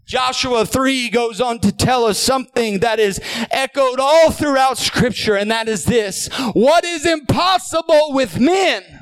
Joshua 0.06 0.66
3 0.66 1.10
goes 1.10 1.42
on 1.42 1.60
to 1.60 1.72
tell 1.72 2.06
us 2.06 2.18
something 2.18 2.80
that 2.80 2.98
is 2.98 3.20
echoed 3.52 4.00
all 4.00 4.32
throughout 4.32 4.78
scripture, 4.78 5.36
and 5.36 5.52
that 5.52 5.68
is 5.68 5.84
this. 5.84 6.30
What 6.54 6.86
is 6.86 7.06
impossible 7.06 8.14
with 8.14 8.40
men 8.40 8.97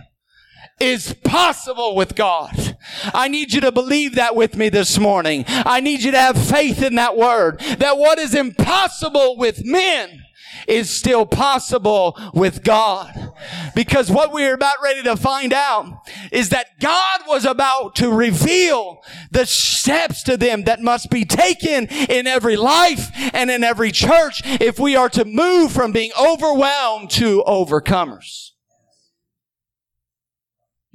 is 0.79 1.13
possible 1.23 1.95
with 1.95 2.15
God. 2.15 2.77
I 3.13 3.27
need 3.27 3.53
you 3.53 3.61
to 3.61 3.71
believe 3.71 4.15
that 4.15 4.35
with 4.35 4.55
me 4.55 4.69
this 4.69 4.99
morning. 4.99 5.45
I 5.47 5.79
need 5.79 6.03
you 6.03 6.11
to 6.11 6.19
have 6.19 6.37
faith 6.37 6.81
in 6.81 6.95
that 6.95 7.15
word. 7.15 7.59
That 7.79 7.97
what 7.97 8.19
is 8.19 8.35
impossible 8.35 9.37
with 9.37 9.63
men 9.65 10.25
is 10.67 10.89
still 10.89 11.25
possible 11.25 12.19
with 12.33 12.63
God. 12.63 13.33
Because 13.73 14.11
what 14.11 14.33
we're 14.33 14.53
about 14.53 14.75
ready 14.83 15.03
to 15.03 15.15
find 15.15 15.53
out 15.53 16.09
is 16.31 16.49
that 16.49 16.79
God 16.79 17.21
was 17.27 17.45
about 17.45 17.95
to 17.95 18.11
reveal 18.11 19.01
the 19.31 19.45
steps 19.45 20.23
to 20.23 20.37
them 20.37 20.63
that 20.63 20.81
must 20.81 21.09
be 21.09 21.25
taken 21.25 21.87
in 21.87 22.27
every 22.27 22.55
life 22.55 23.11
and 23.33 23.49
in 23.49 23.63
every 23.63 23.91
church 23.91 24.41
if 24.45 24.79
we 24.79 24.95
are 24.95 25.09
to 25.09 25.25
move 25.25 25.71
from 25.71 25.91
being 25.91 26.11
overwhelmed 26.19 27.09
to 27.11 27.43
overcomers. 27.47 28.51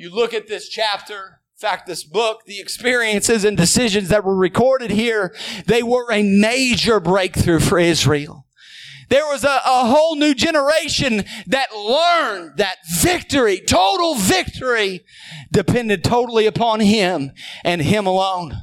You 0.00 0.08
look 0.08 0.32
at 0.32 0.48
this 0.48 0.66
chapter, 0.66 1.40
in 1.54 1.58
fact, 1.58 1.86
this 1.86 2.04
book, 2.04 2.46
the 2.46 2.58
experiences 2.58 3.44
and 3.44 3.54
decisions 3.54 4.08
that 4.08 4.24
were 4.24 4.34
recorded 4.34 4.90
here, 4.90 5.36
they 5.66 5.82
were 5.82 6.10
a 6.10 6.22
major 6.22 7.00
breakthrough 7.00 7.60
for 7.60 7.78
Israel. 7.78 8.46
There 9.10 9.26
was 9.26 9.44
a, 9.44 9.60
a 9.66 9.84
whole 9.84 10.16
new 10.16 10.32
generation 10.32 11.22
that 11.46 11.76
learned 11.76 12.56
that 12.56 12.78
victory, 12.90 13.60
total 13.60 14.14
victory, 14.14 15.04
depended 15.52 16.02
totally 16.02 16.46
upon 16.46 16.80
Him 16.80 17.32
and 17.62 17.82
Him 17.82 18.06
alone. 18.06 18.54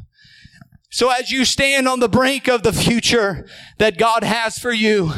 So 0.89 1.11
as 1.11 1.29
you 1.29 1.45
stand 1.45 1.87
on 1.87 1.99
the 1.99 2.09
brink 2.09 2.47
of 2.47 2.63
the 2.63 2.73
future 2.73 3.47
that 3.77 3.99
God 3.99 4.23
has 4.23 4.57
for 4.57 4.73
you, 4.73 5.11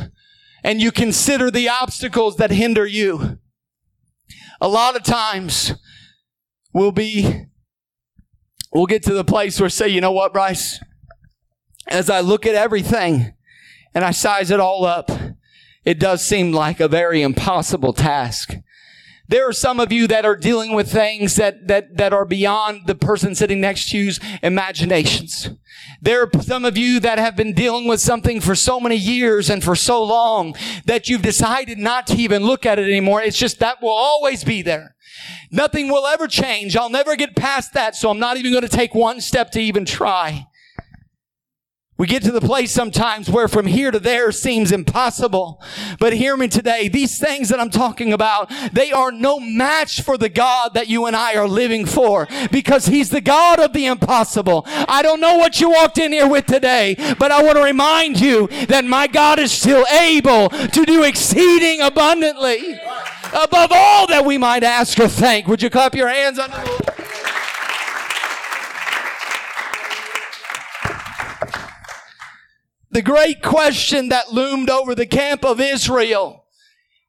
and 0.65 0.81
you 0.81 0.91
consider 0.91 1.49
the 1.49 1.69
obstacles 1.69 2.35
that 2.35 2.51
hinder 2.51 2.85
you, 2.85 3.39
a 4.59 4.67
lot 4.67 4.97
of 4.97 5.03
times 5.03 5.75
we'll 6.73 6.91
be, 6.91 7.45
we'll 8.73 8.85
get 8.85 9.03
to 9.03 9.13
the 9.13 9.23
place 9.23 9.59
where 9.59 9.69
say, 9.69 9.87
you 9.87 10.01
know 10.01 10.11
what, 10.11 10.33
Bryce? 10.33 10.79
As 11.87 12.09
I 12.09 12.19
look 12.19 12.45
at 12.45 12.55
everything 12.55 13.33
and 13.93 14.05
I 14.05 14.11
size 14.11 14.51
it 14.51 14.59
all 14.59 14.85
up, 14.85 15.09
it 15.83 15.99
does 15.99 16.23
seem 16.23 16.51
like 16.51 16.79
a 16.79 16.87
very 16.87 17.21
impossible 17.21 17.93
task 17.93 18.53
There 19.29 19.47
are 19.47 19.53
some 19.53 19.79
of 19.79 19.91
you 19.91 20.07
that 20.07 20.25
are 20.25 20.35
dealing 20.35 20.73
with 20.73 20.91
things 20.91 21.35
that, 21.35 21.67
that, 21.67 21.97
that 21.97 22.13
are 22.13 22.25
beyond 22.25 22.87
the 22.87 22.95
person 22.95 23.35
sitting 23.35 23.61
next 23.61 23.91
to 23.91 23.97
you's 23.99 24.19
imaginations. 24.41 25.51
There 26.01 26.23
are 26.23 26.41
some 26.41 26.65
of 26.65 26.77
you 26.77 26.99
that 27.01 27.19
have 27.19 27.35
been 27.35 27.53
dealing 27.53 27.87
with 27.87 28.01
something 28.01 28.41
for 28.41 28.55
so 28.55 28.79
many 28.79 28.95
years 28.95 29.51
and 29.51 29.63
for 29.63 29.75
so 29.75 30.03
long 30.03 30.55
that 30.85 31.09
you've 31.09 31.21
decided 31.21 31.77
not 31.77 32.07
to 32.07 32.15
even 32.15 32.43
look 32.43 32.65
at 32.65 32.79
it 32.79 32.85
anymore. 32.85 33.21
It's 33.21 33.37
just 33.37 33.59
that 33.59 33.83
will 33.83 33.89
always 33.89 34.43
be 34.43 34.63
there. 34.63 34.95
Nothing 35.51 35.89
will 35.91 36.07
ever 36.07 36.27
change. 36.27 36.75
I'll 36.75 36.89
never 36.89 37.15
get 37.15 37.35
past 37.35 37.73
that, 37.73 37.95
so 37.95 38.09
I'm 38.09 38.19
not 38.19 38.37
even 38.37 38.51
going 38.51 38.63
to 38.63 38.67
take 38.67 38.95
one 38.95 39.21
step 39.21 39.51
to 39.51 39.59
even 39.59 39.85
try. 39.85 40.47
We 41.99 42.07
get 42.07 42.23
to 42.23 42.31
the 42.31 42.39
place 42.39 42.71
sometimes 42.71 43.29
where 43.29 43.49
from 43.49 43.67
here 43.67 43.91
to 43.91 43.99
there 43.99 44.31
seems 44.31 44.71
impossible. 44.71 45.61
But 45.99 46.13
hear 46.13 46.37
me 46.37 46.47
today. 46.47 46.87
These 46.87 47.19
things 47.19 47.49
that 47.49 47.59
I'm 47.59 47.69
talking 47.69 48.13
about, 48.13 48.49
they 48.71 48.93
are 48.93 49.11
no 49.11 49.37
match 49.37 50.01
for 50.01 50.17
the 50.17 50.29
God 50.29 50.75
that 50.75 50.87
you 50.87 51.07
and 51.07 51.15
I 51.15 51.35
are 51.35 51.45
living 51.45 51.85
for 51.85 52.29
because 52.53 52.85
He's 52.85 53.09
the 53.09 53.19
God 53.19 53.59
of 53.59 53.73
the 53.73 53.85
impossible. 53.85 54.63
I 54.65 55.01
don't 55.01 55.19
know 55.19 55.35
what 55.35 55.59
you 55.59 55.71
walked 55.71 55.97
in 55.97 56.13
here 56.13 56.27
with 56.27 56.45
today, 56.45 56.95
but 57.19 57.33
I 57.33 57.43
want 57.43 57.57
to 57.57 57.63
remind 57.63 58.21
you 58.21 58.47
that 58.69 58.85
my 58.85 59.05
God 59.05 59.37
is 59.37 59.51
still 59.51 59.85
able 59.87 60.47
to 60.47 60.85
do 60.85 61.03
exceeding 61.03 61.81
abundantly 61.81 62.79
above 63.33 63.71
all 63.73 64.07
that 64.07 64.23
we 64.25 64.37
might 64.37 64.63
ask 64.63 64.97
or 65.01 65.09
think. 65.09 65.47
Would 65.47 65.61
you 65.61 65.69
clap 65.69 65.95
your 65.95 66.07
hands 66.07 66.39
unto 66.39 66.55
the 66.55 66.65
Lord? 66.65 67.38
The 72.91 73.01
great 73.01 73.41
question 73.41 74.09
that 74.09 74.31
loomed 74.31 74.69
over 74.69 74.95
the 74.95 75.05
camp 75.05 75.45
of 75.45 75.59
Israel 75.59 76.45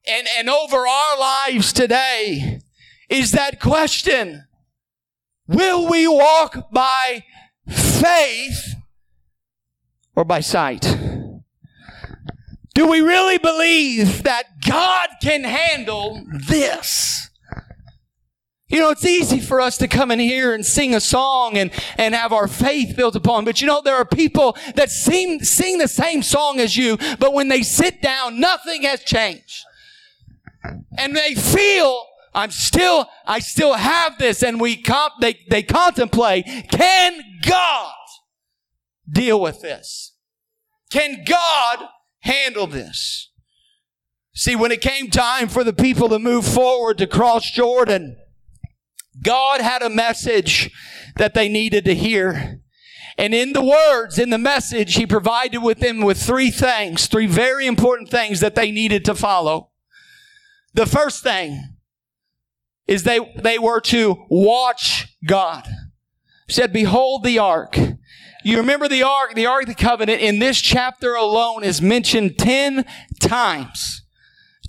and, 0.07 0.27
and 0.37 0.49
over 0.49 0.77
our 0.87 1.19
lives 1.19 1.73
today 1.73 2.59
is 3.09 3.31
that 3.31 3.59
question 3.59 4.45
Will 5.47 5.89
we 5.89 6.07
walk 6.07 6.71
by 6.71 7.25
faith 7.67 8.75
or 10.15 10.23
by 10.23 10.39
sight? 10.39 10.97
Do 12.73 12.87
we 12.87 13.01
really 13.01 13.37
believe 13.37 14.23
that 14.23 14.61
God 14.65 15.09
can 15.21 15.43
handle 15.43 16.23
this? 16.47 17.30
You 18.71 18.79
know, 18.79 18.89
it's 18.89 19.05
easy 19.05 19.39
for 19.39 19.59
us 19.59 19.77
to 19.79 19.87
come 19.87 20.11
in 20.11 20.19
here 20.19 20.53
and 20.53 20.65
sing 20.65 20.95
a 20.95 21.01
song 21.01 21.57
and, 21.57 21.71
and 21.97 22.15
have 22.15 22.31
our 22.31 22.47
faith 22.47 22.95
built 22.95 23.17
upon. 23.17 23.43
But 23.43 23.59
you 23.59 23.67
know, 23.67 23.81
there 23.81 23.95
are 23.95 24.05
people 24.05 24.55
that 24.75 24.89
sing, 24.89 25.43
sing 25.43 25.77
the 25.77 25.89
same 25.89 26.23
song 26.23 26.59
as 26.59 26.77
you, 26.77 26.97
but 27.19 27.33
when 27.33 27.49
they 27.49 27.63
sit 27.63 28.01
down, 28.01 28.39
nothing 28.39 28.83
has 28.83 29.03
changed. 29.03 29.65
And 30.97 31.15
they 31.15 31.35
feel, 31.35 32.05
I'm 32.33 32.51
still, 32.51 33.09
I 33.25 33.39
still 33.39 33.73
have 33.73 34.17
this. 34.17 34.41
And 34.41 34.61
we 34.61 34.81
comp, 34.81 35.15
they, 35.19 35.37
they 35.49 35.63
contemplate, 35.63 36.45
can 36.69 37.21
God 37.45 37.93
deal 39.11 39.41
with 39.41 39.61
this? 39.61 40.13
Can 40.89 41.25
God 41.25 41.79
handle 42.19 42.67
this? 42.67 43.31
See, 44.33 44.55
when 44.55 44.71
it 44.71 44.79
came 44.79 45.09
time 45.09 45.49
for 45.49 45.65
the 45.65 45.73
people 45.73 46.07
to 46.07 46.19
move 46.19 46.45
forward 46.45 46.97
to 46.99 47.07
cross 47.07 47.51
Jordan, 47.51 48.20
God 49.23 49.61
had 49.61 49.81
a 49.81 49.89
message 49.89 50.71
that 51.17 51.33
they 51.33 51.47
needed 51.47 51.85
to 51.85 51.95
hear. 51.95 52.61
And 53.17 53.33
in 53.33 53.53
the 53.53 53.63
words, 53.63 54.17
in 54.17 54.29
the 54.29 54.37
message, 54.37 54.95
he 54.95 55.05
provided 55.05 55.59
with 55.59 55.79
them 55.79 56.01
with 56.01 56.21
three 56.21 56.49
things, 56.49 57.07
three 57.07 57.27
very 57.27 57.67
important 57.67 58.09
things 58.09 58.39
that 58.39 58.55
they 58.55 58.71
needed 58.71 59.05
to 59.05 59.15
follow. 59.15 59.69
The 60.73 60.85
first 60.85 61.21
thing 61.21 61.75
is 62.87 63.03
they, 63.03 63.19
they 63.37 63.59
were 63.59 63.81
to 63.81 64.25
watch 64.29 65.15
God. 65.25 65.67
He 66.47 66.53
said, 66.53 66.73
behold 66.73 67.23
the 67.23 67.39
ark. 67.39 67.77
You 68.43 68.57
remember 68.57 68.87
the 68.87 69.03
ark, 69.03 69.35
the 69.35 69.45
ark 69.45 69.63
of 69.63 69.69
the 69.69 69.75
covenant 69.75 70.21
in 70.21 70.39
this 70.39 70.59
chapter 70.59 71.13
alone 71.13 71.63
is 71.63 71.81
mentioned 71.81 72.37
10 72.37 72.85
times. 73.19 74.03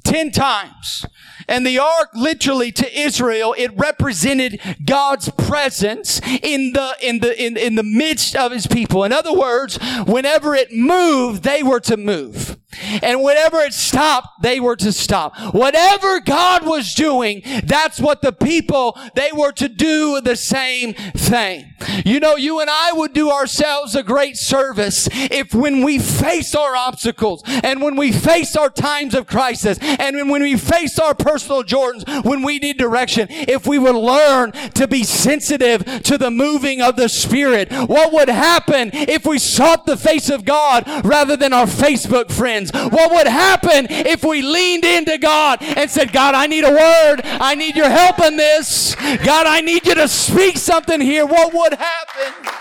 10 0.04 0.30
times. 0.30 1.06
And 1.48 1.66
the 1.66 1.78
ark 1.78 2.10
literally 2.14 2.72
to 2.72 2.98
Israel, 2.98 3.54
it 3.56 3.76
represented 3.76 4.60
God's 4.84 5.28
presence 5.30 6.20
in 6.42 6.72
the, 6.72 6.96
in 7.02 7.20
the, 7.20 7.42
in, 7.42 7.56
in 7.56 7.74
the 7.74 7.82
midst 7.82 8.36
of 8.36 8.52
his 8.52 8.66
people. 8.66 9.04
In 9.04 9.12
other 9.12 9.32
words, 9.32 9.78
whenever 10.06 10.54
it 10.54 10.72
moved, 10.72 11.42
they 11.42 11.62
were 11.62 11.80
to 11.80 11.96
move. 11.96 12.58
And 13.02 13.22
whenever 13.22 13.58
it 13.60 13.72
stopped, 13.72 14.42
they 14.42 14.60
were 14.60 14.76
to 14.76 14.92
stop. 14.92 15.36
Whatever 15.54 16.20
God 16.20 16.66
was 16.66 16.94
doing, 16.94 17.42
that's 17.64 18.00
what 18.00 18.22
the 18.22 18.32
people, 18.32 18.98
they 19.14 19.30
were 19.32 19.52
to 19.52 19.68
do 19.68 20.20
the 20.20 20.36
same 20.36 20.94
thing. 20.94 21.74
You 22.04 22.20
know, 22.20 22.36
you 22.36 22.60
and 22.60 22.70
I 22.70 22.92
would 22.92 23.12
do 23.12 23.30
ourselves 23.30 23.94
a 23.94 24.02
great 24.02 24.36
service 24.36 25.08
if 25.12 25.54
when 25.54 25.82
we 25.82 25.98
face 25.98 26.54
our 26.54 26.74
obstacles 26.76 27.42
and 27.46 27.82
when 27.82 27.96
we 27.96 28.12
face 28.12 28.56
our 28.56 28.70
times 28.70 29.14
of 29.14 29.26
crisis 29.26 29.78
and 29.80 30.30
when 30.30 30.42
we 30.42 30.56
face 30.56 30.98
our 30.98 31.14
personal 31.14 31.62
Jordans, 31.62 32.24
when 32.24 32.42
we 32.42 32.58
need 32.58 32.78
direction, 32.78 33.26
if 33.30 33.66
we 33.66 33.78
would 33.78 33.94
learn 33.94 34.52
to 34.52 34.86
be 34.86 35.04
sensitive 35.04 35.84
to 36.02 36.18
the 36.18 36.30
moving 36.30 36.80
of 36.80 36.96
the 36.96 37.08
Spirit, 37.08 37.72
what 37.72 38.12
would 38.12 38.28
happen 38.28 38.90
if 38.92 39.26
we 39.26 39.38
sought 39.38 39.86
the 39.86 39.96
face 39.96 40.30
of 40.30 40.44
God 40.44 40.84
rather 41.04 41.36
than 41.36 41.52
our 41.52 41.66
Facebook 41.66 42.30
friends? 42.30 42.61
What 42.70 43.12
would 43.12 43.26
happen 43.26 43.86
if 43.90 44.24
we 44.24 44.42
leaned 44.42 44.84
into 44.84 45.18
God 45.18 45.58
and 45.62 45.90
said, 45.90 46.12
God, 46.12 46.34
I 46.34 46.46
need 46.46 46.64
a 46.64 46.70
word. 46.70 47.20
I 47.24 47.54
need 47.54 47.76
your 47.76 47.88
help 47.88 48.20
in 48.20 48.36
this. 48.36 48.94
God, 48.94 49.46
I 49.46 49.60
need 49.60 49.86
you 49.86 49.94
to 49.94 50.08
speak 50.08 50.56
something 50.56 51.00
here. 51.00 51.26
What 51.26 51.52
would 51.52 51.74
happen? 51.74 52.52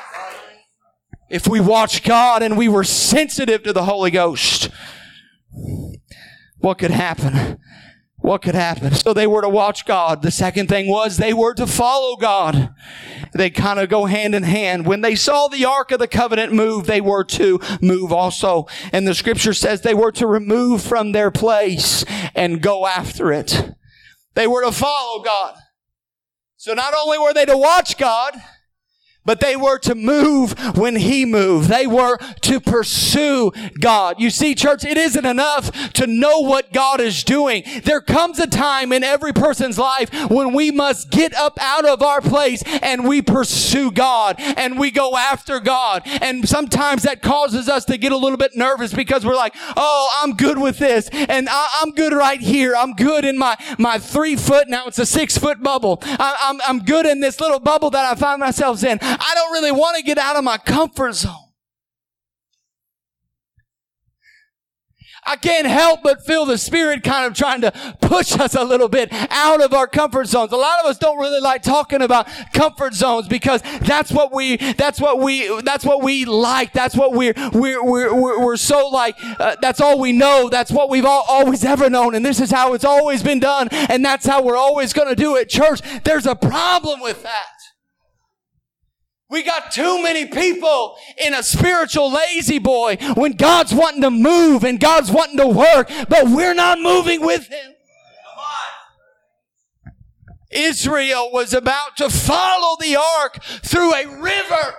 If 1.30 1.48
we 1.48 1.60
watched 1.60 2.04
God 2.04 2.44
and 2.44 2.58
we 2.58 2.68
were 2.68 2.84
sensitive 2.84 3.64
to 3.64 3.74
the 3.74 3.84
Holy 3.84 4.12
Ghost, 4.12 4.70
what 6.58 6.78
could 6.78 6.92
happen? 6.92 7.58
What 8.22 8.42
could 8.42 8.56
happen? 8.56 8.94
So 8.94 9.14
they 9.14 9.28
were 9.28 9.42
to 9.42 9.50
watch 9.50 9.86
God. 9.86 10.22
The 10.22 10.32
second 10.32 10.70
thing 10.70 10.88
was 10.88 11.18
they 11.18 11.34
were 11.34 11.54
to 11.56 11.68
follow 11.68 12.16
God 12.16 12.74
they 13.34 13.50
kind 13.50 13.80
of 13.80 13.90
go 13.90 14.06
hand 14.06 14.36
in 14.36 14.44
hand. 14.44 14.86
When 14.86 15.02
they 15.02 15.16
saw 15.16 15.48
the 15.48 15.66
Ark 15.66 15.92
of 15.92 16.00
the 16.00 16.08
Covenant 16.08 16.54
move, 16.54 16.86
they 16.86 17.02
were 17.02 17.24
to 17.26 17.60
move 17.82 18.12
also. 18.12 18.68
And 18.92 19.08
the 19.08 19.16
scripture 19.16 19.54
says 19.54 19.82
they 19.82 19.94
were 19.94 20.12
to 20.14 20.28
remove 20.28 20.82
from 20.82 21.12
their 21.12 21.32
place 21.32 22.04
and 22.36 22.62
go 22.62 22.86
after 22.86 23.32
it. 23.32 23.72
They 24.34 24.48
were 24.48 24.64
to 24.64 24.72
follow 24.72 25.24
God. 25.24 25.56
So 26.58 26.74
not 26.74 26.94
only 26.94 27.18
were 27.18 27.34
they 27.34 27.46
to 27.46 27.58
watch 27.58 27.98
God, 27.98 28.36
but 29.26 29.40
they 29.40 29.56
were 29.56 29.78
to 29.80 29.96
move 29.96 30.54
when 30.78 30.96
He 30.96 31.26
moved. 31.26 31.70
They 31.70 31.88
were 31.88 32.18
to 32.18 32.60
pursue 32.60 33.52
God. 33.80 34.20
You 34.20 34.30
see, 34.30 34.56
church, 34.56 34.84
it 34.84 34.98
isn't 34.98 35.26
enough 35.26 35.72
to 35.94 36.08
know 36.08 36.40
what 36.40 36.74
God 36.74 37.00
is 37.00 37.24
doing. 37.24 37.64
There 37.84 38.02
comes 38.02 38.40
a 38.40 38.48
time 38.48 38.92
in 38.92 39.04
every 39.04 39.34
person's 39.34 39.78
life 39.78 40.10
when 40.30 40.54
we 40.54 40.72
must 40.72 41.12
get 41.12 41.34
up 41.36 41.58
out 41.62 41.86
of 41.86 42.02
our 42.02 42.22
place 42.22 42.64
and 42.82 43.08
we 43.08 43.22
pursue 43.22 43.92
God 43.92 44.36
and 44.40 44.80
we 44.80 44.92
go 44.92 45.16
after 45.16 45.60
God. 45.60 46.02
And 46.06 46.48
sometimes 46.48 47.04
that 47.04 47.22
causes 47.22 47.70
us 47.70 47.86
to 47.86 47.98
get 47.98 48.12
a 48.12 48.18
little 48.18 48.38
bit 48.38 48.56
nervous 48.56 48.94
because 48.94 49.26
we're 49.26 49.36
like, 49.36 49.54
oh, 49.78 50.10
I'm 50.22 50.36
good 50.36 50.58
with 50.58 50.78
this 50.78 51.10
and 51.12 51.48
I, 51.50 51.82
am 51.84 51.92
good 51.92 52.14
right 52.14 52.40
here. 52.40 52.76
I'm 52.76 52.94
good 52.94 53.26
in 53.26 53.38
my, 53.38 53.58
my 53.78 53.98
three 53.98 54.36
foot. 54.36 54.68
Now 54.68 54.88
it's 54.88 55.00
a 55.00 55.06
six 55.06 55.38
foot 55.38 55.62
bubble. 55.62 56.00
I, 56.04 56.36
I'm, 56.42 56.60
I'm 56.68 56.86
good 56.86 57.06
in 57.06 57.20
this 57.20 57.40
little 57.40 57.60
bubble 57.60 57.90
that 57.92 58.06
I 58.06 58.16
find 58.16 58.40
myself 58.40 58.84
in. 58.84 59.00
I 59.20 59.34
don't 59.36 59.52
really 59.52 59.72
want 59.72 59.98
to 59.98 60.04
get 60.04 60.18
out 60.18 60.36
of 60.36 60.44
my 60.44 60.58
comfort 60.58 61.14
zone. 61.14 61.52
I 65.24 65.36
can't 65.36 65.68
help 65.68 66.02
but 66.04 66.26
feel 66.26 66.46
the 66.46 66.58
Spirit 66.58 67.04
kind 67.04 67.26
of 67.26 67.34
trying 67.34 67.62
to 67.62 67.72
push 68.02 68.38
us 68.40 68.56
a 68.56 68.64
little 68.64 68.90
bit 68.90 69.10
out 69.30 69.62
of 69.62 69.74
our 69.74 69.88
comfort 69.88 70.28
zones. 70.28 70.52
A 70.52 70.58
lot 70.58 70.80
of 70.80 70.88
us 70.88 70.98
don't 70.98 71.20
really 71.20 71.40
like 71.40 71.62
talking 71.62 72.02
about 72.02 72.28
comfort 72.54 72.94
zones 72.94 73.28
because 73.28 73.62
that's 73.82 74.12
what 74.12 74.34
we, 74.34 74.58
that's 74.58 75.00
what 75.00 75.20
we, 75.20 75.62
that's 75.62 75.86
what 75.86 76.02
we 76.02 76.26
like. 76.26 76.74
That's 76.74 76.96
what 76.96 77.14
we're, 77.14 77.34
we're, 77.54 77.84
we're, 77.84 78.44
we're, 78.44 78.58
so 78.58 78.88
like, 78.88 79.16
uh, 79.40 79.58
that's 79.62 79.80
all 79.80 80.00
we 80.00 80.12
know. 80.12 80.50
That's 80.50 80.72
what 80.72 80.90
we've 80.90 81.06
all, 81.06 81.24
always 81.28 81.64
ever 81.64 81.90
known. 81.90 82.16
And 82.16 82.26
this 82.26 82.40
is 82.40 82.50
how 82.50 82.74
it's 82.74 82.86
always 82.86 83.22
been 83.22 83.40
done. 83.40 83.70
And 83.72 84.04
that's 84.04 84.26
how 84.26 84.42
we're 84.42 84.58
always 84.58 84.92
going 84.92 85.08
to 85.08 85.16
do 85.16 85.36
it. 85.36 85.50
Church, 85.50 85.82
there's 86.04 86.26
a 86.26 86.36
problem 86.36 87.00
with 87.00 87.22
that. 87.24 87.61
We 89.32 89.44
got 89.44 89.72
too 89.72 90.04
many 90.04 90.26
people 90.26 90.98
in 91.18 91.34
a 91.34 91.42
spiritual 91.42 92.12
La-Z-Boy 92.12 92.98
when 93.16 93.32
God's 93.32 93.74
wanting 93.74 94.02
to 94.02 94.12
move 94.12 94.66
and 94.66 94.78
God's 94.78 95.10
wanting 95.10 95.38
to 95.38 95.48
work, 95.48 95.90
but 96.10 96.28
we're 96.28 96.54
not 96.54 96.82
moving 96.82 97.26
with 97.26 97.48
Him. 97.48 97.72
Israel 100.52 101.30
was 101.32 101.54
about 101.54 101.96
to 101.96 102.10
follow 102.10 102.76
the 102.82 102.98
ark 102.98 103.42
through 103.42 103.94
a 103.94 104.06
river 104.22 104.76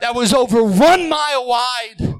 that 0.00 0.14
was 0.14 0.32
over 0.32 0.62
one 0.62 1.08
mile 1.08 1.48
wide. 1.48 2.14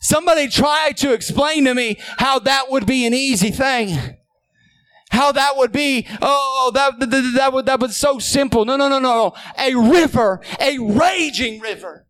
Somebody 0.00 0.48
tried 0.48 0.96
to 0.96 1.12
explain 1.12 1.66
to 1.66 1.74
me 1.74 1.98
how 2.16 2.38
that 2.38 2.70
would 2.70 2.86
be 2.86 3.04
an 3.04 3.12
easy 3.12 3.50
thing. 3.50 4.16
How 5.12 5.30
that 5.30 5.56
would 5.56 5.72
be, 5.72 6.06
oh, 6.10 6.18
oh 6.22 6.70
that, 6.72 6.98
that, 6.98 7.32
that, 7.36 7.52
would, 7.52 7.66
that 7.66 7.78
was 7.78 7.96
so 7.96 8.18
simple. 8.18 8.64
No, 8.64 8.76
no, 8.76 8.88
no, 8.88 8.98
no. 8.98 9.34
A 9.58 9.74
river, 9.74 10.40
a 10.58 10.78
raging 10.78 11.60
river 11.60 12.06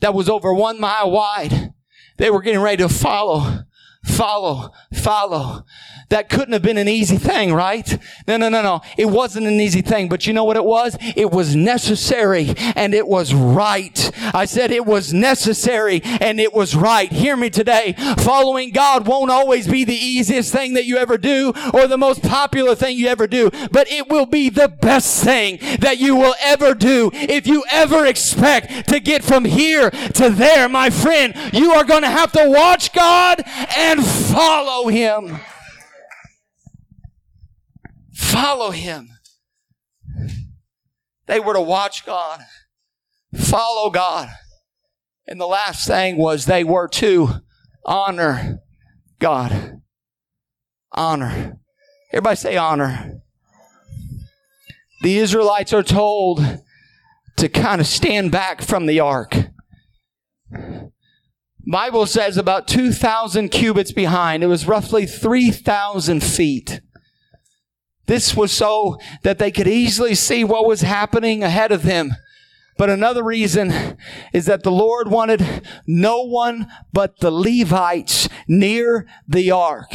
that 0.00 0.14
was 0.14 0.28
over 0.28 0.52
one 0.52 0.80
mile 0.80 1.10
wide. 1.10 1.74
They 2.16 2.30
were 2.30 2.40
getting 2.42 2.60
ready 2.60 2.78
to 2.78 2.88
follow, 2.88 3.64
follow, 4.04 4.72
follow. 4.92 5.64
That 6.08 6.30
couldn't 6.30 6.52
have 6.52 6.62
been 6.62 6.78
an 6.78 6.88
easy 6.88 7.18
thing, 7.18 7.52
right? 7.52 7.98
No, 8.26 8.38
no, 8.38 8.48
no, 8.48 8.62
no. 8.62 8.80
It 8.96 9.06
wasn't 9.06 9.46
an 9.46 9.60
easy 9.60 9.82
thing, 9.82 10.08
but 10.08 10.26
you 10.26 10.32
know 10.32 10.44
what 10.44 10.56
it 10.56 10.64
was? 10.64 10.96
It 11.16 11.30
was 11.30 11.54
necessary 11.54 12.54
and 12.56 12.94
it 12.94 13.06
was 13.06 13.34
right. 13.34 14.10
I 14.34 14.46
said 14.46 14.70
it 14.70 14.86
was 14.86 15.12
necessary 15.12 16.00
and 16.02 16.40
it 16.40 16.54
was 16.54 16.74
right. 16.74 17.12
Hear 17.12 17.36
me 17.36 17.50
today. 17.50 17.94
Following 18.20 18.70
God 18.70 19.06
won't 19.06 19.30
always 19.30 19.68
be 19.68 19.84
the 19.84 19.94
easiest 19.94 20.50
thing 20.50 20.74
that 20.74 20.86
you 20.86 20.96
ever 20.96 21.18
do 21.18 21.52
or 21.74 21.86
the 21.86 21.98
most 21.98 22.22
popular 22.22 22.74
thing 22.74 22.96
you 22.96 23.08
ever 23.08 23.26
do, 23.26 23.50
but 23.70 23.90
it 23.90 24.08
will 24.08 24.26
be 24.26 24.48
the 24.48 24.68
best 24.68 25.22
thing 25.22 25.58
that 25.80 25.98
you 25.98 26.16
will 26.16 26.34
ever 26.42 26.74
do. 26.74 27.10
If 27.12 27.46
you 27.46 27.64
ever 27.70 28.06
expect 28.06 28.88
to 28.88 29.00
get 29.00 29.22
from 29.22 29.44
here 29.44 29.90
to 29.90 30.30
there, 30.30 30.68
my 30.68 30.88
friend, 30.88 31.34
you 31.52 31.72
are 31.72 31.84
going 31.84 32.02
to 32.02 32.10
have 32.10 32.32
to 32.32 32.48
watch 32.48 32.92
God 32.94 33.42
and 33.76 33.87
follow 33.96 34.88
Him. 34.88 35.38
Follow 38.18 38.70
him. 38.70 39.08
They 41.26 41.40
were 41.40 41.54
to 41.54 41.60
watch 41.60 42.04
God, 42.04 42.40
follow 43.34 43.90
God. 43.90 44.28
And 45.26 45.40
the 45.40 45.46
last 45.46 45.86
thing 45.86 46.18
was 46.18 46.44
they 46.44 46.62
were 46.62 46.88
to 46.88 47.28
honor 47.84 48.60
God. 49.18 49.80
Honor. 50.92 51.58
Everybody 52.12 52.36
say 52.36 52.56
honor. 52.56 53.22
The 55.02 55.18
Israelites 55.18 55.72
are 55.72 55.82
told 55.82 56.40
to 57.38 57.48
kind 57.48 57.80
of 57.80 57.86
stand 57.86 58.30
back 58.30 58.62
from 58.62 58.86
the 58.86 59.00
ark. 59.00 59.36
Bible 61.70 62.06
says 62.06 62.38
about 62.38 62.66
2,000 62.66 63.50
cubits 63.50 63.92
behind. 63.92 64.42
It 64.42 64.46
was 64.46 64.66
roughly 64.66 65.04
3,000 65.04 66.22
feet. 66.22 66.80
This 68.06 68.34
was 68.34 68.52
so 68.52 68.96
that 69.22 69.38
they 69.38 69.50
could 69.50 69.68
easily 69.68 70.14
see 70.14 70.44
what 70.44 70.66
was 70.66 70.80
happening 70.80 71.42
ahead 71.42 71.70
of 71.70 71.82
them. 71.82 72.12
But 72.78 72.88
another 72.88 73.22
reason 73.22 73.98
is 74.32 74.46
that 74.46 74.62
the 74.62 74.70
Lord 74.70 75.08
wanted 75.08 75.68
no 75.86 76.22
one 76.22 76.68
but 76.92 77.20
the 77.20 77.30
Levites 77.30 78.30
near 78.46 79.06
the 79.26 79.50
ark. 79.50 79.92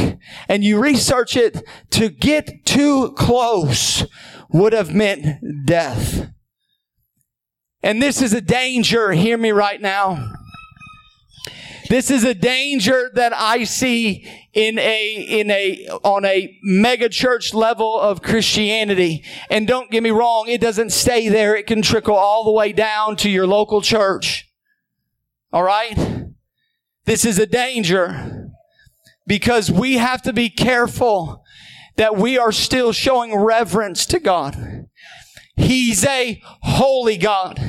And 0.48 0.64
you 0.64 0.80
research 0.80 1.36
it, 1.36 1.66
to 1.92 2.10
get 2.10 2.66
too 2.66 3.14
close 3.14 4.06
would 4.50 4.74
have 4.74 4.94
meant 4.94 5.66
death. 5.66 6.30
And 7.82 8.02
this 8.02 8.22
is 8.22 8.34
a 8.34 8.42
danger, 8.42 9.14
hear 9.14 9.38
me 9.38 9.52
right 9.52 9.82
now. 9.82 10.43
This 11.90 12.10
is 12.10 12.24
a 12.24 12.34
danger 12.34 13.12
that 13.16 13.34
I 13.34 13.64
see 13.64 14.30
in 14.54 14.80
a, 14.80 15.14
in 15.14 15.52
a, 15.52 15.88
on 16.04 16.26
a 16.26 16.58
mega 16.64 17.10
church 17.10 17.54
level 17.54 18.00
of 18.00 18.22
Christianity. 18.22 19.24
And 19.50 19.68
don't 19.68 19.92
get 19.92 20.04
me 20.04 20.12
wrong, 20.12 20.48
it 20.48 20.62
doesn't 20.62 20.92
stay 20.92 21.30
there. 21.30 21.56
It 21.56 21.68
can 21.68 21.82
trickle 21.82 22.16
all 22.16 22.44
the 22.44 22.52
way 22.52 22.74
down 22.74 23.16
to 23.18 23.30
your 23.30 23.48
local 23.48 23.82
church. 23.82 24.50
All 25.52 25.64
right? 25.64 26.28
This 27.06 27.26
is 27.26 27.38
a 27.38 27.46
danger 27.46 28.50
because 29.28 29.72
we 29.72 29.98
have 29.98 30.22
to 30.24 30.34
be 30.34 30.50
careful 30.50 31.44
that 31.96 32.16
we 32.18 32.38
are 32.38 32.52
still 32.52 32.92
showing 32.92 33.36
reverence 33.36 34.06
to 34.08 34.20
God. 34.20 34.88
He's 35.56 36.04
a 36.04 36.42
holy 36.62 37.18
God. 37.18 37.60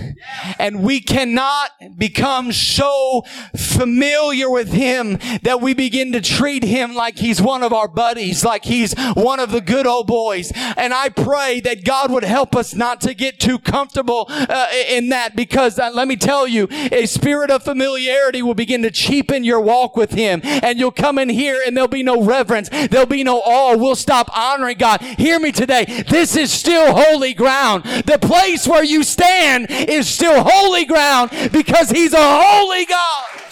And 0.58 0.82
we 0.82 1.00
cannot 1.00 1.70
become 1.98 2.50
so 2.50 3.24
familiar 3.54 4.48
with 4.48 4.72
Him 4.72 5.18
that 5.42 5.60
we 5.60 5.74
begin 5.74 6.12
to 6.12 6.22
treat 6.22 6.64
Him 6.64 6.94
like 6.94 7.18
He's 7.18 7.42
one 7.42 7.62
of 7.62 7.74
our 7.74 7.88
buddies, 7.88 8.42
like 8.42 8.64
He's 8.64 8.94
one 9.12 9.38
of 9.38 9.50
the 9.50 9.60
good 9.60 9.86
old 9.86 10.06
boys. 10.06 10.50
And 10.54 10.94
I 10.94 11.10
pray 11.10 11.60
that 11.60 11.84
God 11.84 12.10
would 12.10 12.24
help 12.24 12.56
us 12.56 12.74
not 12.74 13.02
to 13.02 13.12
get 13.12 13.38
too 13.38 13.58
comfortable 13.58 14.26
uh, 14.30 14.68
in 14.88 15.10
that 15.10 15.36
because 15.36 15.78
uh, 15.78 15.90
let 15.92 16.08
me 16.08 16.16
tell 16.16 16.48
you, 16.48 16.68
a 16.70 17.04
spirit 17.04 17.50
of 17.50 17.64
familiarity 17.64 18.40
will 18.40 18.54
begin 18.54 18.80
to 18.82 18.90
cheapen 18.90 19.44
your 19.44 19.60
walk 19.60 19.94
with 19.94 20.12
Him. 20.12 20.40
And 20.42 20.78
you'll 20.78 20.90
come 20.90 21.18
in 21.18 21.28
here 21.28 21.60
and 21.66 21.76
there'll 21.76 21.88
be 21.88 22.02
no 22.02 22.22
reverence. 22.22 22.70
There'll 22.70 23.04
be 23.04 23.24
no 23.24 23.40
awe. 23.40 23.76
We'll 23.76 23.94
stop 23.94 24.34
honoring 24.34 24.78
God. 24.78 25.02
Hear 25.02 25.38
me 25.38 25.52
today. 25.52 26.04
This 26.08 26.34
is 26.34 26.50
still 26.50 26.94
holy 26.94 27.34
ground 27.34 27.73
ground. 27.82 28.04
The 28.06 28.18
place 28.18 28.66
where 28.66 28.84
you 28.84 29.02
stand 29.02 29.66
is 29.70 30.08
still 30.08 30.42
holy 30.46 30.84
ground 30.84 31.30
because 31.52 31.90
He's 31.90 32.12
a 32.12 32.18
holy 32.18 32.84
God. 32.84 33.43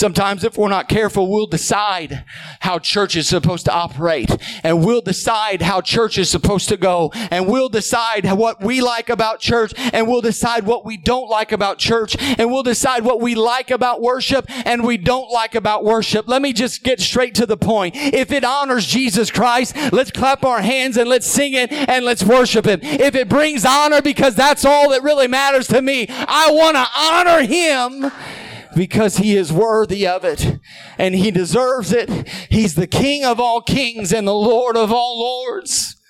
Sometimes, 0.00 0.44
if 0.44 0.56
we're 0.56 0.68
not 0.68 0.88
careful, 0.88 1.30
we'll 1.30 1.46
decide 1.46 2.24
how 2.60 2.78
church 2.78 3.16
is 3.16 3.28
supposed 3.28 3.66
to 3.66 3.70
operate, 3.70 4.34
and 4.64 4.82
we'll 4.82 5.02
decide 5.02 5.60
how 5.60 5.82
church 5.82 6.16
is 6.16 6.30
supposed 6.30 6.70
to 6.70 6.78
go, 6.78 7.12
and 7.30 7.46
we'll 7.46 7.68
decide 7.68 8.24
what 8.32 8.62
we 8.62 8.80
like 8.80 9.10
about 9.10 9.40
church, 9.40 9.74
and 9.76 10.08
we'll 10.08 10.22
decide 10.22 10.64
what 10.64 10.86
we 10.86 10.96
don't 10.96 11.28
like 11.28 11.52
about 11.52 11.76
church, 11.76 12.16
and 12.18 12.50
we'll 12.50 12.62
decide 12.62 13.04
what 13.04 13.20
we 13.20 13.34
like 13.34 13.70
about 13.70 14.00
worship, 14.00 14.46
and 14.66 14.84
we 14.84 14.96
don't 14.96 15.30
like 15.30 15.54
about 15.54 15.84
worship. 15.84 16.26
Let 16.26 16.40
me 16.40 16.54
just 16.54 16.82
get 16.82 16.98
straight 16.98 17.34
to 17.34 17.44
the 17.44 17.58
point. 17.58 17.94
If 17.94 18.32
it 18.32 18.42
honors 18.42 18.86
Jesus 18.86 19.30
Christ, 19.30 19.76
let's 19.92 20.10
clap 20.10 20.46
our 20.46 20.62
hands 20.62 20.96
and 20.96 21.10
let's 21.10 21.26
sing 21.26 21.52
it 21.52 21.70
and 21.70 22.06
let's 22.06 22.24
worship 22.24 22.64
Him. 22.64 22.80
If 22.82 23.14
it 23.14 23.28
brings 23.28 23.66
honor, 23.66 24.00
because 24.00 24.34
that's 24.34 24.64
all 24.64 24.88
that 24.92 25.02
really 25.02 25.28
matters 25.28 25.68
to 25.68 25.82
me, 25.82 26.06
I 26.08 26.50
want 26.52 26.76
to 26.76 26.86
honor 26.96 27.42
Him 27.42 28.10
because 28.80 29.18
he 29.18 29.36
is 29.36 29.52
worthy 29.52 30.06
of 30.06 30.24
it 30.24 30.58
and 30.96 31.14
he 31.14 31.30
deserves 31.30 31.92
it. 31.92 32.08
He's 32.48 32.76
the 32.76 32.86
King 32.86 33.26
of 33.26 33.38
all 33.38 33.60
kings 33.60 34.10
and 34.10 34.26
the 34.26 34.32
Lord 34.32 34.74
of 34.74 34.90
all 34.90 35.20
lords. 35.20 36.00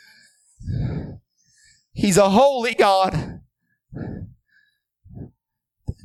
He's 1.93 2.17
a 2.17 2.31
holy 2.31 2.75
God. 2.75 3.41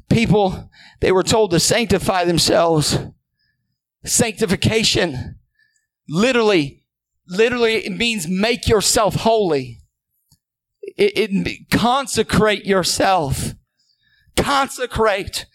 People, 0.10 0.72
they 1.02 1.12
were 1.12 1.22
told 1.22 1.52
to 1.52 1.60
sanctify 1.60 2.26
themselves. 2.26 2.98
Sanctification 4.04 5.36
literally, 6.10 6.84
literally 7.28 7.86
it 7.86 7.92
means 7.92 8.28
make 8.28 8.68
yourself 8.68 9.18
holy. 9.18 9.82
It, 10.82 11.32
it 11.32 11.70
consecrate 11.70 12.66
yourself. 12.66 13.54
Consecrate. 14.36 15.46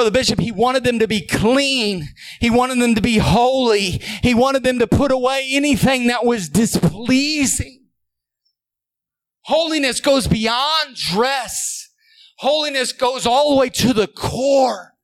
Brother 0.00 0.10
Bishop, 0.12 0.40
he 0.40 0.50
wanted 0.50 0.82
them 0.82 0.98
to 1.00 1.06
be 1.06 1.20
clean. 1.20 2.08
He 2.40 2.48
wanted 2.48 2.80
them 2.80 2.94
to 2.94 3.02
be 3.02 3.18
holy. 3.18 4.00
He 4.22 4.32
wanted 4.32 4.62
them 4.62 4.78
to 4.78 4.86
put 4.86 5.12
away 5.12 5.46
anything 5.52 6.06
that 6.06 6.24
was 6.24 6.48
displeasing. 6.48 7.84
Holiness 9.42 10.00
goes 10.00 10.26
beyond 10.26 10.96
dress. 10.96 11.90
Holiness 12.38 12.92
goes 12.94 13.26
all 13.26 13.50
the 13.50 13.56
way 13.56 13.68
to 13.68 13.92
the 13.92 14.06
core 14.06 14.94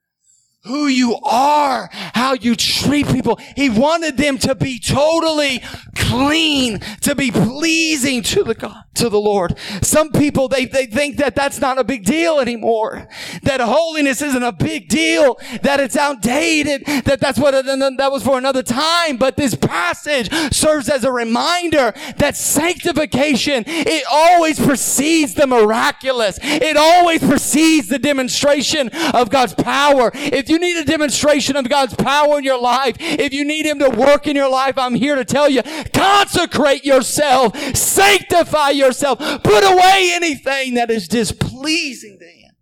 who 0.66 0.86
you 0.86 1.16
are, 1.24 1.88
how 1.92 2.34
you 2.34 2.54
treat 2.56 3.06
people. 3.08 3.38
He 3.54 3.68
wanted 3.68 4.16
them 4.16 4.38
to 4.38 4.54
be 4.54 4.78
totally 4.78 5.62
clean, 5.94 6.78
to 7.00 7.14
be 7.14 7.30
pleasing 7.30 8.22
to 8.22 8.44
the 8.44 8.54
God, 8.54 8.84
to 8.94 9.08
the 9.08 9.20
Lord. 9.20 9.58
Some 9.82 10.12
people, 10.12 10.48
they, 10.48 10.66
they 10.66 10.86
think 10.86 11.16
that 11.16 11.34
that's 11.34 11.60
not 11.60 11.78
a 11.78 11.84
big 11.84 12.04
deal 12.04 12.38
anymore. 12.38 13.08
That 13.42 13.60
holiness 13.60 14.22
isn't 14.22 14.42
a 14.42 14.52
big 14.52 14.88
deal, 14.88 15.38
that 15.62 15.80
it's 15.80 15.96
outdated, 15.96 16.86
that 17.04 17.20
that's 17.20 17.38
what, 17.38 17.52
that 17.52 18.12
was 18.12 18.22
for 18.22 18.38
another 18.38 18.62
time. 18.62 19.16
But 19.16 19.36
this 19.36 19.54
passage 19.54 20.30
serves 20.52 20.88
as 20.88 21.04
a 21.04 21.12
reminder 21.12 21.92
that 22.18 22.36
sanctification, 22.36 23.64
it 23.66 24.04
always 24.10 24.58
precedes 24.58 25.34
the 25.34 25.46
miraculous. 25.46 26.38
It 26.42 26.76
always 26.76 27.20
precedes 27.20 27.88
the 27.88 27.98
demonstration 27.98 28.90
of 29.14 29.30
God's 29.30 29.54
power. 29.54 30.10
If 30.14 30.48
you 30.48 30.55
you 30.56 30.60
need 30.60 30.80
a 30.80 30.84
demonstration 30.84 31.54
of 31.56 31.68
God's 31.68 31.94
power 31.94 32.38
in 32.38 32.44
your 32.44 32.60
life, 32.60 32.96
if 32.98 33.34
you 33.34 33.44
need 33.44 33.66
Him 33.66 33.78
to 33.80 33.90
work 33.90 34.26
in 34.26 34.36
your 34.36 34.48
life, 34.48 34.78
I'm 34.78 34.94
here 34.94 35.14
to 35.14 35.24
tell 35.24 35.50
you, 35.50 35.62
consecrate 35.92 36.84
yourself, 36.84 37.56
sanctify 37.76 38.70
yourself, 38.70 39.18
put 39.18 39.64
away 39.64 40.10
anything 40.14 40.74
that 40.74 40.90
is 40.90 41.08
displeasing 41.08 42.18
to 42.18 42.24
Him. 42.24 42.52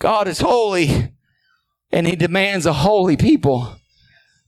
God 0.00 0.26
is 0.26 0.40
holy, 0.40 1.12
and 1.92 2.06
He 2.06 2.16
demands 2.16 2.66
a 2.66 2.72
holy 2.72 3.16
people 3.16 3.76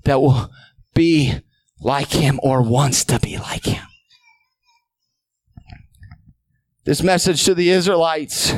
that 0.05 0.21
will 0.21 0.51
be 0.93 1.35
like 1.81 2.11
Him 2.13 2.41
or 2.43 2.63
wants 2.63 3.05
to 3.05 3.21
be 3.21 3.39
like 3.39 3.67
Him. 3.67 3.85
This 6.85 7.03
message 7.03 7.45
to 7.45 7.55
the 7.55 7.71
Israelites 7.71 8.55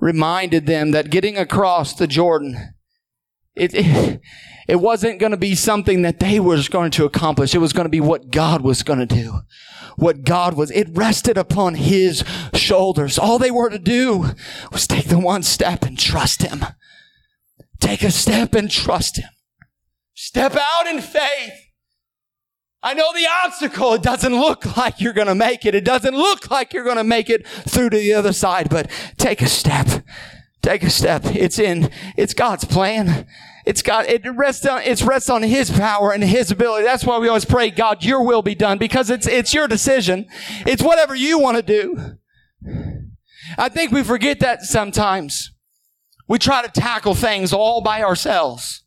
reminded 0.00 0.66
them 0.66 0.90
that 0.90 1.10
getting 1.10 1.36
across 1.38 1.94
the 1.94 2.06
Jordan 2.06 2.74
It, 3.56 3.72
it, 3.74 4.20
it 4.68 4.76
wasn't 4.76 5.20
going 5.20 5.30
to 5.30 5.36
be 5.38 5.54
something 5.54 6.02
that 6.02 6.18
they 6.18 6.40
were 6.40 6.60
going 6.68 6.90
to 6.92 7.04
accomplish. 7.04 7.54
It 7.54 7.58
was 7.58 7.72
going 7.72 7.84
to 7.84 7.90
be 7.90 8.00
what 8.00 8.30
God 8.30 8.62
was 8.62 8.82
going 8.82 8.98
to 8.98 9.06
do. 9.06 9.40
What 9.96 10.24
God 10.24 10.54
was. 10.54 10.72
It 10.72 10.88
rested 10.90 11.38
upon 11.38 11.76
His 11.76 12.24
shoulders. 12.52 13.16
All 13.18 13.38
they 13.38 13.52
were 13.52 13.70
to 13.70 13.78
do 13.78 14.34
was 14.72 14.88
take 14.88 15.06
the 15.06 15.20
one 15.20 15.44
step 15.44 15.84
and 15.84 15.96
trust 15.96 16.42
Him. 16.42 16.64
Take 17.78 18.02
a 18.02 18.10
step 18.10 18.54
and 18.54 18.68
trust 18.68 19.18
Him. 19.18 19.28
Step 20.14 20.56
out 20.56 20.86
in 20.88 21.00
faith. 21.00 21.63
I 22.84 22.92
know 22.92 23.14
the 23.14 23.26
obstacle. 23.44 23.94
It 23.94 24.02
doesn't 24.02 24.38
look 24.38 24.76
like 24.76 25.00
you're 25.00 25.14
going 25.14 25.26
to 25.26 25.34
make 25.34 25.64
it. 25.64 25.74
It 25.74 25.86
doesn't 25.86 26.14
look 26.14 26.50
like 26.50 26.74
you're 26.74 26.84
going 26.84 26.98
to 26.98 27.04
make 27.04 27.30
it 27.30 27.48
through 27.48 27.88
to 27.88 27.96
the 27.96 28.12
other 28.12 28.34
side, 28.34 28.68
but 28.68 28.90
take 29.16 29.40
a 29.40 29.46
step. 29.46 30.04
Take 30.60 30.82
a 30.82 30.90
step. 30.90 31.22
It's 31.24 31.58
in, 31.58 31.90
it's 32.14 32.34
God's 32.34 32.66
plan. 32.66 33.26
It's 33.64 33.80
God, 33.80 34.04
it 34.04 34.22
rests 34.36 34.66
on, 34.66 34.82
it 34.82 35.00
rests 35.00 35.30
on 35.30 35.42
His 35.42 35.70
power 35.70 36.12
and 36.12 36.22
His 36.22 36.50
ability. 36.50 36.84
That's 36.84 37.04
why 37.04 37.18
we 37.18 37.28
always 37.28 37.46
pray, 37.46 37.70
God, 37.70 38.04
your 38.04 38.22
will 38.22 38.42
be 38.42 38.54
done 38.54 38.76
because 38.76 39.08
it's, 39.08 39.26
it's 39.26 39.54
your 39.54 39.66
decision. 39.66 40.26
It's 40.66 40.82
whatever 40.82 41.14
you 41.14 41.38
want 41.38 41.56
to 41.56 41.62
do. 41.62 42.18
I 43.56 43.70
think 43.70 43.92
we 43.92 44.02
forget 44.02 44.40
that 44.40 44.62
sometimes. 44.62 45.52
We 46.28 46.38
try 46.38 46.62
to 46.62 46.70
tackle 46.70 47.14
things 47.14 47.54
all 47.54 47.80
by 47.80 48.02
ourselves. 48.02 48.83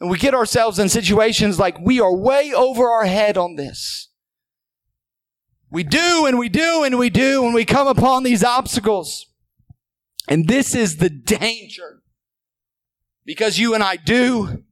And 0.00 0.10
we 0.10 0.18
get 0.18 0.34
ourselves 0.34 0.78
in 0.78 0.88
situations 0.88 1.58
like 1.58 1.78
we 1.80 2.00
are 2.00 2.14
way 2.14 2.52
over 2.52 2.88
our 2.88 3.06
head 3.06 3.36
on 3.36 3.56
this. 3.56 4.08
We 5.70 5.82
do 5.82 6.24
and 6.26 6.38
we 6.38 6.48
do 6.48 6.84
and 6.84 6.98
we 6.98 7.10
do 7.10 7.44
and 7.44 7.52
we 7.52 7.64
come 7.64 7.88
upon 7.88 8.22
these 8.22 8.44
obstacles. 8.44 9.26
And 10.28 10.46
this 10.46 10.74
is 10.74 10.96
the 10.96 11.10
danger. 11.10 12.02
Because 13.24 13.58
you 13.58 13.74
and 13.74 13.82
I 13.82 13.96
do 13.96 14.64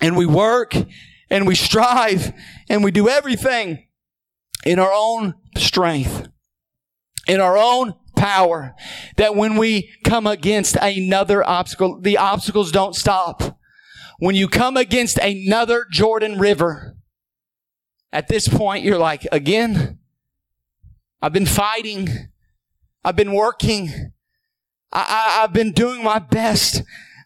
and 0.00 0.16
we 0.16 0.26
work 0.26 0.74
and 1.30 1.46
we 1.46 1.54
strive 1.54 2.32
and 2.68 2.82
we 2.82 2.90
do 2.90 3.08
everything 3.08 3.86
in 4.64 4.78
our 4.78 4.92
own 4.92 5.34
strength, 5.56 6.28
in 7.28 7.40
our 7.40 7.56
own 7.56 7.94
power, 8.16 8.74
that 9.16 9.36
when 9.36 9.56
we 9.56 9.92
come 10.04 10.26
against 10.26 10.76
another 10.76 11.46
obstacle, 11.46 12.00
the 12.00 12.16
obstacles 12.16 12.72
don't 12.72 12.96
stop 12.96 13.58
when 14.18 14.34
you 14.34 14.48
come 14.48 14.76
against 14.76 15.18
another 15.18 15.86
Jordan 15.90 16.38
River, 16.38 16.96
at 18.12 18.28
this 18.28 18.46
point, 18.46 18.84
you're 18.84 18.98
like, 18.98 19.26
again, 19.32 19.98
I've 21.20 21.32
been 21.32 21.46
fighting. 21.46 22.08
I've 23.04 23.16
been 23.16 23.32
working. 23.32 24.12
I, 24.92 25.34
I, 25.38 25.40
have 25.40 25.52
been 25.52 25.72
doing 25.72 26.04
my 26.04 26.20
best, 26.20 26.82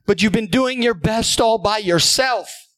but 0.07 0.22
you've 0.22 0.32
been 0.32 0.47
doing 0.47 0.82
your 0.82 0.95
best 0.95 1.41
all 1.41 1.59
by 1.59 1.78
yourself. 1.78 2.68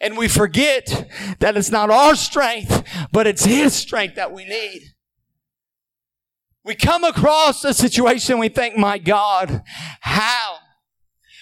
And 0.00 0.16
we 0.16 0.28
forget 0.28 1.10
that 1.40 1.56
it's 1.56 1.70
not 1.70 1.90
our 1.90 2.14
strength, 2.14 2.84
but 3.12 3.26
it's 3.26 3.44
His 3.44 3.74
strength 3.74 4.14
that 4.14 4.32
we 4.32 4.44
need. 4.44 4.94
We 6.64 6.74
come 6.74 7.04
across 7.04 7.64
a 7.64 7.74
situation, 7.74 8.38
we 8.38 8.48
think, 8.48 8.76
my 8.76 8.98
God, 8.98 9.62
how? 10.00 10.58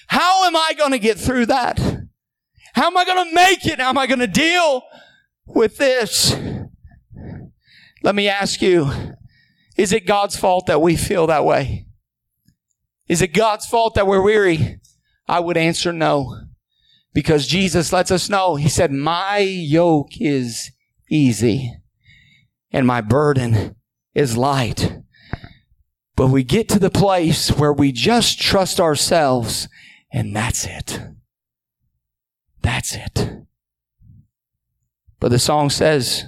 How 0.06 0.46
am 0.46 0.56
I 0.56 0.72
going 0.76 0.92
to 0.92 0.98
get 0.98 1.18
through 1.18 1.46
that? 1.46 1.78
How 2.74 2.86
am 2.86 2.96
I 2.96 3.04
going 3.04 3.28
to 3.28 3.34
make 3.34 3.66
it? 3.66 3.80
How 3.80 3.88
am 3.88 3.98
I 3.98 4.06
going 4.06 4.20
to 4.20 4.26
deal 4.26 4.82
with 5.46 5.78
this? 5.78 6.36
Let 8.02 8.14
me 8.14 8.28
ask 8.28 8.60
you, 8.60 8.90
is 9.76 9.92
it 9.92 10.06
God's 10.06 10.36
fault 10.36 10.66
that 10.66 10.82
we 10.82 10.96
feel 10.96 11.26
that 11.26 11.44
way? 11.44 11.86
Is 13.08 13.22
it 13.22 13.32
God's 13.32 13.66
fault 13.66 13.94
that 13.94 14.06
we're 14.06 14.22
weary? 14.22 14.80
I 15.28 15.40
would 15.40 15.56
answer 15.56 15.92
no. 15.92 16.40
Because 17.12 17.46
Jesus 17.46 17.92
lets 17.92 18.10
us 18.10 18.28
know, 18.28 18.56
He 18.56 18.68
said, 18.68 18.92
my 18.92 19.38
yoke 19.38 20.20
is 20.20 20.70
easy 21.10 21.72
and 22.70 22.86
my 22.86 23.00
burden 23.00 23.76
is 24.14 24.36
light. 24.36 24.98
But 26.14 26.28
we 26.28 26.44
get 26.44 26.68
to 26.70 26.78
the 26.78 26.90
place 26.90 27.50
where 27.50 27.72
we 27.72 27.92
just 27.92 28.40
trust 28.40 28.80
ourselves 28.80 29.68
and 30.16 30.34
that's 30.34 30.64
it. 30.64 30.98
That's 32.62 32.96
it. 32.96 33.42
But 35.20 35.28
the 35.28 35.38
song 35.38 35.68
says 35.68 36.24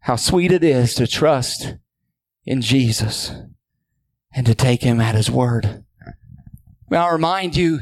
how 0.00 0.16
sweet 0.16 0.50
it 0.50 0.64
is 0.64 0.94
to 0.94 1.06
trust 1.06 1.74
in 2.46 2.62
Jesus 2.62 3.30
and 4.34 4.46
to 4.46 4.54
take 4.54 4.82
him 4.82 4.98
at 4.98 5.14
his 5.14 5.30
word. 5.30 5.84
May 6.88 6.96
I 6.96 7.12
remind 7.12 7.54
you 7.54 7.80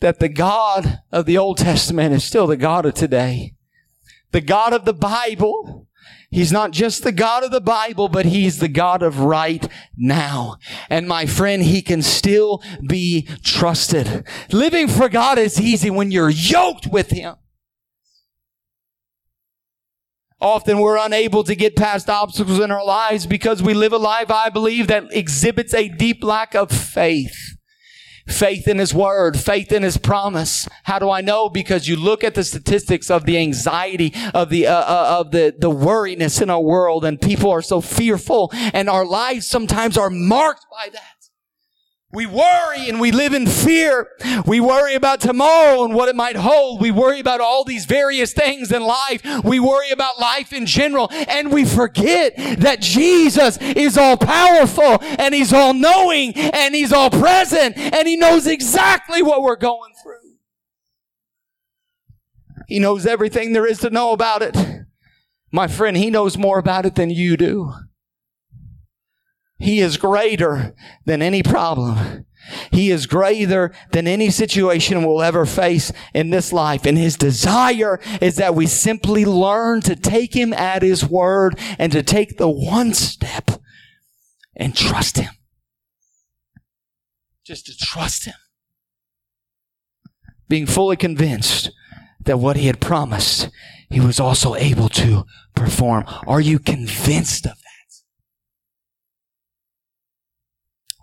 that 0.00 0.18
the 0.18 0.30
God 0.30 1.00
of 1.12 1.26
the 1.26 1.36
Old 1.36 1.58
Testament 1.58 2.14
is 2.14 2.24
still 2.24 2.46
the 2.46 2.56
God 2.56 2.86
of 2.86 2.94
today. 2.94 3.52
The 4.30 4.40
God 4.40 4.72
of 4.72 4.86
the 4.86 4.94
Bible 4.94 5.88
He's 6.30 6.52
not 6.52 6.72
just 6.72 7.02
the 7.02 7.12
God 7.12 7.44
of 7.44 7.50
the 7.50 7.60
Bible, 7.60 8.08
but 8.08 8.26
He's 8.26 8.58
the 8.58 8.68
God 8.68 9.02
of 9.02 9.20
right 9.20 9.66
now. 9.96 10.56
And 10.90 11.06
my 11.06 11.26
friend, 11.26 11.62
He 11.62 11.82
can 11.82 12.02
still 12.02 12.62
be 12.86 13.28
trusted. 13.42 14.26
Living 14.50 14.88
for 14.88 15.08
God 15.08 15.38
is 15.38 15.60
easy 15.60 15.90
when 15.90 16.10
you're 16.10 16.30
yoked 16.30 16.86
with 16.88 17.10
Him. 17.10 17.36
Often 20.40 20.80
we're 20.80 20.98
unable 20.98 21.44
to 21.44 21.54
get 21.54 21.76
past 21.76 22.10
obstacles 22.10 22.60
in 22.60 22.70
our 22.70 22.84
lives 22.84 23.26
because 23.26 23.62
we 23.62 23.72
live 23.72 23.92
a 23.92 23.98
life, 23.98 24.30
I 24.30 24.50
believe, 24.50 24.86
that 24.88 25.04
exhibits 25.10 25.72
a 25.72 25.88
deep 25.88 26.22
lack 26.22 26.54
of 26.54 26.70
faith 26.70 27.55
faith 28.26 28.68
in 28.68 28.78
his 28.78 28.92
word, 28.92 29.38
faith 29.38 29.72
in 29.72 29.82
his 29.82 29.96
promise. 29.96 30.68
How 30.84 30.98
do 30.98 31.10
I 31.10 31.20
know? 31.20 31.48
Because 31.48 31.88
you 31.88 31.96
look 31.96 32.24
at 32.24 32.34
the 32.34 32.44
statistics 32.44 33.10
of 33.10 33.24
the 33.24 33.38
anxiety, 33.38 34.12
of 34.34 34.50
the, 34.50 34.66
uh, 34.66 34.74
uh, 34.74 35.16
of 35.20 35.30
the, 35.30 35.54
the 35.58 35.70
worriness 35.70 36.40
in 36.40 36.50
our 36.50 36.60
world 36.60 37.04
and 37.04 37.20
people 37.20 37.50
are 37.50 37.62
so 37.62 37.80
fearful 37.80 38.50
and 38.52 38.88
our 38.88 39.04
lives 39.04 39.46
sometimes 39.46 39.96
are 39.96 40.10
marked 40.10 40.66
by 40.70 40.88
that. 40.90 41.15
We 42.16 42.24
worry 42.24 42.88
and 42.88 42.98
we 42.98 43.12
live 43.12 43.34
in 43.34 43.46
fear. 43.46 44.08
We 44.46 44.58
worry 44.58 44.94
about 44.94 45.20
tomorrow 45.20 45.84
and 45.84 45.92
what 45.92 46.08
it 46.08 46.16
might 46.16 46.36
hold. 46.36 46.80
We 46.80 46.90
worry 46.90 47.20
about 47.20 47.42
all 47.42 47.62
these 47.62 47.84
various 47.84 48.32
things 48.32 48.72
in 48.72 48.82
life. 48.82 49.20
We 49.44 49.60
worry 49.60 49.90
about 49.90 50.18
life 50.18 50.50
in 50.54 50.64
general 50.64 51.10
and 51.10 51.52
we 51.52 51.66
forget 51.66 52.34
that 52.60 52.80
Jesus 52.80 53.58
is 53.58 53.98
all 53.98 54.16
powerful 54.16 54.96
and 55.02 55.34
he's 55.34 55.52
all 55.52 55.74
knowing 55.74 56.32
and 56.34 56.74
he's 56.74 56.90
all 56.90 57.10
present 57.10 57.76
and 57.76 58.08
he 58.08 58.16
knows 58.16 58.46
exactly 58.46 59.20
what 59.20 59.42
we're 59.42 59.54
going 59.54 59.92
through. 60.02 60.36
He 62.66 62.78
knows 62.78 63.04
everything 63.04 63.52
there 63.52 63.66
is 63.66 63.80
to 63.80 63.90
know 63.90 64.12
about 64.12 64.40
it. 64.40 64.56
My 65.52 65.68
friend, 65.68 65.94
he 65.94 66.08
knows 66.08 66.38
more 66.38 66.58
about 66.58 66.86
it 66.86 66.94
than 66.94 67.10
you 67.10 67.36
do. 67.36 67.74
He 69.58 69.80
is 69.80 69.96
greater 69.96 70.74
than 71.04 71.22
any 71.22 71.42
problem. 71.42 72.26
He 72.70 72.90
is 72.90 73.06
greater 73.06 73.72
than 73.92 74.06
any 74.06 74.30
situation 74.30 75.02
we'll 75.02 75.22
ever 75.22 75.46
face 75.46 75.92
in 76.14 76.30
this 76.30 76.52
life. 76.52 76.84
And 76.84 76.96
his 76.98 77.16
desire 77.16 77.98
is 78.20 78.36
that 78.36 78.54
we 78.54 78.66
simply 78.66 79.24
learn 79.24 79.80
to 79.82 79.96
take 79.96 80.34
him 80.34 80.52
at 80.52 80.82
his 80.82 81.04
word 81.04 81.58
and 81.78 81.90
to 81.92 82.02
take 82.02 82.36
the 82.36 82.48
one 82.48 82.94
step 82.94 83.50
and 84.54 84.76
trust 84.76 85.16
him. 85.16 85.34
Just 87.44 87.66
to 87.66 87.76
trust 87.76 88.26
him. 88.26 88.34
Being 90.48 90.66
fully 90.66 90.96
convinced 90.96 91.70
that 92.20 92.38
what 92.38 92.56
he 92.56 92.66
had 92.66 92.80
promised, 92.80 93.48
he 93.88 94.00
was 94.00 94.20
also 94.20 94.54
able 94.54 94.88
to 94.90 95.24
perform. 95.54 96.04
Are 96.26 96.40
you 96.40 96.58
convinced 96.58 97.46
of? 97.46 97.65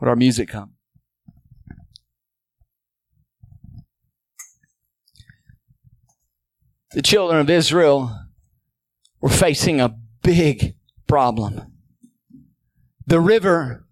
Would 0.03 0.09
our 0.09 0.15
music 0.17 0.49
come? 0.49 0.73
The 6.91 7.01
children 7.01 7.39
of 7.39 7.49
Israel 7.49 8.13
were 9.21 9.29
facing 9.29 9.79
a 9.79 9.95
big 10.21 10.75
problem. 11.07 11.71
The 13.07 13.21
river 13.21 13.87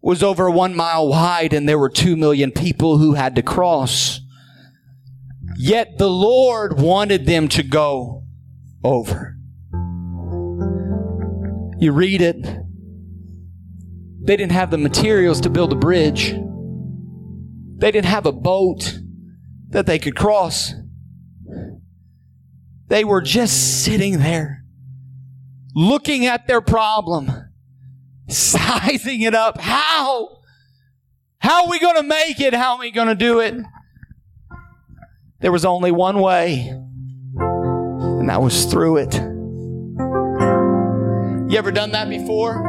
was 0.00 0.22
over 0.22 0.48
one 0.48 0.76
mile 0.76 1.08
wide 1.08 1.52
and 1.52 1.68
there 1.68 1.76
were 1.76 1.90
two 1.90 2.14
million 2.14 2.52
people 2.52 2.98
who 2.98 3.14
had 3.14 3.34
to 3.34 3.42
cross. 3.42 4.20
Yet 5.56 5.98
the 5.98 6.08
Lord 6.08 6.78
wanted 6.78 7.26
them 7.26 7.48
to 7.48 7.64
go 7.64 8.22
over. 8.84 9.34
You 11.80 11.90
read 11.90 12.22
it, 12.22 12.46
they 14.28 14.36
didn't 14.36 14.52
have 14.52 14.70
the 14.70 14.76
materials 14.76 15.40
to 15.40 15.48
build 15.48 15.72
a 15.72 15.74
bridge. 15.74 16.32
They 17.78 17.90
didn't 17.90 18.04
have 18.04 18.26
a 18.26 18.32
boat 18.32 18.98
that 19.70 19.86
they 19.86 19.98
could 19.98 20.16
cross. 20.16 20.74
They 22.88 23.04
were 23.04 23.22
just 23.22 23.82
sitting 23.84 24.18
there, 24.18 24.66
looking 25.74 26.26
at 26.26 26.46
their 26.46 26.60
problem, 26.60 27.32
sizing 28.28 29.22
it 29.22 29.34
up. 29.34 29.58
How? 29.58 30.42
How 31.38 31.64
are 31.64 31.70
we 31.70 31.80
going 31.80 31.96
to 31.96 32.02
make 32.02 32.38
it? 32.38 32.52
How 32.52 32.74
are 32.74 32.80
we 32.80 32.90
going 32.90 33.08
to 33.08 33.14
do 33.14 33.40
it? 33.40 33.54
There 35.40 35.52
was 35.52 35.64
only 35.64 35.90
one 35.90 36.20
way, 36.20 36.68
and 37.38 38.28
that 38.28 38.42
was 38.42 38.66
through 38.66 38.98
it. 38.98 39.14
You 41.50 41.56
ever 41.56 41.72
done 41.72 41.92
that 41.92 42.10
before? 42.10 42.67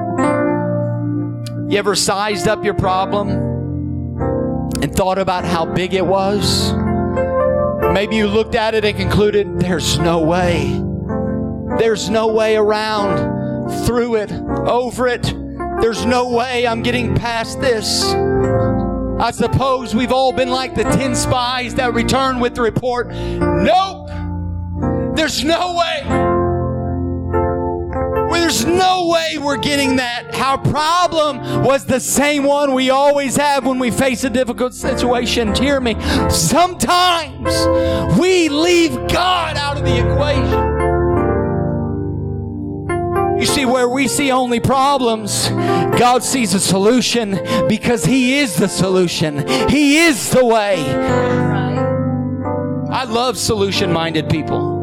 You 1.69 1.77
ever 1.77 1.95
sized 1.95 2.47
up 2.47 2.65
your 2.65 2.73
problem 2.73 3.29
and 4.81 4.91
thought 4.95 5.19
about 5.19 5.45
how 5.45 5.67
big 5.67 5.93
it 5.93 6.03
was? 6.03 6.73
Maybe 7.93 8.15
you 8.15 8.25
looked 8.25 8.55
at 8.55 8.73
it 8.73 8.83
and 8.83 8.97
concluded, 8.97 9.59
there's 9.59 9.99
no 9.99 10.19
way. 10.21 10.81
There's 11.77 12.09
no 12.09 12.33
way 12.33 12.55
around, 12.55 13.85
through 13.85 14.15
it, 14.15 14.31
over 14.31 15.07
it. 15.07 15.31
There's 15.79 16.07
no 16.07 16.29
way 16.29 16.65
I'm 16.65 16.81
getting 16.81 17.13
past 17.13 17.61
this. 17.61 18.03
I 19.19 19.29
suppose 19.29 19.93
we've 19.93 20.11
all 20.11 20.33
been 20.33 20.49
like 20.49 20.73
the 20.73 20.85
10 20.85 21.15
spies 21.15 21.75
that 21.75 21.93
return 21.93 22.39
with 22.39 22.55
the 22.55 22.63
report. 22.63 23.09
Nope. 23.09 24.09
There's 25.15 25.43
no 25.43 25.75
way. 25.75 26.28
There's 28.39 28.65
no 28.65 29.07
way 29.07 29.37
we're 29.37 29.57
getting 29.57 29.97
that. 29.97 30.33
Our 30.33 30.57
problem 30.57 31.63
was 31.63 31.85
the 31.85 31.99
same 31.99 32.43
one 32.43 32.73
we 32.73 32.89
always 32.89 33.35
have 33.35 33.65
when 33.65 33.79
we 33.79 33.91
face 33.91 34.23
a 34.23 34.29
difficult 34.29 34.73
situation. 34.73 35.53
Hear 35.53 35.81
me. 35.81 35.97
Sometimes 36.29 37.53
we 38.17 38.47
leave 38.47 38.93
God 39.09 39.57
out 39.57 39.77
of 39.77 39.83
the 39.83 39.99
equation. 39.99 40.69
You 43.39 43.45
see, 43.45 43.65
where 43.65 43.89
we 43.89 44.07
see 44.07 44.31
only 44.31 44.61
problems, 44.61 45.49
God 45.49 46.23
sees 46.23 46.53
a 46.53 46.61
solution 46.61 47.39
because 47.67 48.05
He 48.05 48.39
is 48.39 48.55
the 48.55 48.69
solution. 48.69 49.45
He 49.67 49.97
is 49.97 50.29
the 50.29 50.45
way. 50.45 50.83
I 52.89 53.03
love 53.03 53.37
solution 53.37 53.91
minded 53.91 54.29
people. 54.29 54.78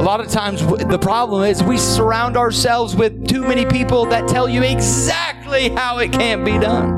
A 0.00 0.02
lot 0.02 0.20
of 0.20 0.28
times, 0.28 0.66
the 0.66 0.98
problem 0.98 1.44
is 1.44 1.62
we 1.62 1.76
surround 1.76 2.38
ourselves 2.38 2.96
with 2.96 3.28
too 3.28 3.42
many 3.42 3.66
people 3.66 4.06
that 4.06 4.26
tell 4.26 4.48
you 4.48 4.62
exactly 4.62 5.68
how 5.68 5.98
it 5.98 6.10
can't 6.10 6.42
be 6.42 6.52
done. 6.52 6.94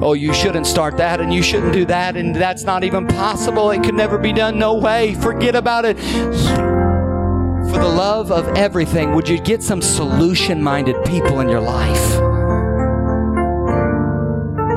Oh, 0.00 0.12
you 0.12 0.32
shouldn't 0.32 0.68
start 0.68 0.96
that 0.98 1.20
and 1.20 1.34
you 1.34 1.42
shouldn't 1.42 1.72
do 1.72 1.84
that, 1.86 2.16
and 2.16 2.36
that's 2.36 2.62
not 2.62 2.84
even 2.84 3.08
possible. 3.08 3.72
It 3.72 3.82
could 3.82 3.96
never 3.96 4.16
be 4.16 4.32
done. 4.32 4.60
No 4.60 4.74
way. 4.74 5.16
Forget 5.16 5.56
about 5.56 5.84
it. 5.84 5.98
For 5.98 7.78
the 7.80 7.88
love 7.88 8.30
of 8.30 8.46
everything, 8.56 9.12
would 9.12 9.28
you 9.28 9.40
get 9.40 9.60
some 9.60 9.82
solution 9.82 10.62
minded 10.62 11.04
people 11.04 11.40
in 11.40 11.48
your 11.48 11.60
life? 11.60 12.25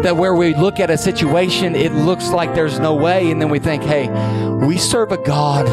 That 0.04 0.16
where 0.16 0.34
we 0.34 0.56
look 0.56 0.80
at 0.80 0.90
a 0.90 0.98
situation, 0.98 1.76
it 1.76 1.92
looks 1.92 2.30
like 2.30 2.56
there's 2.56 2.80
no 2.80 2.96
way, 2.96 3.32
and 3.32 3.42
then 3.42 3.50
we 3.50 3.60
think, 3.60 3.84
hey, 3.84 4.08
we 4.66 4.78
serve 4.78 5.12
a 5.12 5.18
God 5.18 5.68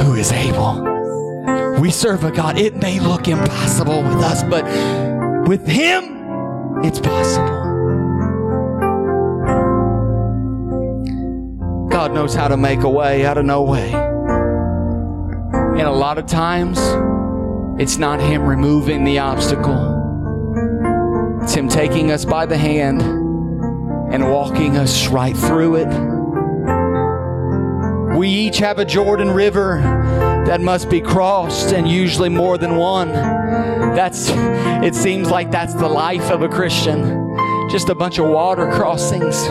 who 0.00 0.14
is 0.14 0.32
able. 0.32 0.82
We 1.80 1.90
serve 1.90 2.24
a 2.24 2.30
God. 2.30 2.58
It 2.58 2.76
may 2.76 2.98
look 2.98 3.28
impossible 3.28 4.02
with 4.02 4.22
us, 4.22 4.42
but 4.42 4.64
with 5.46 5.66
Him, 5.66 6.04
it's 6.82 6.98
possible. 6.98 7.46
God 11.90 12.12
knows 12.12 12.34
how 12.34 12.48
to 12.48 12.56
make 12.56 12.80
a 12.80 12.90
way 12.90 13.26
out 13.26 13.36
of 13.36 13.44
no 13.44 13.62
way. 13.62 13.92
And 13.92 15.82
a 15.82 15.92
lot 15.92 16.16
of 16.16 16.24
times, 16.24 16.78
it's 17.78 17.98
not 17.98 18.20
Him 18.20 18.42
removing 18.44 19.04
the 19.04 19.18
obstacle, 19.18 19.92
it's 21.42 21.52
Him 21.52 21.68
taking 21.68 22.10
us 22.10 22.24
by 22.24 22.46
the 22.46 22.56
hand 22.56 23.15
and 24.10 24.30
walking 24.30 24.76
us 24.76 25.08
right 25.08 25.36
through 25.36 25.76
it. 25.76 25.88
We 28.16 28.28
each 28.28 28.58
have 28.58 28.78
a 28.78 28.84
Jordan 28.84 29.30
River 29.30 29.80
that 30.46 30.60
must 30.60 30.88
be 30.88 31.00
crossed, 31.00 31.72
and 31.72 31.88
usually 31.88 32.28
more 32.28 32.56
than 32.56 32.76
one. 32.76 33.12
That's, 33.12 34.30
it 34.30 34.94
seems 34.94 35.28
like 35.30 35.50
that's 35.50 35.74
the 35.74 35.88
life 35.88 36.30
of 36.30 36.42
a 36.42 36.48
Christian. 36.48 37.36
Just 37.70 37.88
a 37.88 37.94
bunch 37.94 38.18
of 38.18 38.28
water 38.28 38.70
crossings. 38.70 39.46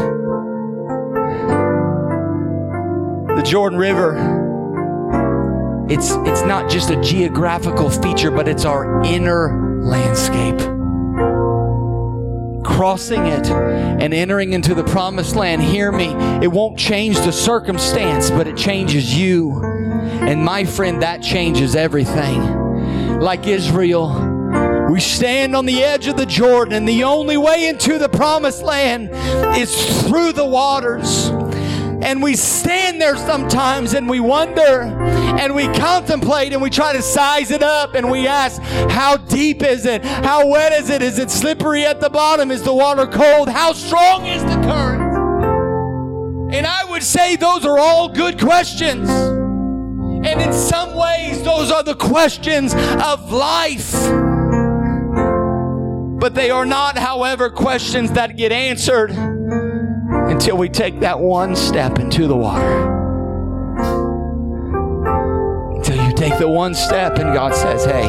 The 3.35 3.43
Jordan 3.45 3.77
River, 3.77 4.15
it's, 5.89 6.11
it's 6.11 6.43
not 6.43 6.69
just 6.69 6.89
a 6.89 6.99
geographical 7.01 7.89
feature, 7.89 8.31
but 8.31 8.47
it's 8.47 8.65
our 8.65 9.03
inner 9.03 9.81
landscape. 9.83 10.74
Crossing 12.75 13.25
it 13.25 13.47
and 13.47 14.13
entering 14.13 14.51
into 14.51 14.75
the 14.75 14.83
promised 14.83 15.37
land, 15.37 15.63
hear 15.63 15.93
me, 15.93 16.07
it 16.43 16.51
won't 16.51 16.77
change 16.77 17.15
the 17.15 17.31
circumstance, 17.31 18.29
but 18.29 18.47
it 18.47 18.57
changes 18.57 19.17
you. 19.17 19.63
And 19.63 20.43
my 20.43 20.65
friend, 20.65 21.01
that 21.01 21.23
changes 21.23 21.73
everything. 21.73 22.41
Like 23.21 23.47
Israel, 23.47 24.09
we 24.91 24.99
stand 24.99 25.55
on 25.55 25.65
the 25.65 25.83
edge 25.83 26.07
of 26.07 26.17
the 26.17 26.25
Jordan, 26.25 26.73
and 26.73 26.85
the 26.85 27.05
only 27.05 27.37
way 27.37 27.69
into 27.69 27.97
the 27.97 28.09
promised 28.09 28.61
land 28.61 29.09
is 29.57 30.03
through 30.03 30.33
the 30.33 30.45
waters. 30.45 31.29
And 32.01 32.21
we 32.21 32.35
stand 32.35 33.01
there 33.01 33.15
sometimes 33.15 33.93
and 33.93 34.09
we 34.09 34.19
wonder 34.19 34.81
and 34.81 35.55
we 35.55 35.67
contemplate 35.67 36.53
and 36.53 36.61
we 36.61 36.69
try 36.69 36.93
to 36.93 37.01
size 37.01 37.51
it 37.51 37.63
up 37.63 37.95
and 37.95 38.09
we 38.11 38.27
ask, 38.27 38.61
how 38.91 39.17
deep 39.17 39.63
is 39.63 39.85
it? 39.85 40.03
How 40.03 40.47
wet 40.47 40.73
is 40.73 40.89
it? 40.89 41.01
Is 41.01 41.19
it 41.19 41.31
slippery 41.31 41.85
at 41.85 41.99
the 41.99 42.09
bottom? 42.09 42.51
Is 42.51 42.63
the 42.63 42.73
water 42.73 43.07
cold? 43.07 43.49
How 43.49 43.73
strong 43.73 44.25
is 44.25 44.43
the 44.43 44.55
current? 44.61 45.03
And 46.53 46.65
I 46.65 46.85
would 46.85 47.03
say 47.03 47.35
those 47.35 47.65
are 47.65 47.79
all 47.79 48.07
good 48.09 48.39
questions. 48.39 49.09
And 49.09 50.41
in 50.41 50.53
some 50.53 50.95
ways, 50.95 51.43
those 51.43 51.71
are 51.71 51.83
the 51.83 51.95
questions 51.95 52.73
of 52.73 53.31
life. 53.31 53.91
But 56.19 56.33
they 56.33 56.49
are 56.49 56.65
not, 56.65 56.97
however, 56.97 57.49
questions 57.49 58.11
that 58.13 58.37
get 58.37 58.51
answered 58.51 59.34
until 60.29 60.57
we 60.57 60.69
take 60.69 60.99
that 61.01 61.19
one 61.19 61.55
step 61.55 61.99
into 61.99 62.27
the 62.27 62.35
water. 62.35 62.91
Until 65.75 66.03
you 66.03 66.13
take 66.13 66.37
the 66.39 66.49
one 66.49 66.73
step 66.73 67.17
and 67.19 67.33
God 67.33 67.53
says, 67.53 67.85
hey, 67.85 68.07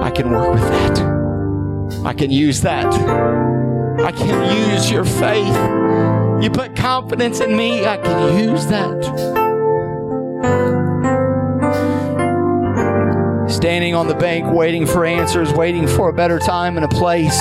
I 0.00 0.10
can 0.10 0.30
work 0.30 0.54
with 0.54 0.62
that. 0.62 2.04
I 2.04 2.12
can 2.12 2.30
use 2.30 2.60
that. 2.62 2.86
I 4.00 4.12
can 4.12 4.56
use 4.56 4.90
your 4.90 5.04
faith. 5.04 5.56
You 6.42 6.50
put 6.50 6.74
confidence 6.74 7.40
in 7.40 7.56
me, 7.56 7.86
I 7.86 7.96
can 7.96 8.48
use 8.48 8.66
that. 8.66 9.42
Standing 13.48 13.94
on 13.94 14.08
the 14.08 14.14
bank, 14.14 14.52
waiting 14.52 14.86
for 14.86 15.04
answers, 15.04 15.52
waiting 15.52 15.86
for 15.86 16.08
a 16.08 16.12
better 16.12 16.38
time 16.38 16.76
and 16.76 16.84
a 16.84 16.88
place 16.88 17.38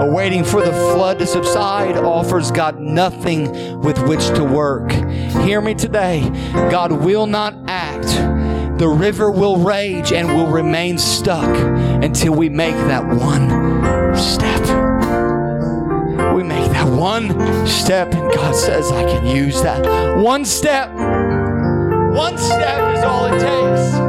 or 0.00 0.12
waiting 0.12 0.44
for 0.44 0.60
the 0.60 0.72
flood 0.72 1.18
to 1.18 1.26
subside 1.26 1.96
offers 1.96 2.50
God 2.50 2.78
nothing 2.78 3.80
with 3.80 3.98
which 4.06 4.26
to 4.28 4.44
work. 4.44 4.92
Hear 4.92 5.60
me 5.60 5.74
today. 5.74 6.28
God 6.70 6.92
will 6.92 7.26
not 7.26 7.54
act. 7.66 8.06
The 8.78 8.88
river 8.88 9.30
will 9.30 9.56
rage 9.56 10.12
and 10.12 10.28
will 10.28 10.48
remain 10.48 10.98
stuck 10.98 11.56
until 12.02 12.34
we 12.34 12.50
make 12.50 12.74
that 12.74 13.06
one 13.06 13.48
step. 14.14 14.60
We 16.34 16.42
make 16.42 16.70
that 16.72 16.86
one 16.86 17.66
step, 17.66 18.12
and 18.12 18.30
God 18.34 18.54
says, 18.54 18.92
I 18.92 19.04
can 19.04 19.24
use 19.34 19.62
that. 19.62 20.18
One 20.18 20.44
step. 20.44 20.90
One 22.14 22.36
step 22.36 22.96
is 22.96 23.02
all 23.02 23.26
it 23.26 23.40
takes. 23.40 24.05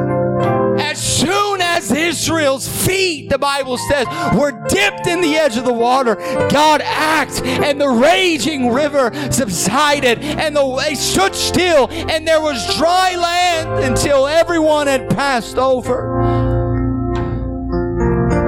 Israel's 1.78 2.67
feet, 2.67 3.30
the 3.30 3.38
Bible 3.38 3.78
says, 3.78 4.07
were 4.36 4.51
dipped 4.67 5.07
in 5.07 5.21
the 5.21 5.36
edge 5.36 5.57
of 5.57 5.65
the 5.65 5.73
water, 5.73 6.15
God 6.49 6.82
acted, 6.82 7.45
and 7.45 7.80
the 7.80 7.89
raging 7.89 8.71
river 8.71 9.11
subsided, 9.32 10.19
and 10.19 10.55
the 10.55 10.95
stood 10.95 11.36
still, 11.36 11.88
and 11.89 12.28
there 12.28 12.41
was 12.41 12.78
dry 12.78 13.15
land 13.15 13.84
until 13.84 14.28
everyone 14.28 14.88
had 14.88 15.09
passed 15.09 15.57
over. 15.57 16.21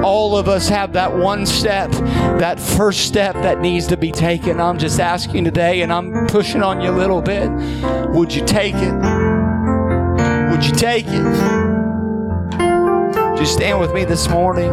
All 0.02 0.36
of 0.36 0.48
us 0.48 0.68
have 0.68 0.92
that 0.94 1.14
one 1.14 1.44
step, 1.44 1.90
that 1.90 2.58
first 2.58 3.06
step 3.06 3.34
that 3.34 3.60
needs 3.60 3.86
to 3.88 3.96
be 3.96 4.10
taken. 4.10 4.60
I'm 4.60 4.78
just 4.78 5.00
asking 5.00 5.44
today, 5.44 5.82
and 5.82 5.92
I'm 5.92 6.26
pushing 6.26 6.62
on 6.62 6.80
you 6.80 6.90
a 6.90 6.96
little 6.96 7.20
bit. 7.20 7.50
Would 8.10 8.32
you 8.34 8.44
take 8.44 8.74
it? 8.74 8.94
Would 10.50 10.64
you 10.64 10.72
take 10.72 11.06
it? 11.06 11.59
You 13.40 13.46
stand 13.46 13.80
with 13.80 13.94
me 13.94 14.04
this 14.04 14.28
morning? 14.28 14.70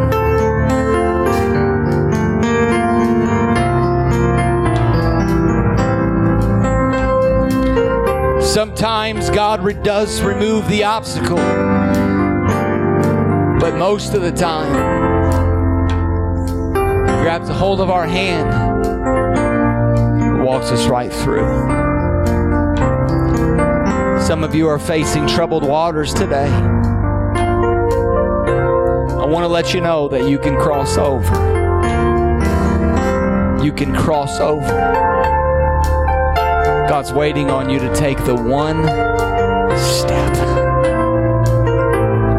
Sometimes 8.42 9.30
God 9.30 9.84
does 9.84 10.22
remove 10.22 10.68
the 10.68 10.84
obstacle, 10.84 11.38
but 13.60 13.78
most 13.78 14.14
of 14.14 14.22
the 14.22 14.34
time, 14.34 14.74
grabs 17.22 17.48
a 17.48 17.54
hold 17.54 17.80
of 17.80 17.90
our 17.90 18.06
hand, 18.06 18.54
and 20.22 20.44
walks 20.44 20.72
us 20.72 20.88
right 20.88 21.14
through. 21.14 21.48
Some 24.26 24.44
of 24.44 24.54
you 24.54 24.68
are 24.68 24.80
facing 24.80 25.26
troubled 25.26 25.64
waters 25.64 26.14
today. 26.14 26.77
I 29.28 29.30
want 29.30 29.44
to 29.44 29.50
let 29.50 29.74
you 29.74 29.82
know 29.82 30.08
that 30.08 30.30
you 30.30 30.40
can 30.40 30.56
cross 30.56 30.98
over. 30.98 31.36
You 33.62 33.74
can 33.74 33.94
cross 33.94 34.40
over. 34.40 34.66
God's 36.88 37.12
waiting 37.12 37.50
on 37.50 37.70
you 37.70 37.78
to 37.78 37.94
take 37.94 38.18
the 38.24 38.34
one 38.34 38.84
step. 39.78 40.34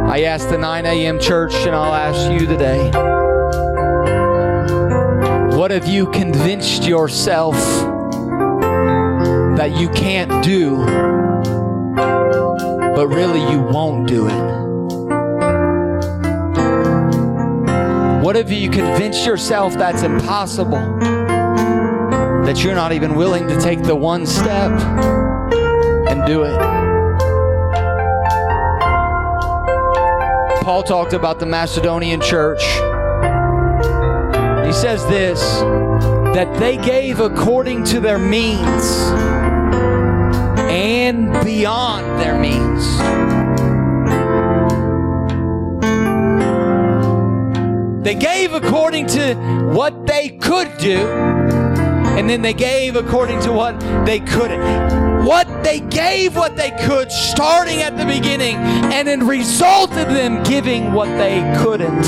I 0.08 0.22
asked 0.22 0.48
the 0.48 0.56
9 0.56 0.86
a.m. 0.86 1.20
church, 1.20 1.52
and 1.66 1.76
I'll 1.76 1.92
ask 1.92 2.32
you 2.32 2.46
today 2.46 2.90
what 5.58 5.70
have 5.70 5.86
you 5.86 6.10
convinced 6.10 6.84
yourself 6.84 7.54
that 9.58 9.72
you 9.76 9.90
can't 9.90 10.42
do, 10.42 10.78
but 12.94 13.08
really 13.08 13.42
you 13.52 13.60
won't 13.60 14.08
do 14.08 14.26
it? 14.26 14.47
What 18.38 18.46
have 18.46 18.56
you 18.56 18.70
convince 18.70 19.26
yourself 19.26 19.74
that's 19.74 20.02
impossible? 20.04 20.96
That 22.44 22.62
you're 22.62 22.76
not 22.76 22.92
even 22.92 23.16
willing 23.16 23.48
to 23.48 23.60
take 23.60 23.82
the 23.82 23.96
one 23.96 24.26
step 24.26 24.70
and 26.08 26.24
do 26.24 26.44
it? 26.44 26.56
Paul 30.62 30.84
talked 30.84 31.14
about 31.14 31.40
the 31.40 31.46
Macedonian 31.46 32.20
church. 32.20 32.62
He 34.64 34.72
says 34.72 35.04
this 35.08 35.40
that 36.36 36.54
they 36.60 36.76
gave 36.76 37.18
according 37.18 37.82
to 37.86 37.98
their 37.98 38.20
means 38.20 38.84
and 40.70 41.32
beyond 41.44 42.20
their 42.20 42.38
means. 42.38 43.17
They 48.02 48.14
gave 48.14 48.54
according 48.54 49.08
to 49.08 49.34
what 49.74 50.06
they 50.06 50.30
could 50.30 50.78
do, 50.78 50.98
and 52.16 52.28
then 52.30 52.42
they 52.42 52.54
gave 52.54 52.96
according 52.96 53.40
to 53.40 53.52
what 53.52 53.78
they 54.06 54.20
couldn't. 54.20 55.26
What 55.26 55.64
they 55.64 55.80
gave 55.80 56.36
what 56.36 56.56
they 56.56 56.70
could 56.70 57.10
starting 57.10 57.82
at 57.82 57.98
the 57.98 58.06
beginning, 58.06 58.56
and 58.56 59.08
it 59.08 59.18
resulted 59.20 60.08
in 60.08 60.14
them 60.14 60.42
giving 60.44 60.92
what 60.92 61.08
they 61.18 61.40
couldn't. 61.62 62.04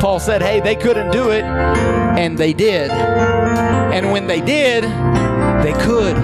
Paul 0.00 0.20
said, 0.20 0.42
hey, 0.42 0.60
they 0.60 0.76
couldn't 0.76 1.10
do 1.10 1.30
it, 1.30 1.44
and 1.44 2.36
they 2.36 2.52
did. 2.52 2.90
And 2.90 4.12
when 4.12 4.26
they 4.26 4.40
did, 4.40 4.84
they 4.84 5.72
could. 5.82 6.14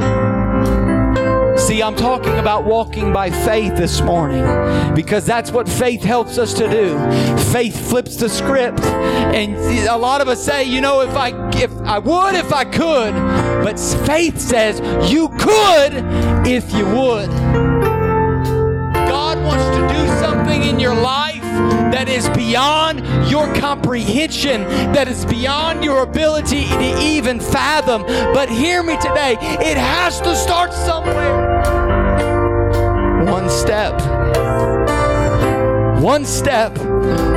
See, 1.70 1.84
I'm 1.84 1.94
talking 1.94 2.36
about 2.38 2.64
walking 2.64 3.12
by 3.12 3.30
faith 3.30 3.76
this 3.76 4.00
morning 4.00 4.42
because 4.92 5.24
that's 5.24 5.52
what 5.52 5.68
faith 5.68 6.02
helps 6.02 6.36
us 6.36 6.52
to 6.54 6.68
do. 6.68 6.98
Faith 7.52 7.88
flips 7.88 8.16
the 8.16 8.28
script. 8.28 8.80
And 8.80 9.54
a 9.86 9.96
lot 9.96 10.20
of 10.20 10.26
us 10.26 10.44
say, 10.44 10.64
you 10.64 10.80
know, 10.80 11.02
if 11.02 11.14
I 11.14 11.28
if 11.50 11.70
I 11.82 12.00
would 12.00 12.34
if 12.34 12.52
I 12.52 12.64
could, 12.64 13.14
but 13.62 13.78
faith 14.04 14.40
says 14.40 14.80
you 15.12 15.28
could 15.28 15.92
if 16.44 16.72
you 16.74 16.86
would. 16.86 17.30
God 19.06 19.38
wants 19.38 19.66
to 19.76 19.96
do 19.96 20.08
something 20.18 20.64
in 20.64 20.80
your 20.80 20.96
life 20.96 21.19
that 21.92 22.08
is 22.08 22.28
beyond 22.30 23.00
your 23.30 23.52
comprehension, 23.54 24.62
that 24.92 25.08
is 25.08 25.24
beyond 25.24 25.84
your 25.84 26.02
ability 26.02 26.66
to 26.66 27.00
even 27.00 27.40
fathom. 27.40 28.02
But 28.32 28.48
hear 28.48 28.82
me 28.82 28.96
today, 28.98 29.32
it 29.40 29.76
has 29.76 30.20
to 30.20 30.34
start 30.36 30.72
somewhere. 30.72 31.50
One 33.24 33.48
step. 33.48 34.00
One 36.00 36.24
step. 36.24 36.78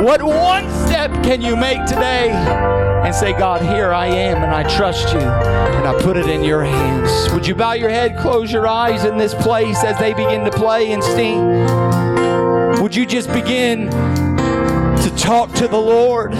What 0.04 0.22
one 0.24 0.70
step 0.86 1.12
can 1.24 1.42
you 1.42 1.56
make 1.56 1.86
today? 1.86 2.30
And 2.32 3.14
say, 3.14 3.34
God, 3.34 3.62
here 3.62 3.92
I 3.92 4.08
am, 4.08 4.42
and 4.42 4.54
I 4.54 4.64
trust 4.64 5.14
you, 5.14 5.20
and 5.20 5.88
I 5.88 6.02
put 6.02 6.16
it 6.16 6.28
in 6.28 6.42
your 6.44 6.64
hands. 6.64 7.34
Would 7.34 7.46
you 7.46 7.54
bow 7.54 7.74
your 7.74 7.90
head, 7.90 8.18
close 8.18 8.52
your 8.52 8.66
eyes 8.66 9.04
in 9.04 9.18
this 9.18 9.34
place 9.34 9.84
as 9.84 10.00
they 10.00 10.14
begin 10.14 10.46
to 10.46 10.52
play 10.52 10.94
and 10.94 11.04
sing? 11.04 12.82
Would 12.82 12.96
you 12.96 13.06
just 13.06 13.32
begin 13.34 13.90
talk 15.18 15.52
to 15.54 15.68
the 15.68 15.78
Lord? 15.78 16.34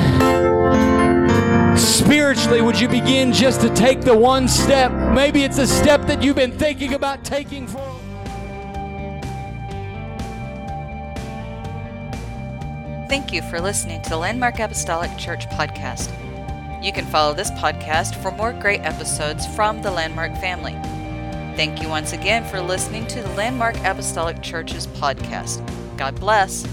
Spiritually, 1.78 2.62
would 2.62 2.80
you 2.80 2.88
begin 2.88 3.34
just 3.34 3.62
to 3.62 3.70
take 3.74 4.02
the 4.02 4.16
one 4.16 4.48
step? 4.48 4.92
Maybe 5.14 5.44
it's 5.44 5.58
a 5.58 5.68
step 5.68 6.02
that 6.04 6.22
you've 6.22 6.36
been 6.36 6.58
thinking 6.58 6.94
about 6.94 7.24
taking 7.24 7.68
for. 7.68 7.80
Thank 13.10 13.32
you 13.32 13.42
for 13.44 13.62
listening 13.62 14.02
to 14.04 14.10
the 14.10 14.18
Landmark 14.18 14.60
Apostolic 14.60 15.16
Church 15.18 15.48
podcast. 15.50 16.12
You 16.84 16.92
can 16.92 17.06
follow 17.06 17.34
this 17.34 17.52
podcast 17.52 18.22
for 18.22 18.32
more 18.32 18.54
great 18.54 18.82
episodes 18.82 19.46
from 19.56 19.82
the 19.82 19.92
Landmark 19.92 20.36
family. 20.38 20.74
Thank 21.56 21.82
you 21.82 21.88
once 21.88 22.14
again 22.14 22.44
for 22.46 22.60
listening 22.60 23.06
to 23.08 23.22
the 23.22 23.30
Landmark 23.30 23.78
Apostolic 23.86 24.42
Church's 24.42 24.88
podcast. 24.88 25.64
God 25.98 26.20
bless. 26.20 26.68